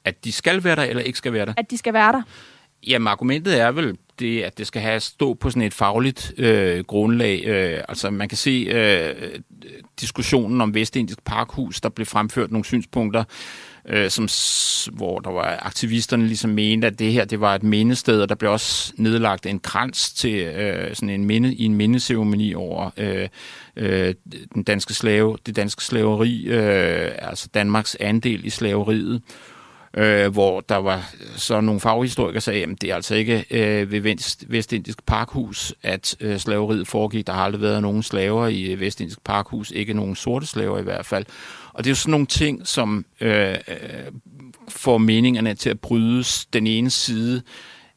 At 0.05 0.25
de 0.25 0.33
skal 0.33 0.65
være 0.65 0.77
der, 0.77 0.83
eller 0.83 1.03
ikke 1.03 1.19
skal 1.19 1.33
være 1.33 1.47
der? 1.47 1.53
At 1.57 1.71
de 1.71 1.79
skal 1.79 1.93
være 1.93 2.13
der. 2.13 2.23
Jamen, 2.87 3.09
argumentet 3.09 3.61
er 3.61 3.71
vel 3.71 3.97
det, 4.19 4.43
at 4.43 4.59
det 4.59 4.67
skal 4.67 4.83
have 4.83 5.01
stå 5.01 5.35
på 5.35 5.51
sådan 5.51 5.63
et 5.63 5.75
fagligt 5.75 6.33
øh, 6.39 6.85
grundlag. 6.85 7.45
Øh, 7.47 7.85
altså 7.89 8.11
man 8.11 8.29
kan 8.29 8.39
se 8.39 8.67
øh, 8.71 9.41
diskussionen 10.01 10.61
om 10.61 10.75
Vestindisk 10.75 11.25
Parkhus, 11.25 11.81
der 11.81 11.89
blev 11.89 12.07
fremført 12.07 12.51
nogle 12.51 12.65
synspunkter, 12.65 13.25
øh, 13.89 14.11
som, 14.11 14.29
hvor 14.93 15.19
der 15.19 15.31
var 15.31 15.59
aktivisterne 15.63 16.27
ligesom 16.27 16.51
mente, 16.51 16.87
at 16.87 16.99
det 16.99 17.13
her 17.13 17.25
det 17.25 17.41
var 17.41 17.55
et 17.55 17.63
mindested, 17.63 18.23
og 18.23 18.29
der 18.29 18.35
blev 18.35 18.53
også 18.53 18.93
nedlagt 18.97 19.47
en 19.47 19.61
krans 19.61 20.13
til 20.13 20.35
øh, 20.35 20.95
sådan 20.95 21.11
en 21.11 21.25
minde, 21.25 21.55
i 21.55 21.65
en 21.65 21.75
mindeceremoni 21.75 22.55
over 22.55 22.91
øh, 22.97 23.29
øh, 23.77 24.15
den 24.55 24.63
danske 24.63 24.95
slave, 24.95 25.39
det 25.47 25.57
danske 25.57 25.85
slaveri, 25.85 26.45
øh, 26.45 27.13
altså 27.19 27.49
Danmarks 27.55 27.97
andel 28.01 28.45
i 28.45 28.51
slaveriet 28.51 29.15
øh, 29.15 29.54
Øh, 29.97 30.33
hvor 30.33 30.61
der 30.61 30.77
var 30.77 31.15
så 31.37 31.61
nogle 31.61 31.81
faghistorikere, 31.81 32.35
der 32.35 32.41
sagde, 32.41 32.63
at 32.63 32.81
det 32.81 32.91
er 32.91 32.95
altså 32.95 33.15
ikke 33.15 33.45
øh, 33.51 33.91
ved 33.91 34.01
Vest, 34.01 34.45
Vestindisk 34.49 35.07
Parkhus, 35.07 35.75
at 35.83 36.17
øh, 36.21 36.39
slaveriet 36.39 36.89
foregik. 36.89 37.27
Der 37.27 37.33
har 37.33 37.45
aldrig 37.45 37.63
været 37.63 37.83
nogen 37.83 38.03
slaver 38.03 38.47
i 38.47 38.73
øh, 38.73 38.81
Vestindisk 38.81 39.25
Parkhus, 39.25 39.71
ikke 39.71 39.95
nogen 39.95 40.17
sorte 40.17 40.47
slaver 40.47 40.79
i 40.79 40.83
hvert 40.83 41.07
fald. 41.07 41.25
Og 41.73 41.85
det 41.85 41.91
er 41.91 41.93
jo 41.93 41.97
sådan 41.97 42.11
nogle 42.11 42.27
ting, 42.27 42.67
som 42.67 43.05
øh, 43.21 43.51
øh, 43.51 43.57
får 44.69 44.99
meningerne 44.99 45.55
til 45.55 45.71
at 45.71 45.81
brydes. 45.81 46.47
Den 46.47 46.67
ene 46.67 46.91
side 46.91 47.43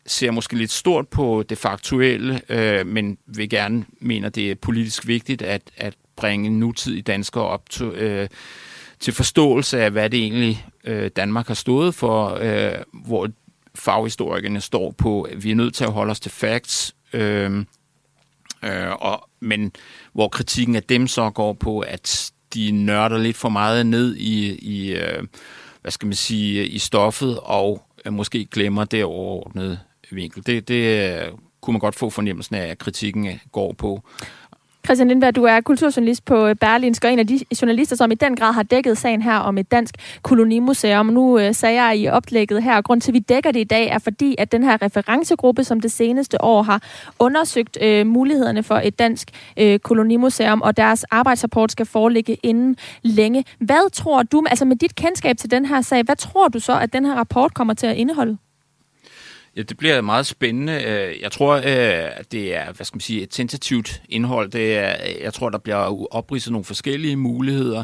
ser 0.05 0.31
måske 0.31 0.57
lidt 0.57 0.71
stort 0.71 1.07
på 1.07 1.43
det 1.49 1.57
faktuelle, 1.57 2.41
øh, 2.49 2.87
men 2.87 3.17
vil 3.25 3.49
gerne 3.49 3.85
mene, 3.99 4.27
at 4.27 4.35
det 4.35 4.51
er 4.51 4.55
politisk 4.55 5.07
vigtigt 5.07 5.41
at, 5.41 5.61
at 5.77 5.93
bringe 6.15 6.49
nutidige 6.49 7.01
danskere 7.01 7.43
op 7.43 7.69
til, 7.69 7.85
øh, 7.85 8.27
til 8.99 9.13
forståelse 9.13 9.81
af, 9.81 9.91
hvad 9.91 10.09
det 10.09 10.19
egentlig 10.19 10.65
øh, 10.83 11.11
Danmark 11.15 11.47
har 11.47 11.53
stået 11.53 11.95
for, 11.95 12.37
øh, 12.41 12.81
hvor 12.93 13.29
faghistorikerne 13.75 14.61
står 14.61 14.91
på, 14.91 15.21
at 15.21 15.43
vi 15.43 15.51
er 15.51 15.55
nødt 15.55 15.73
til 15.75 15.83
at 15.83 15.91
holde 15.91 16.11
os 16.11 16.19
til 16.19 16.31
facts, 16.31 16.95
øh, 17.13 17.65
øh, 18.63 18.91
og, 18.99 19.29
men 19.39 19.71
hvor 20.13 20.27
kritikken 20.27 20.75
af 20.75 20.83
dem 20.83 21.07
så 21.07 21.29
går 21.29 21.53
på, 21.53 21.79
at 21.79 22.31
de 22.53 22.71
nørder 22.71 23.17
lidt 23.17 23.37
for 23.37 23.49
meget 23.49 23.85
ned 23.85 24.15
i, 24.15 24.55
i 24.55 24.93
øh, 24.93 25.23
hvad 25.81 25.91
skal 25.91 26.05
man 26.05 26.15
sige, 26.15 26.67
i 26.67 26.77
stoffet, 26.77 27.39
og 27.39 27.81
øh, 28.05 28.13
måske 28.13 28.45
glemmer 28.45 28.85
det 28.85 29.03
overordnede 29.03 29.79
vinkel. 30.11 30.45
Det, 30.45 30.67
det 30.67 31.11
øh, 31.11 31.31
kunne 31.61 31.73
man 31.73 31.79
godt 31.79 31.95
få 31.95 32.09
fornemmelsen 32.09 32.55
af, 32.55 32.67
at 32.67 32.77
kritikken 32.77 33.27
øh, 33.27 33.37
går 33.51 33.73
på. 33.73 34.03
Christian 34.87 35.07
Lindberg, 35.07 35.35
du 35.35 35.43
er 35.43 35.61
kulturjournalist 35.61 36.25
på 36.25 36.47
øh, 36.47 36.55
Berlinsk, 36.55 37.03
og 37.03 37.13
en 37.13 37.19
af 37.19 37.27
de 37.27 37.39
journalister, 37.61 37.95
som 37.95 38.11
i 38.11 38.15
den 38.15 38.35
grad 38.35 38.53
har 38.53 38.63
dækket 38.63 38.97
sagen 38.97 39.21
her 39.21 39.35
om 39.35 39.57
et 39.57 39.71
dansk 39.71 39.95
kolonimuseum. 40.21 41.05
Nu 41.05 41.39
øh, 41.39 41.53
sagde 41.53 41.83
jeg 41.83 41.97
i 41.97 42.07
oplægget 42.07 42.63
her, 42.63 42.77
og 42.77 42.83
grund 42.83 43.01
til, 43.01 43.11
at 43.11 43.13
vi 43.13 43.19
dækker 43.19 43.51
det 43.51 43.59
i 43.59 43.63
dag, 43.63 43.87
er 43.87 43.99
fordi, 43.99 44.35
at 44.37 44.51
den 44.51 44.63
her 44.63 44.81
referencegruppe, 44.81 45.63
som 45.63 45.79
det 45.79 45.91
seneste 45.91 46.41
år 46.41 46.61
har 46.61 46.81
undersøgt 47.19 47.77
øh, 47.81 48.07
mulighederne 48.07 48.63
for 48.63 48.75
et 48.75 48.99
dansk 48.99 49.27
øh, 49.57 49.79
kolonimuseum, 49.79 50.61
og 50.61 50.77
deres 50.77 51.03
arbejdsrapport 51.03 51.71
skal 51.71 51.85
foreligge 51.85 52.37
inden 52.43 52.75
længe. 53.03 53.45
Hvad 53.59 53.91
tror 53.91 54.23
du, 54.23 54.43
altså 54.49 54.65
med 54.65 54.75
dit 54.75 54.95
kendskab 54.95 55.37
til 55.37 55.51
den 55.51 55.65
her 55.65 55.81
sag, 55.81 56.03
hvad 56.03 56.15
tror 56.15 56.47
du 56.47 56.59
så, 56.59 56.79
at 56.79 56.93
den 56.93 57.05
her 57.05 57.15
rapport 57.15 57.53
kommer 57.53 57.73
til 57.73 57.87
at 57.87 57.95
indeholde? 57.95 58.37
Ja, 59.57 59.61
det 59.61 59.77
bliver 59.77 60.01
meget 60.01 60.25
spændende. 60.25 60.73
Øh, 60.73 61.21
jeg 61.21 61.31
tror, 61.31 61.55
øh, 61.55 62.23
det 62.31 62.55
er 62.55 62.71
hvad 62.73 62.85
skal 62.85 62.95
man 62.95 63.01
sige, 63.01 63.21
et 63.21 63.29
tentativt 63.29 64.01
indhold. 64.09 64.51
Det 64.51 64.77
er, 64.77 64.95
øh, 65.07 65.21
jeg 65.21 65.33
tror, 65.33 65.49
der 65.49 65.57
bliver 65.57 66.13
opridset 66.15 66.51
nogle 66.51 66.65
forskellige 66.65 67.15
muligheder. 67.15 67.83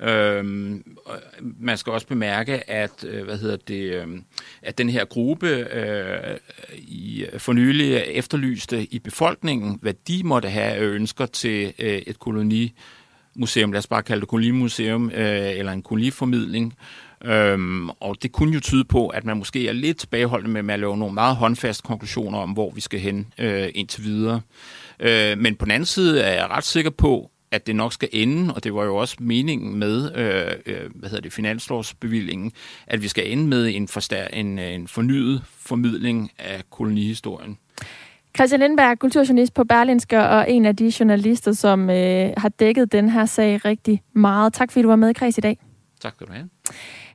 Øhm, 0.00 0.96
man 1.40 1.78
skal 1.78 1.92
også 1.92 2.06
bemærke, 2.06 2.70
at 2.70 3.04
hvad 3.24 3.38
hedder 3.38 3.56
det, 3.56 3.94
øhm, 3.94 4.24
at 4.62 4.78
den 4.78 4.90
her 4.90 5.04
gruppe 5.04 5.48
øh, 5.48 6.36
i 6.76 7.26
for 7.38 7.52
nylig 7.52 7.96
efterlyste 7.96 8.94
i 8.94 8.98
befolkningen, 8.98 9.78
hvad 9.82 9.94
de 10.08 10.22
måtte 10.24 10.48
have 10.48 10.78
ønsker 10.78 11.26
til 11.26 11.72
øh, 11.78 12.02
et 12.06 12.18
kolonimuseum, 12.18 13.72
lad 13.72 13.78
os 13.78 13.86
bare 13.86 14.02
kalde 14.02 14.20
det 14.20 14.28
kolonimuseum, 14.28 15.10
øh, 15.10 15.58
eller 15.58 15.72
en 15.72 15.82
koloniformidling. 15.82 16.74
Øhm, 17.26 17.90
og 17.90 18.16
det 18.22 18.32
kunne 18.32 18.54
jo 18.54 18.60
tyde 18.60 18.84
på, 18.84 19.08
at 19.08 19.24
man 19.24 19.36
måske 19.36 19.68
er 19.68 19.72
lidt 19.72 19.98
tilbageholdende 19.98 20.52
med, 20.52 20.62
med 20.62 20.74
at 20.74 20.80
lave 20.80 20.96
nogle 20.96 21.14
meget 21.14 21.36
håndfaste 21.36 21.82
konklusioner 21.82 22.38
om, 22.38 22.50
hvor 22.50 22.70
vi 22.70 22.80
skal 22.80 23.00
hen 23.00 23.26
øh, 23.38 23.68
indtil 23.74 24.04
videre. 24.04 24.40
Øh, 25.00 25.38
men 25.38 25.56
på 25.56 25.64
den 25.64 25.72
anden 25.72 25.86
side 25.86 26.20
er 26.20 26.32
jeg 26.32 26.50
ret 26.50 26.64
sikker 26.64 26.90
på, 26.90 27.30
at 27.50 27.66
det 27.66 27.76
nok 27.76 27.92
skal 27.92 28.08
ende, 28.12 28.54
og 28.54 28.64
det 28.64 28.74
var 28.74 28.84
jo 28.84 28.96
også 28.96 29.16
meningen 29.20 29.78
med 29.78 30.16
øh, 30.16 30.52
øh, 30.66 30.90
hvad 30.94 31.08
hedder 31.08 31.22
det, 31.22 31.32
finanslovsbevillingen, 31.32 32.52
at 32.86 33.02
vi 33.02 33.08
skal 33.08 33.32
ende 33.32 33.46
med 33.46 33.74
en, 33.74 33.88
forstær- 33.88 34.28
en, 34.32 34.58
en 34.58 34.88
fornyet 34.88 35.42
formidling 35.58 36.30
af 36.38 36.62
kolonihistorien. 36.70 37.58
Christian 38.36 38.60
Lindberg, 38.60 38.98
kulturjournalist 38.98 39.54
på 39.54 39.64
Berlinske, 39.64 40.18
og 40.18 40.50
en 40.50 40.64
af 40.64 40.76
de 40.76 40.92
journalister, 41.00 41.52
som 41.52 41.90
øh, 41.90 42.30
har 42.36 42.48
dækket 42.48 42.92
den 42.92 43.08
her 43.08 43.26
sag 43.26 43.64
rigtig 43.64 44.02
meget. 44.12 44.52
Tak 44.52 44.72
fordi 44.72 44.82
du 44.82 44.88
var 44.88 44.96
med 44.96 45.10
i 45.10 45.12
Kreds 45.12 45.38
i 45.38 45.40
dag. 45.40 45.58
Tak 46.00 46.14
skal 46.14 46.26
du 46.26 46.32
have. 46.32 46.48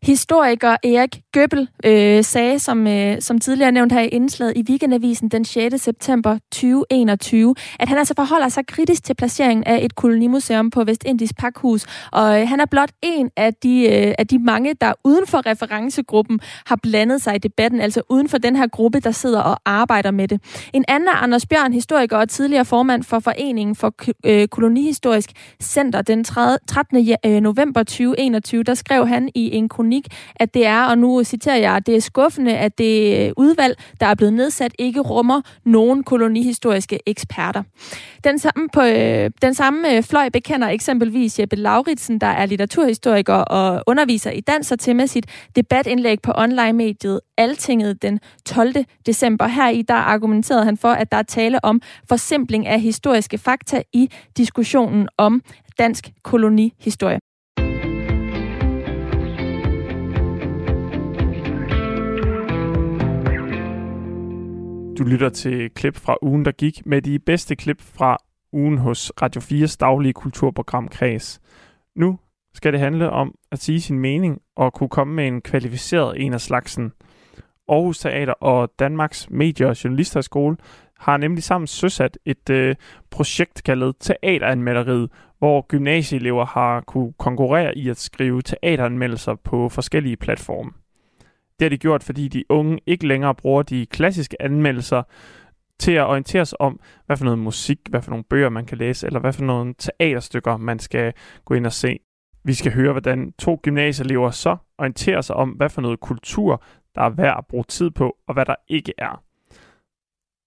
Historiker 0.04 0.76
Erik 0.84 1.22
Gøbel 1.32 1.70
øh, 1.86 2.24
sagde, 2.24 2.60
som, 2.60 2.88
øh, 2.88 3.22
som 3.22 3.40
tidligere 3.40 3.72
nævnt 3.72 3.92
her 3.92 4.02
i 4.02 4.08
indslaget 4.08 4.54
i 4.56 4.64
Weekendavisen 4.70 5.30
den 5.30 5.46
6. 5.46 5.82
september 5.82 6.38
2021, 6.52 7.56
at 7.80 7.90
han 7.90 7.98
altså 7.98 8.14
forholder 8.16 8.50
sig 8.50 8.68
kritisk 8.68 9.04
til 9.04 9.14
placeringen 9.14 9.64
af 9.64 9.86
et 9.86 9.96
kolonimuseum 9.96 10.70
på 10.70 10.84
Vestindisk 10.84 11.38
Pakhus. 11.38 11.86
Og 12.12 12.42
øh, 12.42 12.48
han 12.48 12.60
er 12.60 12.66
blot 12.66 12.90
en 13.02 13.30
af 13.38 13.54
de, 13.54 13.84
øh, 13.84 14.14
af 14.18 14.28
de 14.28 14.40
mange, 14.40 14.74
der 14.82 14.94
uden 15.04 15.28
for 15.28 15.46
referencegruppen 15.46 16.40
har 16.66 16.80
blandet 16.84 17.22
sig 17.22 17.36
i 17.36 17.38
debatten, 17.38 17.82
altså 17.82 18.02
uden 18.10 18.30
for 18.30 18.38
den 18.38 18.56
her 18.56 18.68
gruppe, 18.68 19.00
der 19.00 19.12
sidder 19.12 19.42
og 19.42 19.58
arbejder 19.66 20.12
med 20.12 20.28
det. 20.28 20.42
En 20.74 20.86
anden 20.88 21.10
er 21.10 21.14
Anders 21.24 21.46
Bjørn, 21.46 21.74
historiker 21.74 22.18
og 22.18 22.30
tidligere 22.30 22.66
formand 22.66 23.04
for 23.04 23.20
Foreningen 23.20 23.76
for 23.76 23.94
øh, 24.26 24.48
Kolonihistorisk 24.48 25.30
Center 25.64 26.02
den 26.02 26.24
13. 26.24 27.16
Øh, 27.26 27.42
november 27.42 27.84
2021, 27.84 28.64
der 28.64 28.74
skrev 28.74 29.08
han 29.08 29.30
i 29.36 29.39
i 29.40 29.56
en 29.56 29.70
kronik 29.70 30.08
at 30.36 30.54
det 30.54 30.66
er, 30.66 30.84
og 30.84 30.98
nu 30.98 31.24
citerer 31.24 31.58
jeg, 31.58 31.76
at 31.76 31.86
det 31.86 31.96
er 31.96 32.00
skuffende, 32.00 32.58
at 32.58 32.78
det 32.78 33.26
øh, 33.26 33.32
udvalg, 33.38 33.78
der 34.00 34.06
er 34.06 34.16
blevet 34.16 34.34
nedsat, 34.34 34.74
ikke 34.80 35.00
rummer 35.00 35.42
nogen 35.66 36.04
kolonihistoriske 36.04 37.00
eksperter. 37.06 37.64
Den 38.24 38.40
samme, 38.40 38.70
på, 38.74 38.82
øh, 38.82 39.32
den 39.42 39.54
samme 39.54 39.96
øh, 39.96 40.04
fløj 40.04 40.30
bekender 40.30 40.68
eksempelvis 40.68 41.40
Jeppe 41.40 41.56
Lauritsen, 41.56 42.22
der 42.22 42.28
er 42.28 42.46
litteraturhistoriker 42.46 43.34
og 43.34 43.84
underviser 43.88 44.32
i 44.32 44.42
dans 44.42 44.72
og 44.72 44.80
til 44.80 44.96
med 44.96 45.08
sit 45.08 45.26
debatindlæg 45.56 46.22
på 46.22 46.32
online-mediet 46.36 47.20
Altinget 47.38 48.02
den 48.02 48.20
12. 48.46 48.74
december. 49.06 49.48
Her 49.48 49.70
i 49.70 49.82
der 49.82 49.94
argumenterede 49.94 50.66
han 50.66 50.78
for, 50.78 50.90
at 50.90 51.12
der 51.12 51.18
er 51.18 51.24
tale 51.24 51.66
om 51.66 51.82
forsimpling 52.10 52.68
af 52.68 52.82
historiske 52.82 53.38
fakta 53.38 53.84
i 53.94 54.10
diskussionen 54.38 55.08
om 55.18 55.42
dansk 55.80 56.10
kolonihistorie. 56.24 57.29
Du 65.00 65.04
lytter 65.04 65.30
til 65.30 65.70
klip 65.70 65.96
fra 65.96 66.18
ugen, 66.22 66.46
der 66.46 66.52
gik 66.52 66.86
med 66.86 67.02
de 67.02 67.20
bedste 67.20 67.56
klip 67.56 67.82
fra 67.82 68.18
ugen 68.54 68.78
hos 68.78 69.12
Radio 69.22 69.42
4's 69.42 69.78
daglige 69.80 70.14
kulturprogram 70.14 70.88
Kreds. 70.88 71.42
Nu 71.96 72.20
skal 72.54 72.74
det 72.74 72.80
handle 72.80 73.10
om 73.10 73.36
at 73.52 73.60
sige 73.60 73.82
sin 73.82 74.00
mening 74.00 74.42
og 74.56 74.74
kunne 74.74 74.90
komme 74.90 75.14
med 75.14 75.28
en 75.28 75.42
kvalificeret 75.42 76.22
en 76.22 76.34
af 76.34 76.42
slagsen. 76.42 76.92
Aarhus 77.70 78.00
Teater 78.00 78.34
og 78.34 78.72
Danmarks 78.80 79.30
Medie- 79.30 79.68
og 79.68 79.84
Journalisterskole 79.84 80.58
har 80.98 81.18
nemlig 81.18 81.44
sammen 81.44 81.68
søsat 81.68 82.18
et 82.26 82.50
øh, 82.50 82.76
projekt 83.10 83.64
kaldet 83.64 83.96
Teateranmelderiet, 84.00 85.12
hvor 85.38 85.68
gymnasieelever 85.68 86.46
har 86.46 86.82
kunne 86.82 87.14
konkurrere 87.14 87.78
i 87.78 87.90
at 87.90 87.98
skrive 87.98 88.42
teateranmeldelser 88.42 89.36
på 89.36 89.70
forskellige 89.70 90.18
platforme. 90.18 90.72
Det 91.60 91.66
har 91.66 91.70
de 91.70 91.78
gjort, 91.78 92.04
fordi 92.04 92.28
de 92.28 92.44
unge 92.50 92.80
ikke 92.86 93.08
længere 93.08 93.36
bruger 93.36 93.64
de 93.64 93.86
klassiske 93.86 94.42
anmeldelser 94.42 95.04
til 95.80 95.92
at 95.92 96.06
orientere 96.06 96.46
sig 96.46 96.62
om, 96.62 96.80
hvad 97.06 97.18
for 97.18 97.26
noget 97.26 97.40
musik, 97.40 97.80
hvad 97.90 98.02
for 98.02 98.10
nogle 98.12 98.24
bøger 98.24 98.50
man 98.50 98.66
kan 98.66 98.78
læse, 98.78 99.08
eller 99.08 99.20
hvad 99.20 99.34
for 99.34 99.44
nogle 99.44 99.74
teaterstykker 99.78 100.58
man 100.58 100.80
skal 100.80 101.14
gå 101.46 101.54
ind 101.54 101.66
og 101.66 101.74
se. 101.74 102.00
Vi 102.44 102.54
skal 102.54 102.74
høre, 102.74 102.92
hvordan 102.92 103.32
to 103.32 103.60
gymnasieelever 103.64 104.32
så 104.32 104.58
orienterer 104.78 105.22
sig 105.22 105.36
om, 105.36 105.50
hvad 105.50 105.70
for 105.70 105.82
noget 105.82 106.00
kultur, 106.00 106.64
der 106.96 107.02
er 107.02 107.10
værd 107.10 107.36
at 107.38 107.46
bruge 107.50 107.64
tid 107.64 107.92
på, 107.92 108.18
og 108.28 108.34
hvad 108.34 108.46
der 108.46 108.56
ikke 108.68 108.94
er. 108.98 109.24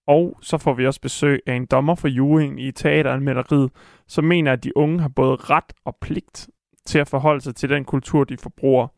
Og 0.06 0.38
så 0.42 0.58
får 0.58 0.74
vi 0.74 0.86
også 0.86 1.00
besøg 1.00 1.40
af 1.46 1.54
en 1.54 1.66
dommer 1.66 1.94
for 1.94 2.08
juryen 2.08 2.58
i 2.58 2.72
teateranmelderiet, 2.72 3.70
som 4.06 4.24
mener, 4.24 4.52
at 4.52 4.64
de 4.64 4.76
unge 4.76 5.00
har 5.00 5.08
både 5.08 5.36
ret 5.36 5.72
og 5.84 5.96
pligt 6.00 6.48
til 6.86 6.98
at 6.98 7.08
forholde 7.08 7.40
sig 7.40 7.54
til 7.54 7.68
den 7.68 7.84
kultur, 7.84 8.24
de 8.24 8.36
forbruger. 8.36 8.88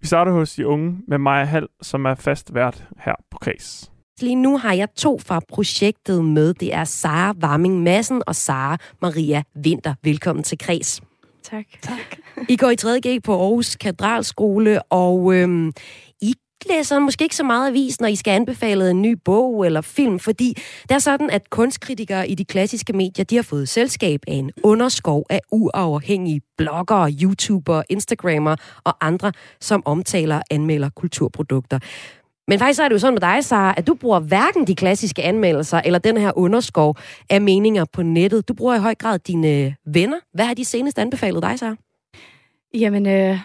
Vi 0.00 0.06
starter 0.06 0.32
hos 0.32 0.52
de 0.54 0.66
unge 0.66 0.98
med 1.08 1.18
Maja 1.18 1.44
Hall, 1.44 1.66
som 1.82 2.04
er 2.04 2.14
fast 2.14 2.54
vært 2.54 2.84
her 3.04 3.14
på 3.30 3.38
Kreds. 3.38 3.90
Lige 4.20 4.34
nu 4.34 4.58
har 4.58 4.72
jeg 4.72 4.88
to 4.96 5.18
fra 5.18 5.40
projektet 5.48 6.24
med. 6.24 6.54
Det 6.54 6.74
er 6.74 6.84
Sara 6.84 7.34
Warming 7.42 7.82
Madsen 7.82 8.22
og 8.26 8.36
Sara 8.36 8.76
Maria 9.02 9.42
Vinter. 9.54 9.94
Velkommen 10.02 10.42
til 10.42 10.58
Kreds. 10.58 11.00
Tak. 11.42 11.64
tak. 11.82 12.18
I 12.48 12.56
går 12.56 12.70
i 12.70 12.76
3.G 12.80 13.22
på 13.22 13.32
Aarhus 13.32 13.76
Katedralskole, 13.76 14.82
og 14.82 15.34
øhm, 15.34 15.72
læser 16.66 16.98
måske 16.98 17.22
ikke 17.22 17.36
så 17.36 17.44
meget 17.44 17.68
avis, 17.68 18.00
når 18.00 18.08
I 18.08 18.16
skal 18.16 18.30
anbefale 18.30 18.90
en 18.90 19.02
ny 19.02 19.16
bog 19.24 19.66
eller 19.66 19.80
film, 19.80 20.18
fordi 20.18 20.54
det 20.82 20.90
er 20.90 20.98
sådan, 20.98 21.30
at 21.30 21.50
kunstkritikere 21.50 22.28
i 22.28 22.34
de 22.34 22.44
klassiske 22.44 22.92
medier, 22.92 23.24
de 23.24 23.36
har 23.36 23.42
fået 23.42 23.68
selskab 23.68 24.20
af 24.26 24.32
en 24.34 24.50
underskov 24.62 25.26
af 25.30 25.40
uafhængige 25.52 26.40
bloggere, 26.58 27.12
YouTubere, 27.22 27.82
Instagrammer 27.88 28.56
og 28.84 29.06
andre, 29.06 29.32
som 29.60 29.82
omtaler 29.84 30.36
og 30.36 30.42
anmelder 30.50 30.88
kulturprodukter. 30.96 31.78
Men 32.48 32.58
faktisk 32.58 32.76
så 32.76 32.82
er 32.82 32.88
det 32.88 32.94
jo 32.94 32.98
sådan 32.98 33.14
med 33.14 33.20
dig, 33.20 33.44
Sara, 33.44 33.74
at 33.76 33.86
du 33.86 33.94
bruger 33.94 34.20
hverken 34.20 34.66
de 34.66 34.74
klassiske 34.74 35.22
anmeldelser 35.22 35.80
eller 35.84 35.98
den 35.98 36.16
her 36.16 36.38
underskov 36.38 36.96
af 37.30 37.40
meninger 37.40 37.84
på 37.92 38.02
nettet. 38.02 38.48
Du 38.48 38.54
bruger 38.54 38.74
i 38.74 38.78
høj 38.78 38.94
grad 38.94 39.18
dine 39.18 39.74
venner. 39.86 40.16
Hvad 40.34 40.44
har 40.44 40.54
de 40.54 40.64
senest 40.64 40.98
anbefalet 40.98 41.42
dig, 41.42 41.58
Sara? 41.58 41.76
Jamen, 42.74 43.06
øh, 43.06 43.38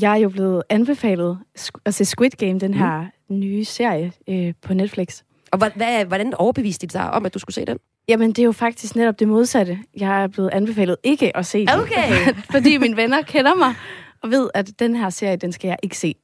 jeg 0.00 0.12
er 0.12 0.16
jo 0.16 0.28
blevet 0.28 0.62
anbefalet 0.68 1.38
at 1.84 1.94
se 1.94 2.04
Squid 2.04 2.30
Game, 2.30 2.58
den 2.58 2.74
her 2.74 3.00
mm. 3.00 3.38
nye 3.38 3.64
serie 3.64 4.12
øh, 4.28 4.54
på 4.62 4.74
Netflix. 4.74 5.22
Og 5.52 5.58
hvad, 5.58 6.04
hvordan 6.04 6.34
overbeviste 6.34 6.86
de 6.86 6.92
dig 6.92 7.10
om, 7.10 7.26
at 7.26 7.34
du 7.34 7.38
skulle 7.38 7.54
se 7.54 7.64
den? 7.64 7.78
Jamen, 8.08 8.28
det 8.28 8.38
er 8.38 8.44
jo 8.44 8.52
faktisk 8.52 8.96
netop 8.96 9.18
det 9.18 9.28
modsatte. 9.28 9.78
Jeg 9.96 10.22
er 10.22 10.26
blevet 10.26 10.50
anbefalet 10.52 10.96
ikke 11.02 11.36
at 11.36 11.46
se 11.46 11.58
den. 11.58 11.80
Okay. 11.80 12.34
fordi 12.52 12.76
mine 12.78 12.96
venner 12.96 13.22
kender 13.22 13.54
mig 13.54 13.74
og 14.22 14.30
ved, 14.30 14.50
at 14.54 14.70
den 14.78 14.96
her 14.96 15.10
serie, 15.10 15.36
den 15.36 15.52
skal 15.52 15.68
jeg 15.68 15.76
ikke 15.82 15.98
se. 15.98 16.14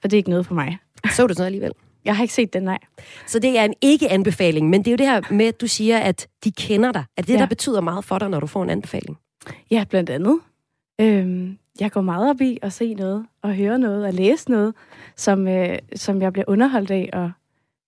For 0.00 0.08
det 0.08 0.12
er 0.12 0.18
ikke 0.18 0.30
noget 0.30 0.46
for 0.46 0.54
mig. 0.54 0.78
Så 1.10 1.26
du 1.26 1.34
så 1.34 1.44
alligevel? 1.44 1.72
Jeg 2.04 2.16
har 2.16 2.22
ikke 2.22 2.34
set 2.34 2.52
den, 2.52 2.62
nej. 2.62 2.78
Så 3.26 3.38
det 3.38 3.58
er 3.58 3.64
en 3.64 3.74
ikke-anbefaling, 3.80 4.70
men 4.70 4.80
det 4.80 4.88
er 4.88 4.92
jo 4.92 4.96
det 4.96 5.06
her 5.06 5.34
med, 5.34 5.46
at 5.46 5.60
du 5.60 5.66
siger, 5.66 5.98
at 5.98 6.28
de 6.44 6.52
kender 6.52 6.92
dig. 6.92 7.04
Er 7.16 7.22
det 7.22 7.28
det, 7.28 7.34
ja. 7.34 7.38
der 7.38 7.46
betyder 7.46 7.80
meget 7.80 8.04
for 8.04 8.18
dig, 8.18 8.30
når 8.30 8.40
du 8.40 8.46
får 8.46 8.62
en 8.62 8.70
anbefaling? 8.70 9.18
Ja, 9.70 9.84
blandt 9.90 10.10
andet. 10.10 10.40
Øhm, 11.00 11.58
jeg 11.80 11.92
går 11.92 12.00
meget 12.00 12.30
op 12.30 12.40
i 12.40 12.58
at 12.62 12.72
se 12.72 12.94
noget, 12.94 13.26
og 13.42 13.54
høre 13.54 13.78
noget, 13.78 14.06
og 14.06 14.12
læse 14.12 14.50
noget, 14.50 14.74
som, 15.16 15.48
øh, 15.48 15.78
som 15.96 16.22
jeg 16.22 16.32
bliver 16.32 16.44
underholdt 16.48 16.90
af, 16.90 17.10
og 17.12 17.30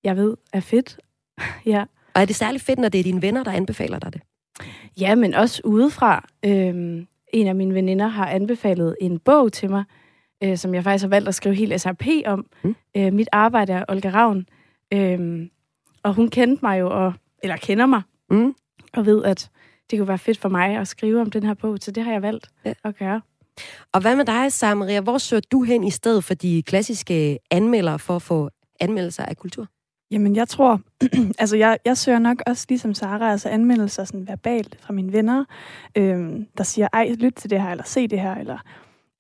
jeg 0.05 0.17
ved 0.17 0.37
er 0.53 0.61
fedt. 0.61 0.99
ja. 1.67 1.85
Og 2.15 2.21
er 2.23 2.25
det 2.25 2.37
særligt 2.37 2.65
fedt, 2.65 2.79
når 2.79 2.89
det 2.89 2.99
er 2.99 3.05
dine 3.05 3.23
venner, 3.23 3.45
der 3.45 3.51
anbefaler 3.51 3.99
dig 3.99 4.13
det? 4.13 4.23
Ja, 5.01 5.15
men 5.15 5.35
også 5.35 5.63
udefra. 5.65 6.29
Øhm, 6.45 7.07
en 7.33 7.47
af 7.47 7.55
mine 7.55 7.75
veninder 7.75 8.07
har 8.09 8.27
anbefalet 8.29 8.97
en 9.01 9.19
bog 9.19 9.53
til 9.53 9.71
mig, 9.71 9.85
øh, 10.43 10.57
som 10.57 10.75
jeg 10.75 10.85
faktisk 10.85 11.03
har 11.05 11.09
valgt 11.09 11.29
at 11.29 11.35
skrive 11.35 11.55
helt 11.55 11.81
SRP 11.81 12.07
om. 12.27 12.47
Mm. 12.65 12.75
Øh, 12.97 13.13
mit 13.13 13.29
arbejde 13.33 13.73
er 13.73 13.85
Olga 13.89 14.11
Ravn, 14.11 14.47
øh, 14.93 15.47
og 16.03 16.15
hun 16.15 16.29
kendte 16.29 16.65
mig 16.65 16.81
jo, 16.81 17.05
og, 17.05 17.13
eller 17.43 17.57
kender 17.57 17.87
mig, 17.87 18.03
Mm. 18.31 18.55
og 18.93 19.07
ved, 19.07 19.25
at 19.25 19.51
det 19.91 19.99
kunne 19.99 20.09
være 20.09 20.19
fedt 20.19 20.39
for 20.39 20.49
mig 20.49 20.77
at 20.77 20.89
skrive 20.89 21.21
om 21.21 21.31
den 21.31 21.43
her 21.43 21.55
bog, 21.55 21.79
så 21.81 21.91
det 21.91 22.03
har 22.05 22.13
jeg 22.13 22.23
valgt 22.23 22.49
Ja. 22.65 22.73
at 22.85 22.97
gøre. 22.97 23.21
Og 23.93 24.01
hvad 24.01 24.17
med 24.17 24.25
dig, 24.25 24.53
Samaria? 24.53 25.01
Hvor 25.01 25.19
søger 25.19 25.41
du 25.53 25.63
hen 25.63 25.85
i 25.85 25.91
stedet 25.91 26.25
for 26.25 26.35
de 26.35 26.63
klassiske 26.63 27.39
anmeldere 27.51 27.99
for 27.99 28.17
at 28.17 28.23
få 28.23 28.51
anmeldelser 28.81 29.25
af 29.25 29.37
kultur? 29.37 29.67
Jamen, 30.11 30.37
jeg 30.37 30.49
tror, 30.49 30.81
altså 31.39 31.57
jeg, 31.57 31.79
jeg 31.85 31.99
søger 31.99 32.19
nok 32.19 32.43
også 32.47 32.67
ligesom 32.69 32.95
Sara, 32.95 33.33
altså 33.33 33.49
anmeldelser 33.49 34.05
sådan 34.05 34.29
verbalt 34.29 34.79
fra 34.81 34.93
mine 34.93 35.13
venner, 35.13 35.45
øhm, 35.97 36.47
der 36.59 36.65
siger, 36.65 36.89
ej, 36.93 37.13
lyt 37.19 37.35
til 37.35 37.51
det 37.51 37.63
her, 37.63 37.71
eller 37.71 37.85
se 37.85 38.09
det 38.09 38.21
her, 38.21 38.35
eller, 38.35 38.59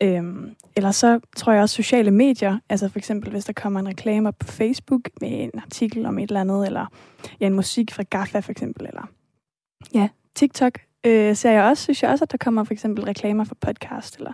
øhm, 0.03 0.55
eller 0.76 0.91
så 0.91 1.20
tror 1.36 1.53
jeg 1.53 1.62
også 1.62 1.74
sociale 1.74 2.11
medier, 2.11 2.59
altså 2.68 2.88
for 2.88 2.99
eksempel, 2.99 3.30
hvis 3.30 3.45
der 3.45 3.53
kommer 3.53 3.80
en 3.80 3.88
reklame 3.88 4.28
op 4.28 4.38
på 4.38 4.47
Facebook 4.47 5.01
med 5.20 5.30
en 5.30 5.51
artikel 5.55 6.07
om 6.07 6.18
et 6.18 6.30
eller 6.30 6.41
andet, 6.41 6.66
eller 6.66 6.86
ja, 7.41 7.47
en 7.47 7.55
musik 7.55 7.91
fra 7.93 8.03
Gaffa 8.03 8.38
for 8.41 8.51
eksempel, 8.51 8.86
eller 8.86 9.11
ja, 9.95 10.09
TikTok 10.34 10.78
øh, 11.07 11.37
ser 11.37 11.51
jeg 11.51 11.63
også, 11.63 11.83
synes 11.83 12.03
jeg 12.03 12.11
også, 12.11 12.25
at 12.25 12.33
der 12.33 12.39
kommer 12.39 12.65
for 12.65 12.73
eksempel 12.73 13.05
reklamer 13.05 13.45
for 13.45 13.55
podcast, 13.55 14.17
eller 14.17 14.33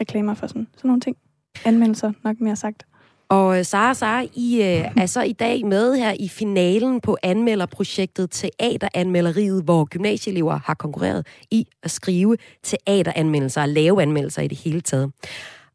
reklamer 0.00 0.34
for 0.34 0.46
sådan, 0.46 0.66
sådan 0.76 0.88
nogle 0.88 1.00
ting. 1.00 1.16
Anmeldelser, 1.64 2.12
nok 2.24 2.40
mere 2.40 2.56
sagt. 2.56 2.86
Og 3.28 3.58
øh, 3.58 3.64
Sara, 3.64 3.94
Sara, 3.94 4.24
I 4.34 4.62
øh, 4.62 4.90
er 5.02 5.06
så 5.06 5.22
i 5.22 5.32
dag 5.32 5.66
med 5.66 5.96
her 5.96 6.14
i 6.20 6.28
finalen 6.28 7.00
på 7.00 7.16
anmelderprojektet 7.22 8.30
Teateranmelderiet, 8.30 9.64
hvor 9.64 9.84
gymnasieelever 9.84 10.60
har 10.64 10.74
konkurreret 10.74 11.26
i 11.50 11.66
at 11.82 11.90
skrive 11.90 12.36
teateranmeldelser 12.62 13.62
og 13.62 13.68
lave 13.68 14.02
anmeldelser 14.02 14.42
i 14.42 14.48
det 14.48 14.58
hele 14.58 14.80
taget. 14.80 15.12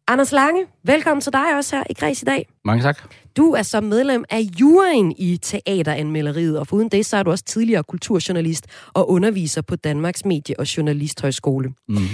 Anders 0.07 0.31
Lange, 0.31 0.65
velkommen 0.83 1.21
til 1.21 1.33
dig 1.33 1.57
også 1.57 1.75
her 1.75 1.83
i 1.89 1.93
Græs 1.93 2.21
i 2.21 2.25
dag. 2.25 2.47
Mange 2.65 2.83
tak. 2.83 3.15
Du 3.37 3.51
er 3.51 3.61
så 3.61 3.81
medlem 3.81 4.23
af 4.29 4.41
juryen 4.59 5.15
i 5.17 5.37
teateranmelderiet, 5.37 6.59
og 6.59 6.67
foruden 6.67 6.89
det, 6.89 7.05
så 7.05 7.17
er 7.17 7.23
du 7.23 7.31
også 7.31 7.43
tidligere 7.43 7.83
kulturjournalist 7.83 8.67
og 8.93 9.09
underviser 9.09 9.61
på 9.61 9.75
Danmarks 9.75 10.25
Medie- 10.25 10.59
og 10.59 10.77
Journalisthøjskole. 10.77 11.69
Mm-hmm. 11.87 12.07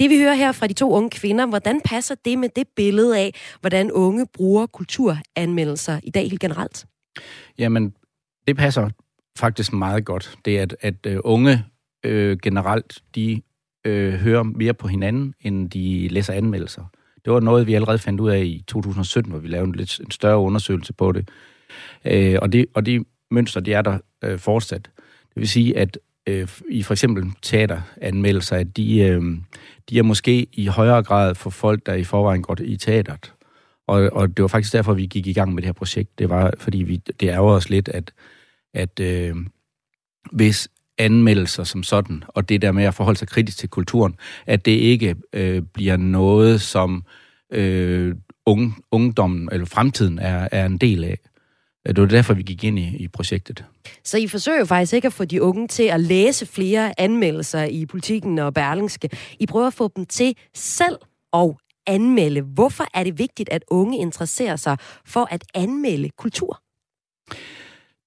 Det 0.00 0.10
vi 0.10 0.18
hører 0.18 0.34
her 0.34 0.52
fra 0.52 0.66
de 0.66 0.72
to 0.72 0.92
unge 0.92 1.10
kvinder, 1.10 1.46
hvordan 1.46 1.80
passer 1.84 2.14
det 2.24 2.38
med 2.38 2.48
det 2.56 2.66
billede 2.76 3.18
af, 3.18 3.34
hvordan 3.60 3.92
unge 3.92 4.26
bruger 4.34 4.66
kulturanmeldelser 4.66 6.00
i 6.02 6.10
dag 6.10 6.22
helt 6.30 6.40
generelt? 6.40 6.86
Jamen, 7.58 7.94
det 8.46 8.56
passer 8.56 8.90
faktisk 9.38 9.72
meget 9.72 10.04
godt. 10.04 10.38
Det 10.44 10.58
er, 10.58 10.62
at, 10.62 10.76
at 10.80 11.06
uh, 11.06 11.20
unge 11.24 11.64
øh, 12.04 12.38
generelt, 12.42 13.02
de 13.14 13.42
øh, 13.84 14.12
hører 14.12 14.42
mere 14.42 14.74
på 14.74 14.88
hinanden, 14.88 15.34
end 15.40 15.70
de 15.70 16.08
læser 16.08 16.32
anmeldelser. 16.32 16.84
Det 17.24 17.32
var 17.32 17.40
noget, 17.40 17.66
vi 17.66 17.74
allerede 17.74 17.98
fandt 17.98 18.20
ud 18.20 18.30
af 18.30 18.44
i 18.44 18.64
2017, 18.66 19.30
hvor 19.30 19.40
vi 19.40 19.48
lavede 19.48 19.68
en 19.68 19.74
lidt 19.74 20.00
en 20.00 20.10
større 20.10 20.38
undersøgelse 20.38 20.92
på 20.92 21.12
det. 21.12 21.28
Øh, 22.04 22.38
og, 22.42 22.52
det 22.52 22.66
og 22.74 22.86
de 22.86 23.04
mønster, 23.30 23.60
de 23.60 23.72
er 23.72 23.82
der 23.82 23.98
øh, 24.24 24.38
fortsat. 24.38 24.90
Det 25.34 25.36
vil 25.36 25.48
sige, 25.48 25.78
at 25.78 25.98
øh, 26.26 26.48
i 26.70 26.82
for 26.82 26.94
eksempel 26.94 27.32
teateranmeldelser, 27.42 28.56
at 28.56 28.76
de, 28.76 28.98
øh, 29.00 29.22
de 29.90 29.98
er 29.98 30.02
måske 30.02 30.46
i 30.52 30.66
højere 30.66 31.02
grad 31.02 31.34
for 31.34 31.50
folk, 31.50 31.86
der 31.86 31.94
i 31.94 32.04
forvejen 32.04 32.42
går 32.42 32.56
i 32.60 32.76
teateret. 32.76 33.32
Og, 33.86 34.10
og 34.12 34.36
det 34.36 34.42
var 34.42 34.48
faktisk 34.48 34.72
derfor, 34.72 34.94
vi 34.94 35.06
gik 35.06 35.26
i 35.26 35.32
gang 35.32 35.54
med 35.54 35.62
det 35.62 35.68
her 35.68 35.72
projekt. 35.72 36.18
Det 36.18 36.28
var, 36.28 36.52
fordi 36.58 36.78
vi, 36.78 36.96
det 36.96 37.28
ærger 37.28 37.52
os 37.52 37.70
lidt, 37.70 37.88
at, 37.88 38.12
at 38.74 39.00
øh, 39.00 39.36
hvis 40.32 40.68
anmeldelser 40.98 41.64
som 41.64 41.82
sådan, 41.82 42.22
og 42.28 42.48
det 42.48 42.62
der 42.62 42.72
med 42.72 42.84
at 42.84 42.94
forholde 42.94 43.18
sig 43.18 43.28
kritisk 43.28 43.58
til 43.58 43.68
kulturen, 43.68 44.14
at 44.46 44.64
det 44.64 44.72
ikke 44.72 45.16
øh, 45.32 45.62
bliver 45.62 45.96
noget, 45.96 46.60
som 46.60 47.04
øh, 47.52 48.14
unge, 48.46 48.74
ungdommen 48.90 49.48
eller 49.52 49.66
fremtiden 49.66 50.18
er, 50.18 50.48
er 50.52 50.66
en 50.66 50.78
del 50.78 51.04
af. 51.04 51.18
Det 51.86 52.00
var 52.00 52.06
derfor, 52.06 52.34
vi 52.34 52.42
gik 52.42 52.64
ind 52.64 52.78
i, 52.78 52.96
i 52.96 53.08
projektet. 53.08 53.64
Så 54.04 54.18
I 54.18 54.28
forsøger 54.28 54.58
jo 54.58 54.64
faktisk 54.64 54.92
ikke 54.92 55.06
at 55.06 55.12
få 55.12 55.24
de 55.24 55.42
unge 55.42 55.68
til 55.68 55.82
at 55.82 56.00
læse 56.00 56.46
flere 56.46 57.00
anmeldelser 57.00 57.64
i 57.64 57.86
politikken 57.86 58.38
og 58.38 58.54
Berlingske. 58.54 59.10
I 59.40 59.46
prøver 59.46 59.66
at 59.66 59.74
få 59.74 59.90
dem 59.96 60.06
til 60.06 60.36
selv 60.54 60.98
at 61.32 61.54
anmelde. 61.86 62.40
Hvorfor 62.40 62.84
er 62.94 63.04
det 63.04 63.18
vigtigt, 63.18 63.48
at 63.48 63.64
unge 63.68 63.98
interesserer 63.98 64.56
sig 64.56 64.76
for 65.06 65.28
at 65.30 65.44
anmelde 65.54 66.08
kultur? 66.18 66.62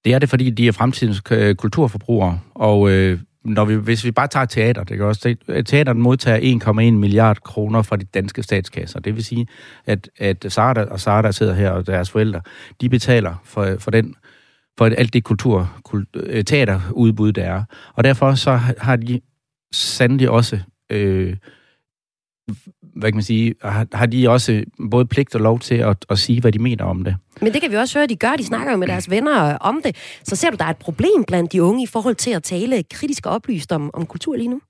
Det 0.06 0.14
er 0.14 0.18
det, 0.18 0.28
fordi 0.28 0.50
de 0.50 0.68
er 0.68 0.72
fremtidens 0.72 1.22
øh, 1.30 1.54
kulturforbrugere, 1.54 2.40
og 2.54 2.90
øh, 2.90 3.20
når 3.44 3.64
vi, 3.64 3.74
hvis 3.74 4.04
vi 4.04 4.10
bare 4.10 4.28
tager 4.28 4.46
teater, 4.46 4.84
det 4.84 4.90
øh, 4.90 4.98
kan 4.98 5.06
også 5.06 5.36
teateren 5.66 5.98
modtager 5.98 6.90
1,1 6.90 6.90
milliard 6.94 7.40
kroner 7.40 7.82
fra 7.82 7.96
de 7.96 8.04
danske 8.04 8.42
statskasser. 8.42 9.00
Det 9.00 9.14
vil 9.14 9.24
sige, 9.24 9.46
at, 9.86 10.10
at 10.18 10.46
Sara 10.48 10.84
og 10.84 11.00
Sara, 11.00 11.22
der 11.22 11.30
sidder 11.30 11.54
her, 11.54 11.70
og 11.70 11.86
deres 11.86 12.10
forældre, 12.10 12.40
de 12.80 12.88
betaler 12.88 13.34
for, 13.44 13.76
for 13.78 13.90
den 13.90 14.14
for 14.78 14.84
alt 14.84 15.12
det 15.12 15.24
kultur, 15.24 15.76
kult, 15.84 16.08
øh, 16.14 16.44
teaterudbud, 16.44 17.32
der 17.32 17.44
er. 17.44 17.64
Og 17.94 18.04
derfor 18.04 18.34
så 18.34 18.60
har 18.78 18.96
de 18.96 19.20
sandelig 19.72 20.30
også 20.30 20.60
øh, 20.92 21.36
hvad 22.96 23.10
kan 23.12 23.16
man 23.16 23.22
sige, 23.22 23.54
har, 23.62 23.86
har 23.92 24.06
de 24.06 24.30
også 24.30 24.64
både 24.90 25.06
pligt 25.06 25.34
og 25.34 25.40
lov 25.40 25.60
til 25.60 25.74
at, 25.74 25.96
at 26.10 26.18
sige, 26.18 26.40
hvad 26.40 26.52
de 26.52 26.58
mener 26.58 26.84
om 26.84 27.04
det. 27.04 27.16
Men 27.40 27.52
det 27.52 27.62
kan 27.62 27.70
vi 27.70 27.76
også 27.76 27.98
høre, 27.98 28.06
de 28.06 28.16
gør. 28.16 28.36
De 28.38 28.44
snakker 28.44 28.72
jo 28.72 28.78
med 28.78 28.88
deres 28.88 29.10
venner 29.10 29.56
om 29.56 29.80
det. 29.84 29.96
Så 30.24 30.36
ser 30.36 30.50
du, 30.50 30.56
der 30.56 30.64
er 30.64 30.70
et 30.70 30.76
problem 30.76 31.24
blandt 31.26 31.52
de 31.52 31.62
unge 31.62 31.82
i 31.82 31.86
forhold 31.86 32.14
til 32.14 32.30
at 32.30 32.42
tale 32.42 32.82
kritisk 32.90 33.26
og 33.26 33.32
oplyst 33.32 33.72
om, 33.72 33.90
om 33.94 34.06
kultur 34.06 34.36
lige 34.36 34.48
nu? 34.48 34.60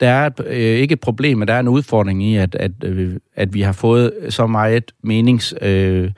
Der 0.00 0.08
er 0.08 0.26
et, 0.26 0.40
øh, 0.46 0.56
ikke 0.56 0.92
et 0.92 1.00
problem, 1.00 1.38
men 1.38 1.48
der 1.48 1.54
er 1.54 1.60
en 1.60 1.68
udfordring 1.68 2.22
i, 2.22 2.36
at, 2.36 2.54
at, 2.54 2.70
øh, 2.84 3.16
at 3.34 3.54
vi 3.54 3.60
har 3.60 3.72
fået 3.72 4.12
så 4.28 4.46
meget 4.46 4.92
menings, 5.02 5.54
øh, 5.62 6.10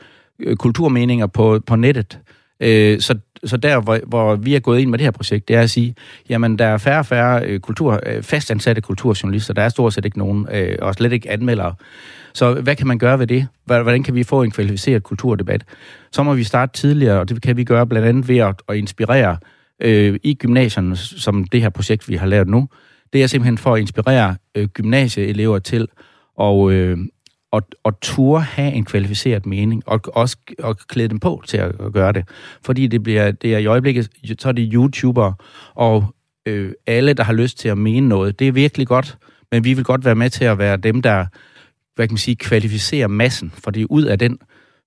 kulturmeninger 0.58 1.26
på, 1.26 1.60
på 1.66 1.76
nettet. 1.76 2.18
Øh, 2.60 3.00
så 3.00 3.18
så 3.44 3.56
der, 3.56 3.80
hvor, 3.80 3.98
hvor 4.06 4.36
vi 4.36 4.54
er 4.54 4.60
gået 4.60 4.80
ind 4.80 4.90
med 4.90 4.98
det 4.98 5.04
her 5.04 5.10
projekt, 5.10 5.48
det 5.48 5.56
er 5.56 5.60
at 5.60 5.70
sige, 5.70 5.94
jamen, 6.28 6.58
der 6.58 6.66
er 6.66 6.78
færre 6.78 6.98
og 6.98 7.06
færre 7.06 7.44
øh, 7.44 7.60
kultur, 7.60 8.00
øh, 8.06 8.22
fastansatte 8.22 8.82
kulturjournalister. 8.82 9.54
Der 9.54 9.62
er 9.62 9.68
stort 9.68 9.94
set 9.94 10.04
ikke 10.04 10.18
nogen, 10.18 10.46
øh, 10.52 10.76
og 10.82 10.94
slet 10.94 11.12
ikke 11.12 11.30
anmeldere. 11.30 11.74
Så 12.34 12.54
hvad 12.54 12.76
kan 12.76 12.86
man 12.86 12.98
gøre 12.98 13.18
ved 13.18 13.26
det? 13.26 13.46
Hvordan 13.64 14.02
kan 14.02 14.14
vi 14.14 14.22
få 14.22 14.42
en 14.42 14.50
kvalificeret 14.50 15.02
kulturdebat? 15.02 15.64
Så 16.12 16.22
må 16.22 16.34
vi 16.34 16.44
starte 16.44 16.72
tidligere, 16.72 17.20
og 17.20 17.28
det 17.28 17.42
kan 17.42 17.56
vi 17.56 17.64
gøre 17.64 17.86
blandt 17.86 18.08
andet 18.08 18.28
ved 18.28 18.38
at, 18.38 18.54
at 18.68 18.76
inspirere 18.76 19.36
øh, 19.82 20.18
i 20.22 20.34
gymnasierne, 20.34 20.96
som 20.96 21.44
det 21.44 21.60
her 21.60 21.68
projekt, 21.68 22.08
vi 22.08 22.16
har 22.16 22.26
lavet 22.26 22.48
nu. 22.48 22.68
Det 23.12 23.22
er 23.22 23.26
simpelthen 23.26 23.58
for 23.58 23.74
at 23.74 23.80
inspirere 23.80 24.36
øh, 24.54 24.68
gymnasieelever 24.68 25.58
til 25.58 25.88
at, 26.40 26.70
øh, 26.70 26.98
og, 27.50 27.62
og 27.84 28.00
turde 28.00 28.42
have 28.42 28.72
en 28.72 28.84
kvalificeret 28.84 29.46
mening, 29.46 29.82
og 29.86 30.00
også 30.06 30.36
og 30.58 30.78
klæde 30.78 31.08
dem 31.08 31.20
på 31.20 31.42
til 31.46 31.56
at, 31.56 31.80
at 31.80 31.92
gøre 31.92 32.12
det. 32.12 32.28
Fordi 32.62 32.86
det 32.86 33.02
bliver 33.02 33.30
det 33.30 33.54
er 33.54 33.58
i 33.58 33.66
øjeblikket, 33.66 34.10
så 34.38 34.48
er 34.48 34.52
det 34.52 34.70
YouTubere, 34.72 35.34
og 35.74 36.14
øh, 36.46 36.72
alle, 36.86 37.12
der 37.12 37.22
har 37.22 37.32
lyst 37.32 37.58
til 37.58 37.68
at 37.68 37.78
mene 37.78 38.08
noget. 38.08 38.38
Det 38.38 38.48
er 38.48 38.52
virkelig 38.52 38.86
godt, 38.86 39.18
men 39.52 39.64
vi 39.64 39.74
vil 39.74 39.84
godt 39.84 40.04
være 40.04 40.14
med 40.14 40.30
til 40.30 40.44
at 40.44 40.58
være 40.58 40.76
dem, 40.76 41.02
der 41.02 41.26
hvad 41.94 42.08
kan 42.08 42.12
man 42.12 42.18
sige, 42.18 42.36
kvalificerer 42.36 43.06
massen, 43.06 43.52
fordi 43.64 43.86
ud 43.90 44.04
af 44.04 44.18
den 44.18 44.38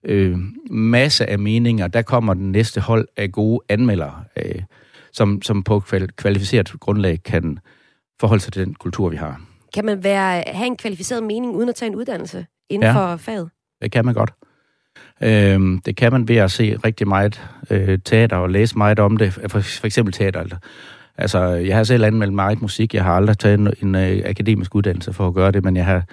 øh, 0.06 0.38
masse 0.70 1.30
af 1.30 1.40
meninger, 1.40 1.88
der 1.88 2.02
kommer 2.02 2.34
den 2.34 2.52
næste 2.52 2.82
hold 2.82 3.08
af 3.18 3.32
gode 3.32 3.60
anmeldere, 3.70 4.24
øh, 4.38 4.62
som, 5.12 5.42
som 5.42 5.64
på 5.64 5.80
kvalificeret 6.16 6.74
grundlag 6.80 7.24
kan 7.24 7.60
forholde 8.20 8.44
sig 8.44 8.54
til 8.54 8.66
den 8.66 8.74
kultur, 8.74 9.10
vi 9.10 9.16
har. 9.16 9.51
Kan 9.74 9.86
man 9.86 10.04
være, 10.04 10.44
have 10.48 10.68
en 10.68 10.78
kvalificeret 10.78 11.24
mening 11.24 11.56
uden 11.56 11.70
at 11.70 11.76
tage 11.76 11.90
en 11.90 11.96
uddannelse 11.96 12.46
inden 12.70 12.88
ja, 12.88 12.94
for 12.96 13.18
faget? 13.18 13.50
det 13.82 13.92
kan 13.92 14.06
man 14.06 14.14
godt. 14.14 14.34
Øhm, 15.22 15.82
det 15.86 15.96
kan 15.96 16.12
man 16.12 16.28
ved 16.28 16.36
at 16.36 16.52
se 16.52 16.78
rigtig 16.86 17.08
meget 17.08 17.42
øh, 17.70 18.00
teater 18.06 18.38
og 18.38 18.50
læse 18.50 18.78
meget 18.78 19.00
om 19.00 19.18
det. 19.18 19.34
For, 19.34 19.60
for 19.60 19.86
eksempel 19.86 20.14
teater. 20.14 20.58
Altså, 21.18 21.40
jeg 21.40 21.78
har 21.78 21.84
selv 21.84 22.06
anmeldt 22.06 22.34
meget 22.34 22.62
musik. 22.62 22.94
Jeg 22.94 23.04
har 23.04 23.16
aldrig 23.16 23.38
taget 23.38 23.60
en, 23.60 23.74
en 23.82 23.96
øh, 23.96 24.22
akademisk 24.26 24.76
uddannelse 24.76 25.14
for 25.14 25.28
at 25.28 25.34
gøre 25.34 25.52
det, 25.52 25.64
men 25.64 25.76
jeg 25.76 25.86
har 25.86 26.04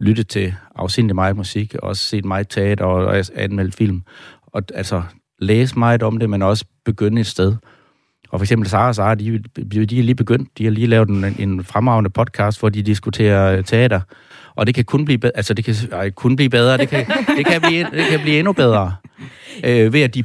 lyttet 0.00 0.28
til 0.28 0.54
afsindelig 0.74 1.14
meget 1.14 1.36
musik, 1.36 1.74
og 1.74 1.88
også 1.88 2.02
set 2.02 2.24
meget 2.24 2.48
teater 2.48 2.84
og, 2.84 3.04
og 3.04 3.24
anmeldt 3.34 3.74
film. 3.74 4.02
Og 4.46 4.62
altså, 4.74 5.02
læse 5.38 5.78
meget 5.78 6.02
om 6.02 6.18
det, 6.18 6.30
men 6.30 6.42
også 6.42 6.64
begynde 6.84 7.20
et 7.20 7.26
sted. 7.26 7.56
Og 8.34 8.40
for 8.40 8.44
eksempel 8.44 8.68
Sara 8.68 8.88
og 8.88 8.94
Sara, 8.94 9.14
de, 9.14 9.38
de 9.86 9.98
er 9.98 10.02
lige 10.02 10.14
begyndt. 10.14 10.58
De 10.58 10.64
har 10.64 10.70
lige 10.70 10.86
lavet 10.86 11.08
en, 11.08 11.24
en 11.38 11.64
fremragende 11.64 12.10
podcast, 12.10 12.60
hvor 12.60 12.68
de 12.68 12.82
diskuterer 12.82 13.62
teater. 13.62 14.00
Og 14.54 14.66
det 14.66 14.74
kan 14.74 14.84
kun 14.84 15.04
blive 15.04 15.18
bedre. 15.18 15.36
Altså, 15.36 15.54
det 15.54 15.64
kan 15.64 15.74
ej, 15.92 16.10
kun 16.10 16.36
blive 16.36 16.50
bedre. 16.50 16.76
Det 16.76 16.88
kan, 16.88 17.06
det 17.38 17.46
kan, 17.46 17.60
blive, 17.60 17.86
det 17.92 18.06
kan 18.10 18.20
blive 18.20 18.38
endnu 18.38 18.52
bedre. 18.52 18.96
Øh, 19.64 19.92
ved, 19.92 20.00
at 20.00 20.14
de, 20.14 20.24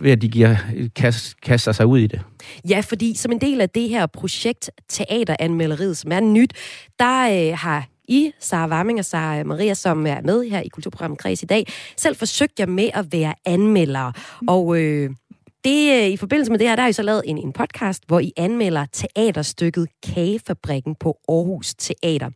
ved 0.00 0.10
at 0.10 0.22
de 0.22 0.28
giver, 0.28 0.56
kast, 0.96 1.40
kaster 1.40 1.72
sig 1.72 1.86
ud 1.86 1.98
i 1.98 2.06
det. 2.06 2.20
Ja, 2.68 2.80
fordi 2.80 3.16
som 3.16 3.32
en 3.32 3.40
del 3.40 3.60
af 3.60 3.70
det 3.70 3.88
her 3.88 4.06
projekt 4.06 4.70
Teateranmelderiet, 4.88 5.96
som 5.96 6.12
er 6.12 6.20
nyt, 6.20 6.52
der 6.98 7.50
øh, 7.50 7.58
har 7.58 7.86
I, 8.08 8.30
Sara 8.40 8.68
Warming 8.68 8.98
og 8.98 9.04
Sara 9.04 9.44
Maria, 9.44 9.74
som 9.74 10.06
er 10.06 10.20
med 10.24 10.50
her 10.50 10.60
i 10.60 10.68
Kulturprogrammet 10.68 11.18
Kreds 11.18 11.42
i 11.42 11.46
dag, 11.46 11.66
selv 11.96 12.16
forsøgt 12.16 12.60
jer 12.60 12.66
med 12.66 12.90
at 12.94 13.12
være 13.12 13.34
anmeldere. 13.46 14.12
Og 14.48 14.80
øh, 14.80 15.10
det, 15.68 16.02
øh, 16.02 16.08
i 16.08 16.16
forbindelse 16.16 16.52
med 16.52 16.58
det 16.58 16.68
her, 16.68 16.76
der 16.76 16.82
har 16.82 16.88
I 16.88 16.92
så 16.92 17.02
lavet 17.02 17.22
en, 17.24 17.38
en 17.38 17.52
podcast, 17.52 18.02
hvor 18.06 18.20
I 18.20 18.32
anmelder 18.36 18.86
teaterstykket 18.92 19.88
Kagefabrikken 20.02 20.94
på 20.94 21.18
Aarhus 21.28 21.74
Teater. 21.74 22.30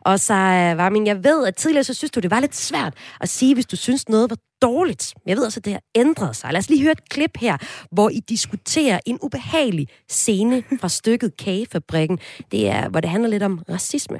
Og 0.00 0.20
så, 0.20 0.34
øh, 0.34 0.78
var 0.78 0.90
min, 0.90 1.06
jeg 1.06 1.24
ved, 1.24 1.46
at 1.46 1.56
tidligere 1.56 1.84
så 1.84 1.94
synes 1.94 2.10
du, 2.10 2.20
det 2.20 2.30
var 2.30 2.40
lidt 2.40 2.56
svært 2.56 2.94
at 3.20 3.28
sige, 3.28 3.54
hvis 3.54 3.66
du 3.66 3.76
synes 3.76 4.08
noget 4.08 4.30
var 4.30 4.36
dårligt. 4.62 5.14
Jeg 5.26 5.36
ved 5.36 5.44
også, 5.44 5.60
at 5.60 5.64
det 5.64 5.72
har 5.72 5.82
ændret 5.94 6.36
sig. 6.36 6.52
Lad 6.52 6.58
os 6.58 6.68
lige 6.68 6.82
høre 6.82 6.92
et 6.92 7.08
klip 7.08 7.36
her, 7.36 7.56
hvor 7.92 8.08
I 8.08 8.20
diskuterer 8.28 9.00
en 9.06 9.18
ubehagelig 9.22 9.88
scene 10.08 10.62
fra 10.80 10.88
stykket 10.88 11.36
Kagefabrikken. 11.36 12.18
Det 12.52 12.68
er, 12.68 12.88
hvor 12.88 13.00
det 13.00 13.10
handler 13.10 13.30
lidt 13.30 13.42
om 13.42 13.62
racisme. 13.68 14.18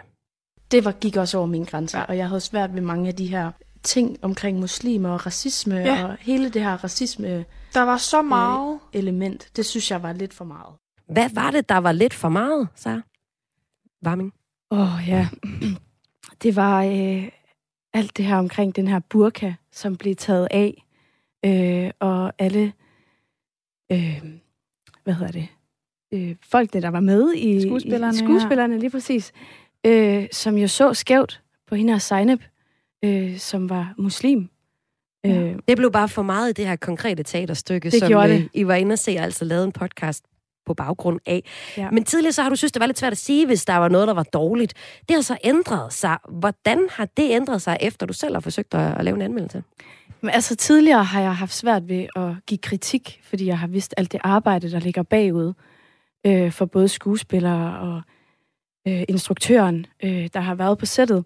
Det 0.70 0.84
var, 0.84 0.92
gik 0.92 1.16
også 1.16 1.38
over 1.38 1.46
mine 1.46 1.66
grænser, 1.66 2.00
og 2.00 2.16
jeg 2.16 2.28
havde 2.28 2.40
svært 2.40 2.74
ved 2.74 2.80
mange 2.82 3.08
af 3.08 3.14
de 3.14 3.26
her 3.26 3.50
ting 3.84 4.18
omkring 4.22 4.58
muslimer 4.58 5.10
og 5.10 5.26
racisme, 5.26 5.74
ja. 5.74 6.04
og 6.04 6.16
hele 6.20 6.48
det 6.50 6.62
her 6.62 6.84
racisme 6.84 7.44
Der 7.74 7.82
var 7.82 7.96
så 7.96 8.22
meget. 8.22 8.78
øh, 8.94 9.00
element, 9.00 9.48
det 9.56 9.66
synes 9.66 9.90
jeg 9.90 10.02
var 10.02 10.12
lidt 10.12 10.34
for 10.34 10.44
meget. 10.44 10.74
Hvad 11.08 11.30
var 11.34 11.50
det, 11.50 11.68
der 11.68 11.78
var 11.78 11.92
lidt 11.92 12.14
for 12.14 12.28
meget, 12.28 12.68
så? 12.74 13.00
Varming? 14.02 14.32
Åh, 14.70 14.94
oh, 14.94 15.08
ja. 15.08 15.28
Det 16.42 16.56
var 16.56 16.82
øh, 16.84 17.28
alt 17.92 18.16
det 18.16 18.24
her 18.24 18.36
omkring 18.36 18.76
den 18.76 18.88
her 18.88 18.98
burka, 18.98 19.52
som 19.72 19.96
blev 19.96 20.16
taget 20.16 20.48
af. 20.50 20.84
Øh, 21.44 21.90
og 22.00 22.32
alle, 22.38 22.72
øh, 23.92 24.22
hvad 25.04 25.14
hedder 25.14 25.32
det, 25.32 25.48
øh, 26.12 26.36
folkene, 26.42 26.82
der 26.82 26.88
var 26.88 27.00
med 27.00 27.34
i... 27.34 27.60
Skuespillerne, 27.60 28.14
I, 28.14 28.18
skuespillerne, 28.18 28.78
lige 28.78 28.90
præcis. 28.90 29.32
Øh, 29.86 30.26
som 30.32 30.56
jo 30.56 30.68
så 30.68 30.94
skævt 30.94 31.42
på 31.66 31.74
hende 31.74 31.92
her 31.92 31.98
Zainab, 31.98 32.38
øh, 33.04 33.38
som 33.38 33.70
var 33.70 33.94
muslim. 33.98 34.48
Ja. 35.24 35.30
Øh, 35.30 35.56
Det 35.68 35.76
blev 35.76 35.92
bare 35.92 36.08
for 36.08 36.22
meget 36.22 36.50
i 36.50 36.52
det 36.52 36.66
her 36.66 36.76
konkrete 36.76 37.22
teaterstykke, 37.22 37.90
Det 37.90 37.98
som 37.98 38.12
øh, 38.12 38.28
det. 38.28 38.48
I 38.54 38.66
var 38.66 38.74
inde 38.74 38.92
og 38.92 38.98
se, 38.98 39.10
altså 39.10 39.44
lavet 39.44 39.64
en 39.64 39.72
podcast 39.72 40.24
på 40.66 40.74
baggrund 40.74 41.20
af. 41.26 41.44
Ja. 41.76 41.90
Men 41.90 42.04
tidligere 42.04 42.32
så 42.32 42.42
har 42.42 42.50
du 42.50 42.56
synes, 42.56 42.72
det 42.72 42.80
var 42.80 42.86
lidt 42.86 42.98
svært 42.98 43.12
at 43.12 43.18
sige, 43.18 43.46
hvis 43.46 43.64
der 43.64 43.76
var 43.76 43.88
noget, 43.88 44.08
der 44.08 44.14
var 44.14 44.22
dårligt. 44.22 44.74
Det 45.08 45.14
har 45.14 45.22
så 45.22 45.36
ændret 45.44 45.92
sig. 45.92 46.18
Hvordan 46.28 46.88
har 46.90 47.04
det 47.04 47.30
ændret 47.30 47.62
sig, 47.62 47.78
efter 47.80 48.06
du 48.06 48.12
selv 48.12 48.34
har 48.34 48.40
forsøgt 48.40 48.74
at, 48.74 48.98
at 48.98 49.04
lave 49.04 49.14
en 49.14 49.22
anmeldelse? 49.22 49.62
Men 50.20 50.30
altså 50.30 50.56
tidligere 50.56 51.04
har 51.04 51.20
jeg 51.20 51.36
haft 51.36 51.54
svært 51.54 51.88
ved 51.88 52.06
at 52.16 52.30
give 52.46 52.58
kritik, 52.58 53.20
fordi 53.24 53.46
jeg 53.46 53.58
har 53.58 53.66
vidst 53.66 53.94
alt 53.96 54.12
det 54.12 54.20
arbejde, 54.24 54.70
der 54.70 54.80
ligger 54.80 55.02
bagud 55.02 55.52
øh, 56.26 56.52
for 56.52 56.66
både 56.66 56.88
skuespillere 56.88 57.78
og 57.78 58.02
øh, 58.88 59.02
instruktøren, 59.08 59.86
øh, 60.04 60.28
der 60.34 60.40
har 60.40 60.54
været 60.54 60.78
på 60.78 60.86
sættet. 60.86 61.24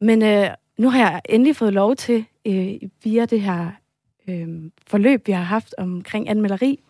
Men 0.00 0.22
øh, 0.22 0.48
nu 0.78 0.90
har 0.90 0.98
jeg 0.98 1.20
endelig 1.28 1.56
fået 1.56 1.72
lov 1.72 1.96
til, 1.96 2.24
øh, 2.46 2.74
via 3.04 3.26
det 3.26 3.40
her 3.40 3.70
øh, 4.28 4.70
forløb, 4.86 5.26
vi 5.26 5.32
har 5.32 5.42
haft 5.42 5.74
omkring 5.78 6.28
anmelderi, 6.28 6.80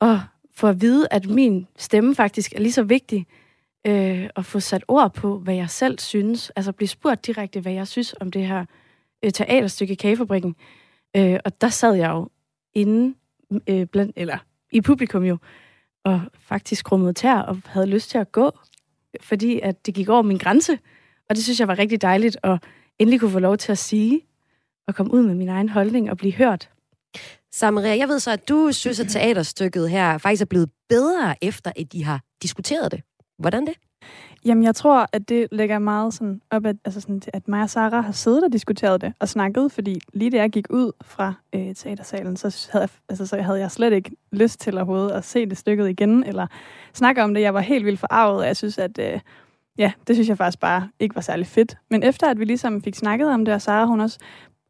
og 0.00 0.20
få 0.54 0.66
at 0.66 0.80
vide, 0.80 1.06
at 1.10 1.26
min 1.26 1.66
stemme 1.76 2.14
faktisk 2.14 2.52
er 2.52 2.60
lige 2.60 2.72
så 2.72 2.82
vigtig, 2.82 3.26
øh, 3.86 4.28
at 4.36 4.44
få 4.44 4.60
sat 4.60 4.84
ord 4.88 5.14
på, 5.14 5.38
hvad 5.38 5.54
jeg 5.54 5.70
selv 5.70 5.98
synes. 5.98 6.50
Altså 6.50 6.72
blive 6.72 6.88
spurgt 6.88 7.26
direkte, 7.26 7.60
hvad 7.60 7.72
jeg 7.72 7.88
synes 7.88 8.14
om 8.20 8.30
det 8.30 8.46
her 8.46 8.64
øh, 9.22 9.30
teaterstykke 9.32 9.92
i 9.92 9.96
Kagefabrikken. 9.96 10.56
Øh, 11.16 11.38
og 11.44 11.60
der 11.60 11.68
sad 11.68 11.94
jeg 11.94 12.10
jo 12.10 12.28
inde 12.74 13.14
øh, 13.68 13.86
blandt, 13.86 14.12
eller 14.16 14.38
i 14.72 14.80
publikum 14.80 15.24
jo, 15.24 15.38
og 16.04 16.20
faktisk 16.38 16.84
krummede 16.84 17.12
tær 17.12 17.38
og 17.38 17.58
havde 17.66 17.86
lyst 17.86 18.10
til 18.10 18.18
at 18.18 18.32
gå, 18.32 18.58
fordi 19.20 19.60
at 19.60 19.86
det 19.86 19.94
gik 19.94 20.08
over 20.08 20.22
min 20.22 20.38
grænse. 20.38 20.78
Og 21.28 21.36
det 21.36 21.44
synes 21.44 21.60
jeg 21.60 21.68
var 21.68 21.78
rigtig 21.78 22.02
dejligt 22.02 22.36
at 22.42 22.62
endelig 22.98 23.20
kunne 23.20 23.30
få 23.30 23.38
lov 23.38 23.56
til 23.56 23.72
at 23.72 23.78
sige, 23.78 24.20
og 24.88 24.94
komme 24.94 25.14
ud 25.14 25.22
med 25.22 25.34
min 25.34 25.48
egen 25.48 25.68
holdning 25.68 26.10
og 26.10 26.16
blive 26.16 26.32
hørt. 26.32 26.70
Så 27.52 27.70
Maria, 27.70 27.96
jeg 27.96 28.08
ved 28.08 28.20
så, 28.20 28.30
at 28.30 28.48
du 28.48 28.72
synes, 28.72 29.00
at 29.00 29.08
teaterstykket 29.08 29.90
her 29.90 30.18
faktisk 30.18 30.42
er 30.42 30.46
blevet 30.46 30.70
bedre, 30.88 31.44
efter 31.44 31.72
at 31.76 31.92
de 31.92 32.04
har 32.04 32.20
diskuteret 32.42 32.92
det. 32.92 33.02
Hvordan 33.38 33.66
det? 33.66 33.74
Jamen, 34.44 34.64
jeg 34.64 34.74
tror, 34.74 35.06
at 35.12 35.28
det 35.28 35.48
lægger 35.52 35.78
meget 35.78 36.14
sådan 36.14 36.40
op, 36.50 36.66
at, 36.66 36.76
altså 36.84 37.00
sådan, 37.00 37.22
at 37.32 37.48
mig 37.48 37.62
og 37.62 37.70
Sarah 37.70 38.04
har 38.04 38.12
siddet 38.12 38.44
og 38.44 38.52
diskuteret 38.52 39.00
det 39.00 39.12
og 39.20 39.28
snakket, 39.28 39.72
fordi 39.72 40.00
lige 40.12 40.30
da 40.30 40.36
jeg 40.36 40.50
gik 40.50 40.66
ud 40.70 40.92
fra 41.04 41.34
øh, 41.54 41.74
teatersalen, 41.74 42.36
så 42.36 42.68
havde, 42.72 42.82
jeg, 42.82 42.88
altså, 43.08 43.26
så 43.26 43.42
havde 43.42 43.58
jeg 43.58 43.70
slet 43.70 43.92
ikke 43.92 44.10
lyst 44.32 44.60
til 44.60 44.76
overhovedet 44.76 45.10
at 45.10 45.24
se 45.24 45.46
det 45.46 45.58
stykket 45.58 45.88
igen, 45.88 46.24
eller 46.24 46.46
snakke 46.94 47.22
om 47.22 47.34
det. 47.34 47.40
Jeg 47.40 47.54
var 47.54 47.60
helt 47.60 47.84
vildt 47.84 48.00
forarvet, 48.00 48.40
og 48.40 48.46
jeg 48.46 48.56
synes, 48.56 48.78
at 48.78 48.98
øh, 48.98 49.20
ja, 49.78 49.92
det 50.06 50.16
synes 50.16 50.28
jeg 50.28 50.36
faktisk 50.36 50.60
bare 50.60 50.88
ikke 51.00 51.14
var 51.14 51.20
særlig 51.20 51.46
fedt. 51.46 51.76
Men 51.90 52.02
efter 52.02 52.30
at 52.30 52.38
vi 52.38 52.44
ligesom 52.44 52.82
fik 52.82 52.94
snakket 52.94 53.28
om 53.28 53.44
det, 53.44 53.54
og 53.54 53.62
Sara 53.62 53.86
hun 53.86 54.00
også 54.00 54.18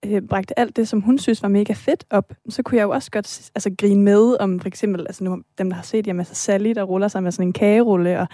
øh, 0.04 0.22
bragte 0.22 0.58
alt 0.58 0.76
det, 0.76 0.88
som 0.88 1.00
hun 1.00 1.18
synes 1.18 1.42
var 1.42 1.48
mega 1.48 1.72
fedt 1.72 2.04
op, 2.10 2.32
så 2.48 2.62
kunne 2.62 2.78
jeg 2.78 2.84
jo 2.84 2.90
også 2.90 3.10
godt 3.10 3.50
altså, 3.54 3.74
grine 3.78 4.02
med 4.02 4.36
om 4.40 4.60
for 4.60 4.68
eksempel, 4.68 5.00
altså 5.00 5.24
nu, 5.24 5.42
dem, 5.58 5.70
der 5.70 5.76
har 5.76 5.82
set, 5.82 6.06
jamen, 6.06 6.20
altså 6.20 6.34
Sally, 6.34 6.70
der 6.70 6.82
ruller 6.82 7.08
sig 7.08 7.22
med 7.22 7.32
sådan 7.32 7.48
en 7.48 7.52
kagerulle, 7.52 8.20
og 8.20 8.28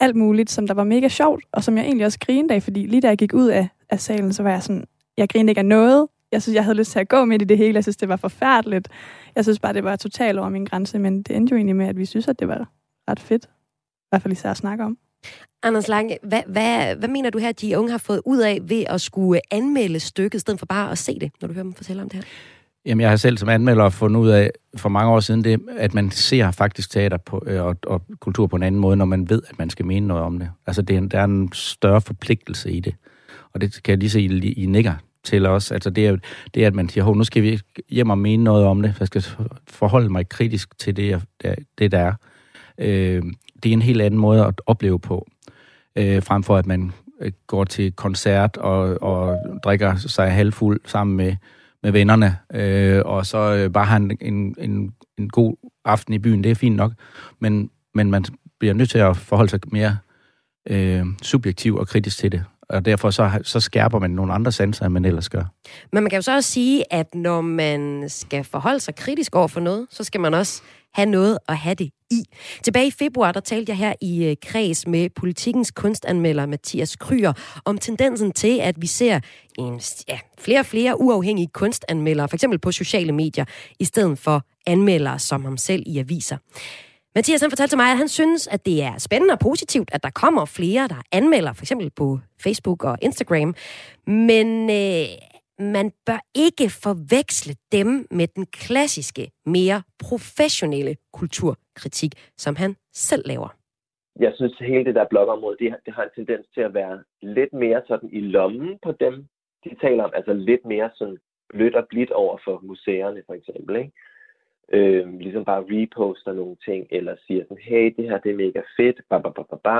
alt 0.00 0.16
muligt, 0.16 0.50
som 0.50 0.66
der 0.66 0.74
var 0.74 0.84
mega 0.84 1.08
sjovt, 1.08 1.44
og 1.52 1.64
som 1.64 1.76
jeg 1.76 1.84
egentlig 1.84 2.06
også 2.06 2.18
grinede 2.18 2.54
af, 2.54 2.62
fordi 2.62 2.86
lige 2.86 3.00
da 3.00 3.08
jeg 3.08 3.18
gik 3.18 3.34
ud 3.34 3.48
af, 3.48 3.68
af 3.90 4.00
salen, 4.00 4.32
så 4.32 4.42
var 4.42 4.50
jeg 4.50 4.62
sådan, 4.62 4.84
jeg 5.16 5.28
grinede 5.28 5.50
ikke 5.50 5.58
af 5.58 5.66
noget. 5.66 6.08
Jeg 6.32 6.42
synes, 6.42 6.54
jeg 6.54 6.64
havde 6.64 6.76
lyst 6.76 6.92
til 6.92 6.98
at 6.98 7.08
gå 7.08 7.24
midt 7.24 7.42
i 7.42 7.44
det 7.44 7.58
hele. 7.58 7.74
Jeg 7.74 7.84
synes, 7.84 7.96
det 7.96 8.08
var 8.08 8.16
forfærdeligt. 8.16 8.88
Jeg 9.34 9.44
synes 9.44 9.58
bare, 9.58 9.72
det 9.72 9.84
var 9.84 9.96
totalt 9.96 10.38
over 10.38 10.48
min 10.48 10.64
grænse, 10.64 10.98
men 10.98 11.22
det 11.22 11.36
endte 11.36 11.50
jo 11.50 11.56
egentlig 11.56 11.76
med, 11.76 11.86
at 11.86 11.96
vi 11.96 12.04
synes, 12.04 12.28
at 12.28 12.38
det 12.38 12.48
var 12.48 12.68
ret 13.10 13.20
fedt. 13.20 13.44
I 13.44 14.06
hvert 14.10 14.22
fald 14.22 14.32
især 14.32 14.50
at 14.50 14.56
snakke 14.56 14.84
om. 14.84 14.98
Anders 15.62 15.88
Lange, 15.88 16.18
hvad, 16.22 16.42
hvad, 16.46 16.96
hvad 16.96 17.08
mener 17.08 17.30
du 17.30 17.38
her, 17.38 17.48
at 17.48 17.60
de 17.60 17.78
unge 17.78 17.90
har 17.90 17.98
fået 17.98 18.20
ud 18.26 18.38
af 18.38 18.58
ved 18.62 18.84
at 18.88 19.00
skulle 19.00 19.40
anmelde 19.50 20.00
stykket, 20.00 20.34
i 20.38 20.40
stedet 20.40 20.58
for 20.58 20.66
bare 20.66 20.90
at 20.90 20.98
se 20.98 21.18
det, 21.20 21.30
når 21.40 21.48
du 21.48 21.54
hører 21.54 21.62
dem 21.64 21.72
fortælle 21.74 22.02
om 22.02 22.08
det 22.08 22.16
her? 22.16 22.22
Jamen, 22.86 23.00
jeg 23.00 23.10
har 23.10 23.16
selv 23.16 23.38
som 23.38 23.48
anmelder 23.48 23.88
fundet 23.88 24.20
ud 24.20 24.28
af 24.28 24.50
for 24.76 24.88
mange 24.88 25.12
år 25.12 25.20
siden 25.20 25.44
det, 25.44 25.60
at 25.76 25.94
man 25.94 26.10
ser 26.10 26.50
faktisk 26.50 26.90
teater 26.90 27.16
på, 27.16 27.42
øh, 27.46 27.62
og, 27.64 27.76
og 27.86 28.02
kultur 28.20 28.46
på 28.46 28.56
en 28.56 28.62
anden 28.62 28.80
måde, 28.80 28.96
når 28.96 29.04
man 29.04 29.30
ved, 29.30 29.42
at 29.50 29.58
man 29.58 29.70
skal 29.70 29.86
mene 29.86 30.06
noget 30.06 30.22
om 30.22 30.38
det. 30.38 30.50
Altså, 30.66 30.82
det 30.82 30.94
er 30.94 30.98
en, 30.98 31.08
der 31.08 31.18
er 31.20 31.24
en 31.24 31.52
større 31.52 32.00
forpligtelse 32.00 32.72
i 32.72 32.80
det. 32.80 32.94
Og 33.52 33.60
det 33.60 33.82
kan 33.84 33.90
jeg 33.92 33.98
lige 33.98 34.10
se, 34.10 34.20
I, 34.20 34.52
I 34.52 34.66
nikker 34.66 34.94
til 35.24 35.46
os. 35.46 35.70
Altså, 35.72 35.90
det 35.90 36.06
er, 36.06 36.16
det 36.54 36.62
er 36.62 36.66
at 36.66 36.74
man 36.74 36.88
siger, 36.88 37.14
nu 37.14 37.24
skal 37.24 37.42
vi 37.42 37.60
hjem 37.88 38.10
og 38.10 38.18
mene 38.18 38.44
noget 38.44 38.64
om 38.66 38.82
det. 38.82 38.94
Jeg 38.98 39.06
skal 39.06 39.24
forholde 39.68 40.08
mig 40.08 40.28
kritisk 40.28 40.78
til 40.78 40.96
det, 40.96 41.22
jeg- 41.44 41.56
det 41.78 41.92
der 41.92 41.98
er. 41.98 42.12
Øh, 42.78 43.22
det 43.62 43.68
er 43.68 43.72
en 43.72 43.82
helt 43.82 44.02
anden 44.02 44.20
måde 44.20 44.46
at 44.46 44.60
opleve 44.66 44.98
på, 44.98 45.28
øh, 45.96 46.22
frem 46.22 46.42
for 46.42 46.56
at 46.56 46.66
man 46.66 46.92
øh, 47.20 47.32
går 47.46 47.64
til 47.64 47.92
koncert 47.92 48.56
og, 48.56 49.02
og 49.02 49.38
drikker 49.64 49.96
sig 49.96 50.32
halvfuld 50.32 50.80
sammen 50.84 51.16
med 51.16 51.36
med 51.82 51.92
vennerne, 51.92 52.36
øh, 52.54 53.02
og 53.04 53.26
så 53.26 53.38
øh, 53.38 53.70
bare 53.70 53.84
har 53.84 53.96
en, 53.96 54.18
en, 54.20 54.54
en, 54.58 54.94
en 55.18 55.28
god 55.28 55.56
aften 55.84 56.14
i 56.14 56.18
byen, 56.18 56.44
det 56.44 56.50
er 56.50 56.54
fint 56.54 56.76
nok, 56.76 56.92
men, 57.38 57.70
men 57.94 58.10
man 58.10 58.24
bliver 58.58 58.74
nødt 58.74 58.90
til 58.90 58.98
at 58.98 59.16
forholde 59.16 59.50
sig 59.50 59.60
mere 59.66 59.98
øh, 60.70 61.06
subjektiv 61.22 61.76
og 61.76 61.88
kritisk 61.88 62.18
til 62.18 62.32
det, 62.32 62.44
og 62.70 62.84
derfor 62.84 63.10
så, 63.10 63.30
så 63.42 63.60
skærper 63.60 63.98
man 63.98 64.10
nogle 64.10 64.32
andre 64.32 64.52
sanser, 64.52 64.84
end 64.84 64.92
man 64.92 65.04
ellers 65.04 65.28
gør. 65.28 65.44
Men 65.92 66.02
man 66.02 66.10
kan 66.10 66.16
jo 66.16 66.22
så 66.22 66.34
også 66.34 66.50
sige, 66.50 66.92
at 66.92 67.14
når 67.14 67.40
man 67.40 68.04
skal 68.08 68.44
forholde 68.44 68.80
sig 68.80 68.94
kritisk 68.94 69.34
over 69.34 69.48
for 69.48 69.60
noget, 69.60 69.86
så 69.90 70.04
skal 70.04 70.20
man 70.20 70.34
også 70.34 70.62
have 70.94 71.06
noget 71.06 71.38
at 71.48 71.56
have 71.56 71.74
det 71.74 71.90
i. 72.10 72.22
Tilbage 72.62 72.86
i 72.86 72.90
februar, 72.90 73.32
der 73.32 73.40
talte 73.40 73.70
jeg 73.70 73.76
her 73.76 73.92
i 74.00 74.24
øh, 74.24 74.36
kreds 74.42 74.86
med 74.86 75.10
politikens 75.16 75.70
kunstanmelder 75.70 76.46
Mathias 76.46 76.96
Kryer 76.96 77.32
om 77.64 77.78
tendensen 77.78 78.32
til, 78.32 78.58
at 78.60 78.82
vi 78.82 78.86
ser 78.86 79.20
en, 79.58 79.80
ja, 80.08 80.18
flere 80.38 80.60
og 80.60 80.66
flere 80.66 81.00
uafhængige 81.00 81.48
kunstanmeldere, 81.52 82.28
for 82.28 82.36
eksempel 82.36 82.58
på 82.58 82.72
sociale 82.72 83.12
medier, 83.12 83.44
i 83.78 83.84
stedet 83.84 84.18
for 84.18 84.42
anmeldere 84.66 85.18
som 85.18 85.44
ham 85.44 85.56
selv 85.56 85.82
i 85.86 85.98
aviser. 85.98 86.36
Mathias 87.14 87.40
han 87.40 87.50
fortalte 87.50 87.70
til 87.70 87.78
mig, 87.78 87.90
at 87.90 87.96
han 87.96 88.08
synes, 88.08 88.48
at 88.48 88.66
det 88.66 88.82
er 88.82 88.94
spændende 88.98 89.32
og 89.32 89.38
positivt, 89.38 89.90
at 89.92 90.02
der 90.02 90.10
kommer 90.10 90.44
flere, 90.44 90.88
der 90.88 91.00
anmelder, 91.12 91.52
for 91.52 91.62
eksempel 91.62 91.90
på 91.90 92.18
Facebook 92.44 92.84
og 92.84 92.98
Instagram. 93.02 93.54
Men 94.06 94.70
øh, 94.70 95.06
man 95.76 95.92
bør 96.06 96.20
ikke 96.34 96.66
forveksle 96.84 97.54
dem 97.72 98.06
med 98.10 98.26
den 98.36 98.46
klassiske, 98.46 99.30
mere 99.46 99.82
professionelle 100.06 100.96
kulturkritik, 101.12 102.12
som 102.36 102.56
han 102.56 102.76
selv 102.92 103.22
laver. 103.26 103.48
Jeg 104.20 104.32
synes, 104.36 104.56
at 104.60 104.66
hele 104.66 104.84
det 104.84 104.94
der 104.94 105.06
blogområde, 105.10 105.56
det, 105.60 105.76
det 105.86 105.94
har 105.94 106.02
en 106.02 106.14
tendens 106.14 106.46
til 106.54 106.60
at 106.60 106.74
være 106.74 107.02
lidt 107.22 107.52
mere 107.52 107.82
sådan 107.88 108.08
i 108.12 108.20
lommen 108.20 108.78
på 108.82 108.92
dem, 108.92 109.14
de 109.64 109.70
taler 109.80 110.04
om. 110.04 110.12
Altså 110.14 110.32
lidt 110.32 110.64
mere 110.64 110.90
sådan 110.94 111.18
blødt 111.48 111.74
og 111.74 111.86
blidt 111.90 112.10
over 112.10 112.38
for 112.44 112.60
museerne, 112.62 113.22
for 113.26 113.34
eksempel. 113.34 113.76
Ikke? 113.76 113.92
Øh, 114.72 115.18
ligesom 115.18 115.44
bare 115.44 115.64
reposter 115.68 116.32
nogle 116.32 116.56
ting, 116.64 116.86
eller 116.90 117.16
siger 117.26 117.42
sådan, 117.44 117.62
hey, 117.62 117.94
det 117.96 118.04
her 118.04 118.18
det 118.18 118.30
er 118.30 118.42
mega 118.44 118.62
fedt, 118.76 119.00
ba, 119.10 119.18
ba, 119.18 119.30
ba, 119.30 119.42
ba, 119.50 119.56
ba. 119.64 119.78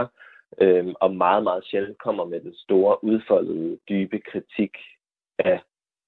Øh, 0.65 0.95
og 1.01 1.15
meget, 1.15 1.43
meget 1.43 1.65
sjældent 1.65 1.99
kommer 1.99 2.25
med 2.25 2.41
den 2.41 2.55
store, 2.55 3.05
udfoldede, 3.05 3.79
dybe 3.89 4.19
kritik 4.19 4.75
af 5.39 5.61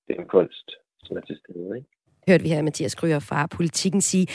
den 0.09 0.27
kunst, 0.27 0.71
som 1.05 1.17
er 1.17 1.21
til 1.21 1.39
stede. 1.39 1.77
Ikke? 1.77 1.89
hørte 2.29 2.43
vi 2.43 2.49
her 2.49 2.63
Mathias 2.63 2.95
Kryer 2.95 3.19
fra 3.19 3.47
Politikken 3.47 4.01
sige. 4.01 4.27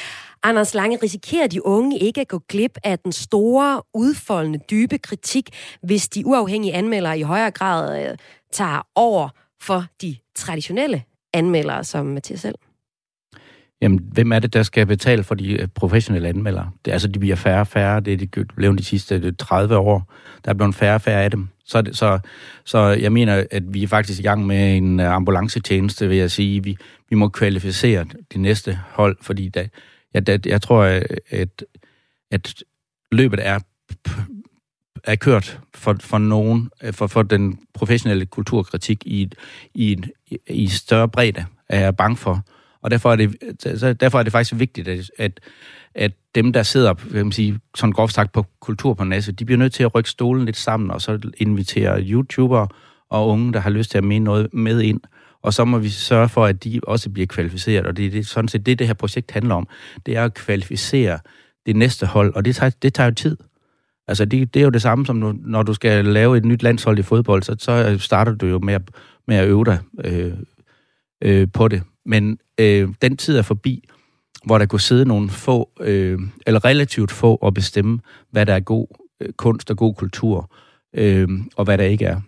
Anders 0.44 0.74
Lange, 0.74 0.98
risikerer 1.04 1.48
de 1.48 1.66
unge 1.66 2.00
ikke 2.00 2.22
at 2.22 2.28
gå 2.28 2.40
glip 2.50 2.78
af 2.84 3.00
den 3.00 3.12
store, 3.12 3.82
udfoldende, 3.94 4.60
dybe 4.72 4.98
kritik, 4.98 5.50
hvis 5.82 6.10
de 6.10 6.26
uafhængige 6.26 6.74
anmeldere 6.74 7.20
i 7.20 7.22
højere 7.22 7.52
grad 7.52 8.10
øh, 8.10 8.18
tager 8.52 8.88
over 8.96 9.30
for 9.62 9.84
de 10.02 10.16
traditionelle 10.36 11.04
anmeldere, 11.34 11.84
som 11.84 12.06
Mathias 12.06 12.40
selv? 12.40 12.56
Jamen, 13.82 14.00
hvem 14.12 14.32
er 14.32 14.40
det, 14.40 14.54
der 14.54 14.64
skal 14.64 14.86
betale 14.86 15.24
for 15.24 15.36
de 15.36 15.54
øh, 15.54 15.68
professionelle 15.68 16.30
anmeldere? 16.30 16.72
Det, 16.86 16.92
altså, 16.92 17.08
de 17.08 17.20
bliver 17.20 17.36
færre 17.36 17.60
og 17.60 17.68
færre. 17.68 18.00
Det 18.00 18.14
er 18.14 18.18
de 18.18 18.46
blevet 18.56 18.80
de 18.80 18.84
sidste 18.84 19.16
øh, 19.16 19.34
30 19.40 19.78
år. 19.78 20.14
Der 20.46 20.52
er 20.52 20.56
blevet 20.56 20.76
færre 20.76 20.96
og 20.96 21.02
færre 21.02 21.24
af 21.24 21.32
dem. 21.32 21.48
Så, 21.66 21.84
så, 21.92 22.20
så 22.66 22.80
jeg 22.80 23.12
mener, 23.12 23.44
at 23.52 23.74
vi 23.74 23.84
er 23.84 23.88
faktisk 23.88 24.20
i 24.20 24.24
gang 24.24 24.46
med 24.46 24.78
en 24.78 25.00
øh, 25.00 25.14
ambulancetjeneste, 25.14 26.08
vil 26.08 26.18
jeg 26.18 26.32
sige. 26.32 26.64
Vi, 26.64 26.78
vi 27.10 27.16
må 27.16 27.30
kvalificere 27.30 28.06
det 28.34 28.40
næste 28.40 28.80
hold, 28.90 29.18
fordi 29.22 29.50
da, 29.50 29.68
jeg, 30.14 30.28
da, 30.28 30.38
jeg 30.46 30.62
tror, 30.62 30.84
at, 31.32 31.64
at 32.32 32.64
løbet 33.12 33.40
er 33.48 33.60
er 35.04 35.16
kørt 35.16 35.60
for, 35.76 35.96
for 36.00 36.18
nogen, 36.18 36.70
for, 36.92 37.08
for 37.08 37.24
den 37.24 37.60
professionelle 37.74 38.26
kulturkritik 38.26 39.06
i, 39.06 39.32
i, 39.74 39.98
i 40.48 40.68
større 40.68 41.10
bredde, 41.10 41.46
er 41.70 41.80
jeg 41.80 41.98
bange 41.98 42.18
for. 42.18 42.46
Og 42.88 42.92
derfor 42.92 43.12
er 43.12 43.16
det, 43.16 44.02
derfor 44.02 44.20
er 44.20 44.24
det 44.24 44.32
faktisk 44.32 44.60
vigtigt, 44.60 44.88
at, 44.88 45.12
at, 45.18 45.40
at 45.96 46.12
dem, 46.36 46.54
der 46.54 46.64
sidder 46.64 46.94
kan 46.94 47.26
man 47.26 47.32
sige, 47.32 47.60
sådan 47.76 47.92
groft 47.92 48.14
sagt 48.14 48.32
på 48.32 48.46
kultur 48.62 48.94
på 48.94 49.04
NASA, 49.04 49.32
de 49.32 49.46
bliver 49.46 49.60
nødt 49.60 49.74
til 49.74 49.84
at 49.84 49.96
rykke 49.96 50.10
stolen 50.10 50.46
lidt 50.46 50.58
sammen, 50.58 50.92
og 50.92 51.02
så 51.02 51.20
invitere 51.38 52.02
YouTubere 52.02 52.68
og 53.10 53.28
unge, 53.28 53.54
der 53.54 53.60
har 53.60 53.70
lyst 53.70 53.92
til 53.92 53.98
at 53.98 54.04
mene 54.04 54.26
noget 54.26 54.48
med 54.54 54.82
ind. 54.82 55.00
Og 55.42 55.54
så 55.54 55.66
må 55.66 55.78
vi 55.78 55.90
sørge 55.90 56.30
for, 56.30 56.46
at 56.46 56.64
de 56.64 56.80
også 56.84 57.10
bliver 57.10 57.26
kvalificeret, 57.26 57.86
og 57.88 57.98
det 57.98 58.06
er 58.06 58.10
det, 58.10 58.28
sådan 58.28 58.48
set 58.48 58.66
det, 58.66 58.80
det 58.80 58.88
her 58.88 58.94
projekt 58.94 59.32
handler 59.32 59.56
om. 59.56 59.68
Det 60.06 60.18
er 60.18 60.24
at 60.24 60.34
kvalificere 60.34 61.20
det 61.66 61.76
næste 61.76 62.06
hold, 62.06 62.34
og 62.36 62.46
det 62.46 62.56
tager, 62.56 62.70
det 62.82 62.94
tager 62.94 63.10
jo 63.10 63.14
tid. 63.14 63.38
Altså, 64.08 64.26
det, 64.26 64.54
det 64.54 64.60
er 64.60 64.64
jo 64.64 64.70
det 64.70 64.82
samme 64.82 65.06
som, 65.06 65.16
nu, 65.16 65.36
når 65.46 65.64
du 65.64 65.74
skal 65.74 66.06
lave 66.06 66.38
et 66.38 66.46
nyt 66.46 66.64
landshold 66.64 67.00
i 67.00 67.02
fodbold, 67.02 67.44
så, 67.44 67.56
så 67.60 67.98
starter 68.00 68.32
du 68.32 68.46
jo 68.46 68.60
med 68.60 68.74
at, 68.74 68.82
med 69.28 69.36
at 69.36 69.48
øve 69.48 69.66
dig 69.66 69.80
øh, 70.06 70.34
øh, 71.24 71.48
på 71.54 71.68
det. 71.68 71.84
Men 72.08 72.40
øh, 72.58 72.90
den 73.02 73.18
tid 73.18 73.38
er 73.38 73.42
forbi, 73.42 73.90
hvor 74.46 74.58
der 74.58 74.66
kunne 74.66 74.82
sidde 74.82 75.06
nogle 75.06 75.30
få, 75.30 75.70
øh, 75.80 76.20
eller 76.48 76.66
relativt 76.66 77.12
få, 77.12 77.36
og 77.36 77.54
bestemme, 77.54 78.00
hvad 78.32 78.46
der 78.46 78.54
er 78.54 78.60
god 78.60 78.88
øh, 79.22 79.34
kunst 79.34 79.72
og 79.72 79.78
god 79.78 79.94
kultur, 79.94 80.52
øh, 80.96 81.28
og 81.56 81.66
hvad 81.66 81.78
der 81.78 81.84
ikke 81.84 82.06
er. 82.06 82.22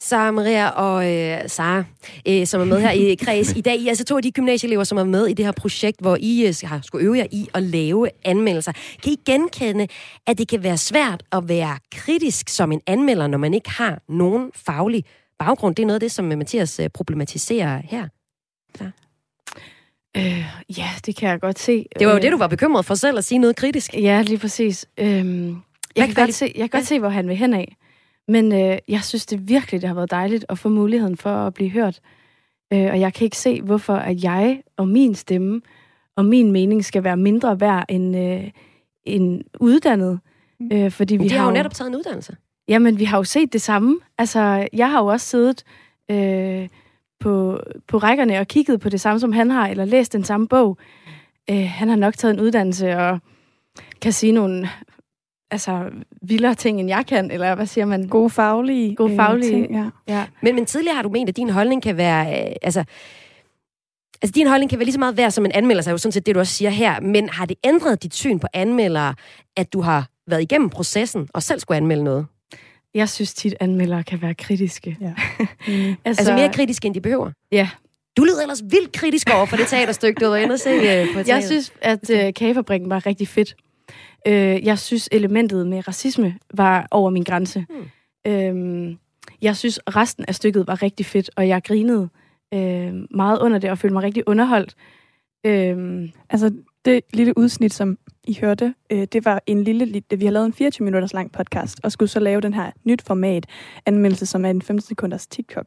Sara 0.00 0.30
Maria 0.30 0.68
og 0.68 1.14
øh, 1.14 1.48
Sara, 1.48 1.84
øh, 2.28 2.46
som 2.46 2.60
er 2.60 2.64
med 2.64 2.80
her 2.80 2.90
i 2.90 3.14
kreds 3.24 3.56
i 3.56 3.60
dag. 3.60 3.76
I 3.76 3.86
er 3.86 3.88
altså 3.88 4.04
to 4.04 4.16
af 4.16 4.22
de 4.22 4.32
gymnasieelever, 4.32 4.84
som 4.84 4.98
er 4.98 5.04
med 5.04 5.26
i 5.26 5.32
det 5.32 5.44
her 5.44 5.52
projekt, 5.52 6.00
hvor 6.00 6.16
I 6.20 6.46
øh, 6.46 6.54
har 6.64 6.80
skulle 6.82 7.06
øve 7.06 7.18
jer 7.18 7.26
i 7.32 7.48
at 7.54 7.62
lave 7.62 8.08
anmeldelser. 8.24 8.72
Kan 9.02 9.12
I 9.12 9.16
genkende, 9.26 9.86
at 10.26 10.38
det 10.38 10.48
kan 10.48 10.62
være 10.62 10.76
svært 10.76 11.22
at 11.32 11.48
være 11.48 11.78
kritisk 11.92 12.48
som 12.48 12.72
en 12.72 12.80
anmelder, 12.86 13.26
når 13.26 13.38
man 13.38 13.54
ikke 13.54 13.70
har 13.70 14.02
nogen 14.08 14.50
faglig 14.54 15.04
baggrund? 15.38 15.74
Det 15.74 15.82
er 15.82 15.86
noget 15.86 15.96
af 15.96 16.00
det, 16.00 16.12
som 16.12 16.24
Mathias 16.24 16.80
øh, 16.80 16.88
problematiserer 16.94 17.82
her. 17.84 18.08
Ja. 18.80 18.90
Øh, 20.16 20.44
ja, 20.78 20.88
det 21.06 21.16
kan 21.16 21.28
jeg 21.28 21.40
godt 21.40 21.58
se. 21.58 21.86
Det 21.98 22.06
var 22.06 22.12
jo 22.12 22.16
øh, 22.16 22.22
det, 22.22 22.32
du 22.32 22.38
var 22.38 22.46
bekymret 22.46 22.84
for 22.84 22.94
selv, 22.94 23.18
at 23.18 23.24
sige 23.24 23.38
noget 23.38 23.56
kritisk. 23.56 23.94
Ja, 23.94 24.22
lige 24.22 24.38
præcis. 24.38 24.86
Øh, 24.98 25.06
jeg, 25.96 26.06
kan 26.06 26.14
godt 26.14 26.34
se, 26.34 26.44
jeg 26.44 26.70
kan 26.70 26.78
godt 26.78 26.86
se, 26.86 26.98
hvor 26.98 27.08
han 27.08 27.28
vil 27.28 27.36
hen 27.36 27.54
af. 27.54 27.76
Men 28.28 28.52
øh, 28.52 28.78
jeg 28.88 29.04
synes 29.04 29.26
det 29.26 29.48
virkelig, 29.48 29.80
det 29.80 29.88
har 29.88 29.94
været 29.94 30.10
dejligt 30.10 30.44
at 30.48 30.58
få 30.58 30.68
muligheden 30.68 31.16
for 31.16 31.30
at 31.30 31.54
blive 31.54 31.70
hørt. 31.70 32.00
Øh, 32.72 32.86
og 32.90 33.00
jeg 33.00 33.14
kan 33.14 33.24
ikke 33.24 33.36
se, 33.36 33.62
hvorfor 33.62 33.94
at 33.94 34.24
jeg 34.24 34.62
og 34.76 34.88
min 34.88 35.14
stemme 35.14 35.60
og 36.16 36.24
min 36.24 36.52
mening 36.52 36.84
skal 36.84 37.04
være 37.04 37.16
mindre 37.16 37.60
værd 37.60 37.84
end, 37.88 38.16
øh, 38.16 38.50
end 39.04 39.40
uddannet. 39.60 40.20
Mm. 40.60 40.68
Øh, 40.72 40.90
fordi 40.90 41.16
vi 41.16 41.28
har 41.28 41.44
jo 41.44 41.50
netop 41.50 41.74
taget 41.74 41.88
en 41.88 41.96
uddannelse. 41.96 42.36
Jamen, 42.68 42.98
vi 42.98 43.04
har 43.04 43.16
jo 43.16 43.24
set 43.24 43.52
det 43.52 43.62
samme. 43.62 44.00
Altså, 44.18 44.68
jeg 44.72 44.90
har 44.90 44.98
jo 44.98 45.06
også 45.06 45.26
siddet 45.26 45.64
øh, 46.10 46.68
på, 47.20 47.60
på 47.88 47.98
rækkerne 47.98 48.38
og 48.38 48.48
kigget 48.48 48.80
på 48.80 48.88
det 48.88 49.00
samme, 49.00 49.20
som 49.20 49.32
han 49.32 49.50
har, 49.50 49.68
eller 49.68 49.84
læst 49.84 50.12
den 50.12 50.24
samme 50.24 50.48
bog. 50.48 50.78
Øh, 51.50 51.68
han 51.68 51.88
har 51.88 51.96
nok 51.96 52.16
taget 52.16 52.34
en 52.34 52.40
uddannelse 52.40 52.96
og 52.96 53.18
kan 54.00 54.12
sige 54.12 54.32
nogle 54.32 54.68
altså, 55.50 55.90
vildere 56.22 56.54
ting, 56.54 56.80
end 56.80 56.88
jeg 56.88 57.06
kan, 57.06 57.30
eller 57.30 57.54
hvad 57.54 57.66
siger 57.66 57.84
man? 57.84 58.08
Gode 58.08 58.30
faglige, 58.30 58.94
Gode 58.94 59.16
faglige 59.16 59.50
ting, 59.50 59.72
ja. 59.72 59.90
ja. 60.08 60.26
Men, 60.42 60.54
men 60.54 60.66
tidligere 60.66 60.94
har 60.96 61.02
du 61.02 61.08
ment, 61.08 61.28
at 61.28 61.36
din 61.36 61.50
holdning 61.50 61.82
kan 61.82 61.96
være, 61.96 62.48
øh, 62.48 62.52
altså, 62.62 62.84
altså 64.22 64.32
din 64.34 64.46
holdning 64.46 64.70
kan 64.70 64.78
være 64.78 64.84
lige 64.84 64.92
så 64.92 64.98
meget 64.98 65.16
værd 65.16 65.30
som 65.30 65.44
en 65.44 65.52
anmelder, 65.52 65.82
så 65.82 65.90
er 65.90 65.92
jo 65.92 65.98
sådan 65.98 66.12
set 66.12 66.26
det, 66.26 66.34
du 66.34 66.40
også 66.40 66.52
siger 66.52 66.70
her, 66.70 67.00
men 67.00 67.28
har 67.28 67.46
det 67.46 67.56
ændret 67.64 68.02
dit 68.02 68.14
syn 68.14 68.38
på 68.38 68.46
anmeldere, 68.52 69.14
at 69.56 69.72
du 69.72 69.80
har 69.80 70.08
været 70.26 70.42
igennem 70.42 70.70
processen 70.70 71.28
og 71.34 71.42
selv 71.42 71.60
skulle 71.60 71.76
anmelde 71.76 72.04
noget? 72.04 72.26
Jeg 72.94 73.08
synes 73.08 73.34
tit, 73.34 73.54
anmeldere 73.60 74.02
kan 74.02 74.22
være 74.22 74.34
kritiske. 74.34 74.96
Ja. 75.00 75.06
mm. 75.68 75.74
altså, 75.74 75.98
altså 76.04 76.34
mere 76.34 76.52
kritiske, 76.52 76.86
end 76.86 76.94
de 76.94 77.00
behøver? 77.00 77.30
Ja, 77.52 77.68
du 78.16 78.24
lyder 78.24 78.42
ellers 78.42 78.62
vildt 78.70 78.92
kritisk 78.92 79.30
over 79.34 79.46
for 79.46 79.56
det 79.56 79.66
teaterstykke, 79.66 80.24
du 80.24 80.28
var 80.28 80.36
inde 80.36 80.52
og 80.52 80.60
se 80.60 80.74
uh, 80.74 81.08
på 81.08 81.14
teater. 81.14 81.34
Jeg 81.34 81.44
synes, 81.44 81.72
at 81.80 82.10
uh, 82.10 82.32
Kagefabrikken 82.36 82.90
var 82.90 83.06
rigtig 83.06 83.28
fedt. 83.28 83.54
Øh, 84.26 84.66
jeg 84.66 84.78
synes, 84.78 85.08
elementet 85.12 85.66
med 85.66 85.88
racisme 85.88 86.38
var 86.54 86.88
over 86.90 87.10
min 87.10 87.22
grænse. 87.22 87.66
Hmm. 87.68 88.32
Øh, 88.32 88.96
jeg 89.42 89.56
synes, 89.56 89.80
resten 89.86 90.24
af 90.28 90.34
stykket 90.34 90.66
var 90.66 90.82
rigtig 90.82 91.06
fedt, 91.06 91.30
og 91.36 91.48
jeg 91.48 91.64
grinede 91.64 92.08
øh, 92.54 92.94
meget 93.10 93.38
under 93.38 93.58
det, 93.58 93.70
og 93.70 93.78
følte 93.78 93.92
mig 93.92 94.02
rigtig 94.02 94.22
underholdt. 94.26 94.74
Øh, 95.46 96.08
altså, 96.30 96.54
det 96.84 97.00
lille 97.12 97.38
udsnit, 97.38 97.74
som 97.74 97.98
i 98.28 98.38
hørte, 98.40 98.74
øh, 98.90 99.06
det 99.12 99.24
var 99.24 99.42
en 99.46 99.64
lille... 99.64 100.02
Vi 100.10 100.24
har 100.24 100.32
lavet 100.32 100.46
en 100.46 100.52
24 100.52 100.84
minutters 100.84 101.12
lang 101.12 101.32
podcast, 101.32 101.80
og 101.82 101.92
skulle 101.92 102.08
så 102.08 102.20
lave 102.20 102.40
den 102.40 102.54
her 102.54 102.70
nyt 102.84 103.02
format 103.02 103.46
anmeldelse, 103.86 104.26
som 104.26 104.44
er 104.44 104.50
en 104.50 104.62
15 104.62 104.80
sekunders 104.80 105.26
TikTok. 105.26 105.66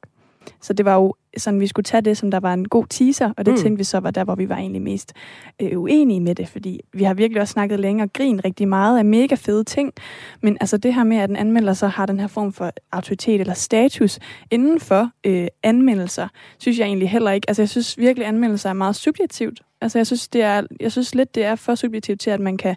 Så 0.61 0.73
det 0.73 0.85
var 0.85 0.95
jo 0.95 1.15
sådan, 1.37 1.59
vi 1.59 1.67
skulle 1.67 1.83
tage 1.83 2.01
det, 2.01 2.17
som 2.17 2.31
der 2.31 2.39
var 2.39 2.53
en 2.53 2.67
god 2.67 2.85
teaser, 2.89 3.33
og 3.37 3.45
det 3.45 3.53
mm. 3.53 3.59
tænkte 3.59 3.77
vi 3.77 3.83
så 3.83 3.99
var 3.99 4.11
der, 4.11 4.23
hvor 4.23 4.35
vi 4.35 4.49
var 4.49 4.57
egentlig 4.57 4.81
mest 4.81 5.13
øh, 5.61 5.81
uenige 5.81 6.19
med 6.19 6.35
det, 6.35 6.47
fordi 6.47 6.79
vi 6.93 7.03
har 7.03 7.13
virkelig 7.13 7.41
også 7.41 7.51
snakket 7.51 7.79
længe 7.79 8.03
og 8.03 8.13
grin 8.13 8.45
rigtig 8.45 8.67
meget 8.67 8.97
af 8.97 9.05
mega 9.05 9.35
fede 9.35 9.63
ting, 9.63 9.93
men 10.41 10.57
altså 10.61 10.77
det 10.77 10.93
her 10.93 11.03
med, 11.03 11.17
at 11.17 11.29
en 11.29 11.35
anmelder 11.35 11.73
så 11.73 11.87
har 11.87 12.05
den 12.05 12.19
her 12.19 12.27
form 12.27 12.53
for 12.53 12.71
autoritet 12.91 13.41
eller 13.41 13.53
status 13.53 14.19
inden 14.51 14.79
for 14.79 15.09
øh, 15.25 15.47
anmeldelser, 15.63 16.27
synes 16.59 16.79
jeg 16.79 16.85
egentlig 16.85 17.09
heller 17.09 17.31
ikke. 17.31 17.49
Altså 17.49 17.61
jeg 17.61 17.69
synes 17.69 17.97
virkelig, 17.97 18.25
at 18.25 18.33
anmeldelser 18.33 18.69
er 18.69 18.73
meget 18.73 18.95
subjektivt. 18.95 19.61
Altså 19.81 19.99
jeg 19.99 20.07
synes, 20.07 20.27
det 20.27 20.41
er, 20.41 20.63
jeg 20.79 20.91
synes 20.91 21.15
lidt, 21.15 21.35
det 21.35 21.43
er 21.43 21.55
for 21.55 21.75
subjektivt 21.75 22.19
til, 22.19 22.29
at 22.29 22.39
man 22.39 22.57
kan 22.57 22.75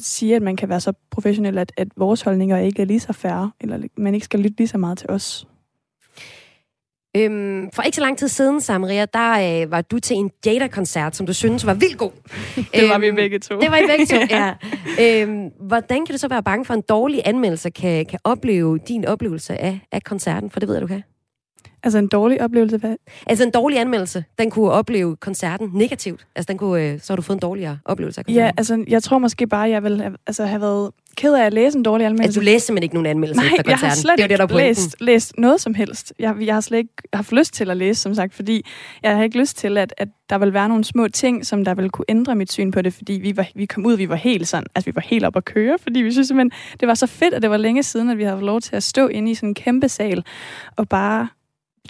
sige, 0.00 0.36
at 0.36 0.42
man 0.42 0.56
kan 0.56 0.68
være 0.68 0.80
så 0.80 0.92
professionel, 1.10 1.58
at, 1.58 1.72
at 1.76 1.88
vores 1.96 2.22
holdninger 2.22 2.58
ikke 2.58 2.82
er 2.82 2.86
lige 2.86 3.00
så 3.00 3.12
færre, 3.12 3.50
eller 3.60 3.78
man 3.96 4.14
ikke 4.14 4.24
skal 4.24 4.40
lytte 4.40 4.58
lige 4.58 4.68
så 4.68 4.78
meget 4.78 4.98
til 4.98 5.10
os. 5.10 5.46
Øhm, 7.16 7.70
for 7.72 7.82
ikke 7.82 7.96
så 7.96 8.00
lang 8.00 8.18
tid 8.18 8.28
siden, 8.28 8.60
Samaria, 8.60 9.04
der 9.04 9.62
øh, 9.62 9.70
var 9.70 9.80
du 9.80 9.98
til 9.98 10.16
en 10.16 10.30
Jada-koncert, 10.46 11.16
som 11.16 11.26
du 11.26 11.32
synes 11.32 11.66
var 11.66 11.74
vildt 11.74 11.98
god. 11.98 12.10
det 12.74 12.88
var 12.88 12.94
øhm, 12.94 13.02
vi 13.02 13.12
begge 13.12 13.38
to. 13.38 13.60
Det 13.60 13.70
var 13.70 13.76
I 13.76 13.86
begge 13.86 14.06
to, 14.06 14.16
ja. 14.36 14.54
Øhm, 15.00 15.50
hvordan 15.60 16.06
kan 16.06 16.12
du 16.12 16.18
så 16.18 16.28
være 16.28 16.42
bange 16.42 16.64
for, 16.64 16.74
at 16.74 16.78
en 16.78 16.84
dårlig 16.88 17.22
anmeldelse 17.24 17.70
kan, 17.70 18.06
kan 18.06 18.18
opleve 18.24 18.78
din 18.78 19.04
oplevelse 19.04 19.56
af, 19.56 19.80
af 19.92 20.02
koncerten? 20.02 20.50
For 20.50 20.60
det 20.60 20.68
ved 20.68 20.74
jeg, 20.74 20.82
du 20.82 20.86
kan. 20.86 21.02
Altså 21.82 21.98
en 21.98 22.08
dårlig 22.08 22.42
oplevelse? 22.42 22.76
Hvad? 22.76 22.96
Altså 23.26 23.44
en 23.44 23.50
dårlig 23.50 23.80
anmeldelse, 23.80 24.24
den 24.38 24.50
kunne 24.50 24.70
opleve 24.70 25.16
koncerten 25.16 25.70
negativt. 25.74 26.26
Altså 26.36 26.46
den 26.48 26.58
kunne, 26.58 26.82
øh, 26.82 27.00
så 27.00 27.12
har 27.12 27.16
du 27.16 27.22
fået 27.22 27.36
en 27.36 27.40
dårligere 27.40 27.78
oplevelse 27.84 28.20
af 28.20 28.24
koncerten. 28.24 28.44
Ja, 28.44 28.52
altså 28.56 28.84
jeg 28.88 29.02
tror 29.02 29.18
måske 29.18 29.46
bare, 29.46 29.70
jeg 29.70 29.82
vil 29.82 30.00
have, 30.00 30.16
altså, 30.26 30.44
have 30.44 30.60
været 30.60 30.90
ked 31.16 31.34
af 31.34 31.46
at 31.46 31.54
læse 31.54 31.78
en 31.78 31.82
dårlig 31.82 32.06
anmeldelse. 32.06 32.26
Altså 32.28 32.40
du 32.40 32.44
læste 32.44 32.66
simpelthen 32.66 32.82
ikke 32.82 32.94
nogen 32.94 33.06
anmeldelse 33.06 33.40
Nej, 33.40 33.46
efter 33.46 33.62
koncerten? 33.62 33.82
jeg 33.82 33.90
har 33.90 33.96
slet 33.96 34.18
det 34.18 34.24
ikke 34.24 34.42
det, 34.42 34.50
der 34.50 34.56
læst, 34.56 34.96
læst 35.00 35.34
noget 35.38 35.60
som 35.60 35.74
helst. 35.74 36.12
Jeg, 36.18 36.36
jeg 36.40 36.54
har 36.54 36.60
slet 36.60 36.78
ikke 36.78 36.92
haft 37.12 37.32
lyst 37.32 37.54
til 37.54 37.70
at 37.70 37.76
læse, 37.76 38.00
som 38.00 38.14
sagt, 38.14 38.34
fordi 38.34 38.66
jeg 39.02 39.16
har 39.16 39.22
ikke 39.24 39.38
lyst 39.38 39.56
til, 39.56 39.78
at, 39.78 39.94
at 39.96 40.08
der 40.30 40.38
vil 40.38 40.52
være 40.54 40.68
nogle 40.68 40.84
små 40.84 41.08
ting, 41.08 41.46
som 41.46 41.64
der 41.64 41.74
vil 41.74 41.90
kunne 41.90 42.04
ændre 42.08 42.34
mit 42.34 42.52
syn 42.52 42.70
på 42.70 42.82
det, 42.82 42.94
fordi 42.94 43.12
vi, 43.12 43.36
var, 43.36 43.46
vi 43.54 43.66
kom 43.66 43.86
ud, 43.86 43.96
vi 43.96 44.08
var 44.08 44.16
helt 44.16 44.48
sådan, 44.48 44.66
altså 44.74 44.90
vi 44.90 44.94
var 44.94 45.02
helt 45.02 45.24
op 45.24 45.36
at 45.36 45.44
køre, 45.44 45.78
fordi 45.78 46.00
vi 46.00 46.12
synes 46.12 46.28
simpelthen, 46.28 46.50
det 46.80 46.88
var 46.88 46.94
så 46.94 47.06
fedt, 47.06 47.34
at 47.34 47.42
det 47.42 47.50
var 47.50 47.56
længe 47.56 47.82
siden, 47.82 48.10
at 48.10 48.18
vi 48.18 48.24
havde 48.24 48.40
lov 48.40 48.60
til 48.60 48.76
at 48.76 48.82
stå 48.82 49.08
inde 49.08 49.30
i 49.30 49.34
sådan 49.34 49.48
en 49.48 49.54
kæmpe 49.54 49.88
sal 49.88 50.24
og 50.76 50.88
bare 50.88 51.28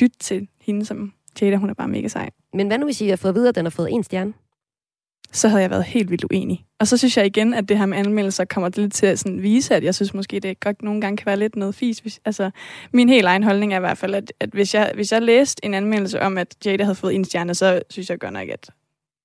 lytte 0.00 0.18
til 0.18 0.48
hende 0.66 0.84
som 0.84 1.12
Jada, 1.40 1.56
hun 1.56 1.70
er 1.70 1.74
bare 1.74 1.88
mega 1.88 2.08
sej. 2.08 2.30
Men 2.54 2.66
hvad 2.66 2.78
nu 2.78 2.84
hvis 2.84 3.00
I 3.00 3.08
har 3.08 3.16
fået 3.16 3.34
videre, 3.34 3.48
at 3.48 3.54
den 3.54 3.64
har 3.64 3.70
fået 3.70 3.88
en 3.92 4.02
stjerne? 4.02 4.32
Så 5.34 5.48
havde 5.48 5.62
jeg 5.62 5.70
været 5.70 5.84
helt 5.84 6.10
vildt 6.10 6.24
uenig. 6.24 6.64
Og 6.80 6.86
så 6.86 6.96
synes 6.96 7.16
jeg 7.16 7.26
igen, 7.26 7.54
at 7.54 7.68
det 7.68 7.78
her 7.78 7.86
med 7.86 7.98
anmeldelser 7.98 8.44
kommer 8.44 8.70
lidt 8.76 8.92
til 8.92 9.06
at 9.06 9.18
sådan 9.18 9.42
vise, 9.42 9.74
at 9.74 9.84
jeg 9.84 9.94
synes 9.94 10.14
måske, 10.14 10.40
det 10.40 10.60
godt 10.60 10.82
nogle 10.82 11.00
gange 11.00 11.16
kan 11.16 11.26
være 11.26 11.36
lidt 11.36 11.56
noget 11.56 11.74
fis. 11.74 11.98
Hvis, 11.98 12.20
altså, 12.24 12.50
min 12.92 13.08
helt 13.08 13.26
egen 13.26 13.42
holdning 13.42 13.72
er 13.72 13.76
i 13.76 13.80
hvert 13.80 13.98
fald, 13.98 14.14
at, 14.14 14.32
at 14.40 14.50
hvis, 14.50 14.74
jeg, 14.74 14.92
hvis 14.94 15.12
jeg 15.12 15.22
læste 15.22 15.64
en 15.64 15.74
anmeldelse 15.74 16.20
om, 16.20 16.38
at 16.38 16.56
Jada 16.64 16.84
havde 16.84 16.94
fået 16.94 17.14
en 17.14 17.24
stjerne, 17.24 17.54
så 17.54 17.82
synes 17.90 18.10
jeg 18.10 18.18
godt 18.18 18.32
nok, 18.32 18.48
at 18.48 18.70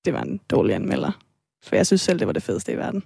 det 0.06 0.14
var 0.14 0.22
en 0.22 0.40
dårlig 0.50 0.76
anmelder. 0.76 1.12
For 1.64 1.76
jeg 1.76 1.88
synes 1.88 2.02
selv, 2.02 2.20
det 2.20 2.28
var 2.28 2.34
det 2.34 2.44
fedeste 2.44 2.72
i 2.72 2.78
verden. 2.78 3.04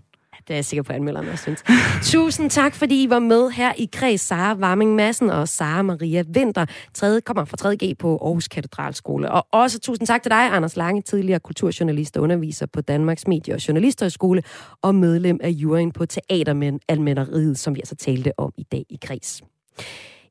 Det 0.48 0.54
er 0.54 0.56
jeg 0.58 0.66
sikker 0.66 0.84
på, 0.84 0.94
at 0.94 0.96
anmelderne 0.96 1.32
også 1.32 1.44
synes. 1.44 1.64
Tusind 2.12 2.50
tak, 2.50 2.76
fordi 2.76 3.04
I 3.04 3.10
var 3.10 3.20
med 3.20 3.50
her 3.50 3.74
i 3.78 3.90
Kreds 3.94 4.22
Sara 4.22 4.56
Warming 4.56 4.96
Madsen 4.96 5.30
og 5.30 5.48
Sara 5.48 5.82
Maria 5.82 6.24
Vinter, 6.28 6.66
tredje, 6.94 7.22
kommer 7.22 7.46
fra 7.46 7.74
3G 7.74 7.94
på 8.00 8.18
Aarhus 8.18 8.48
Katedralskole. 8.48 9.32
Og 9.32 9.48
også 9.52 9.80
tusind 9.80 10.08
tak 10.08 10.24
til 10.24 10.32
dig, 10.32 10.54
Anders 10.54 10.78
Lange, 10.78 11.02
tidligere 11.02 11.40
kulturjournalist 11.40 12.18
og 12.18 12.24
underviser 12.24 12.66
på 12.66 12.82
Danmarks 12.82 13.28
Medie- 13.28 13.54
og 13.54 13.68
Journalisterskole 13.68 14.44
og 14.82 14.96
medlem 14.96 15.40
af 15.44 15.50
juryen 15.50 15.92
på 15.92 16.06
Teatermænd 16.06 16.80
Almenneriet, 16.88 17.60
som 17.60 17.76
vi 17.76 17.80
altså 17.80 17.96
talte 17.96 18.40
om 18.40 18.54
i 18.58 18.64
dag 18.64 18.86
i 18.90 18.98
Kreds. 19.02 19.42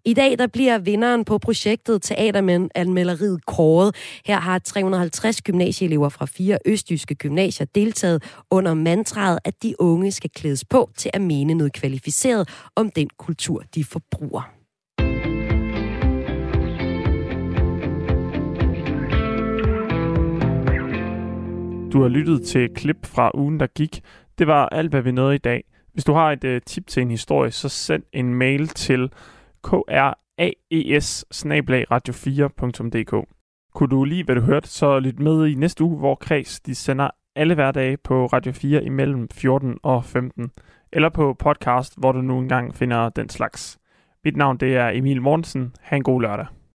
I 0.05 0.15
dag 0.15 0.39
der 0.39 0.47
bliver 0.47 0.79
vinderen 0.79 1.25
på 1.25 1.39
projektet 1.39 2.03
Teateranmelderiet 2.03 3.47
kåret. 3.47 3.95
Her 4.27 4.41
har 4.41 4.59
350 4.59 5.43
gymnasieelever 5.43 6.09
fra 6.09 6.27
fire 6.27 6.59
østjyske 6.67 7.15
gymnasier 7.15 7.67
deltaget 7.75 8.23
under 8.51 8.75
mantraet, 8.75 9.39
at 9.45 9.63
de 9.63 9.75
unge 9.79 10.13
skal 10.13 10.31
klædes 10.31 10.65
på 10.65 10.91
til 10.97 11.11
at 11.15 11.21
mene 11.21 11.55
noget 11.55 11.73
kvalificeret 11.73 12.49
om 12.77 12.91
den 12.91 13.09
kultur, 13.19 13.63
de 13.75 13.85
forbruger. 13.85 14.53
Du 21.93 22.03
har 22.03 22.09
lyttet 22.09 22.43
til 22.43 22.69
klip 22.75 23.07
fra 23.07 23.31
ugen, 23.35 23.61
der 23.61 23.67
gik. 23.67 24.01
Det 24.39 24.47
var 24.47 24.67
alt, 24.69 24.91
hvad 24.91 25.03
vi 25.03 25.13
nåede 25.13 25.35
i 25.35 25.39
dag. 25.39 25.65
Hvis 25.93 26.05
du 26.05 26.13
har 26.13 26.33
et 26.33 26.45
uh, 26.45 26.57
tip 26.67 26.87
til 26.87 27.03
en 27.03 27.11
historie, 27.11 27.51
så 27.51 27.69
send 27.69 28.03
en 28.13 28.35
mail 28.35 28.69
til 28.69 29.11
kraes 29.65 31.25
radio4.dk. 31.91 33.29
Kunne 33.75 33.89
du 33.89 34.05
lide, 34.05 34.25
hvad 34.25 34.35
du 34.35 34.41
hørte, 34.41 34.69
så 34.69 35.01
lyt 35.01 35.19
med 35.19 35.47
i 35.47 35.55
næste 35.55 35.85
uge, 35.85 35.99
hvor 35.99 36.15
Kreds 36.15 36.61
de 36.61 36.75
sender 36.75 37.11
alle 37.37 37.55
hverdage 37.55 37.97
på 37.97 38.27
Radio 38.27 38.53
4 38.53 38.85
imellem 38.85 39.29
14 39.29 39.79
og 39.83 40.05
15. 40.05 40.51
Eller 40.93 41.09
på 41.09 41.35
podcast, 41.39 41.95
hvor 41.99 42.13
du 42.13 42.21
nu 42.23 42.39
engang 42.39 42.75
finder 42.75 43.09
den 43.09 43.29
slags. 43.29 43.79
Mit 44.25 44.37
navn 44.37 44.57
det 44.57 44.77
er 44.77 44.89
Emil 44.89 45.23
Mortensen. 45.23 45.75
Ha' 45.81 45.97
en 45.97 46.03
god 46.03 46.23
lørdag. 46.23 46.47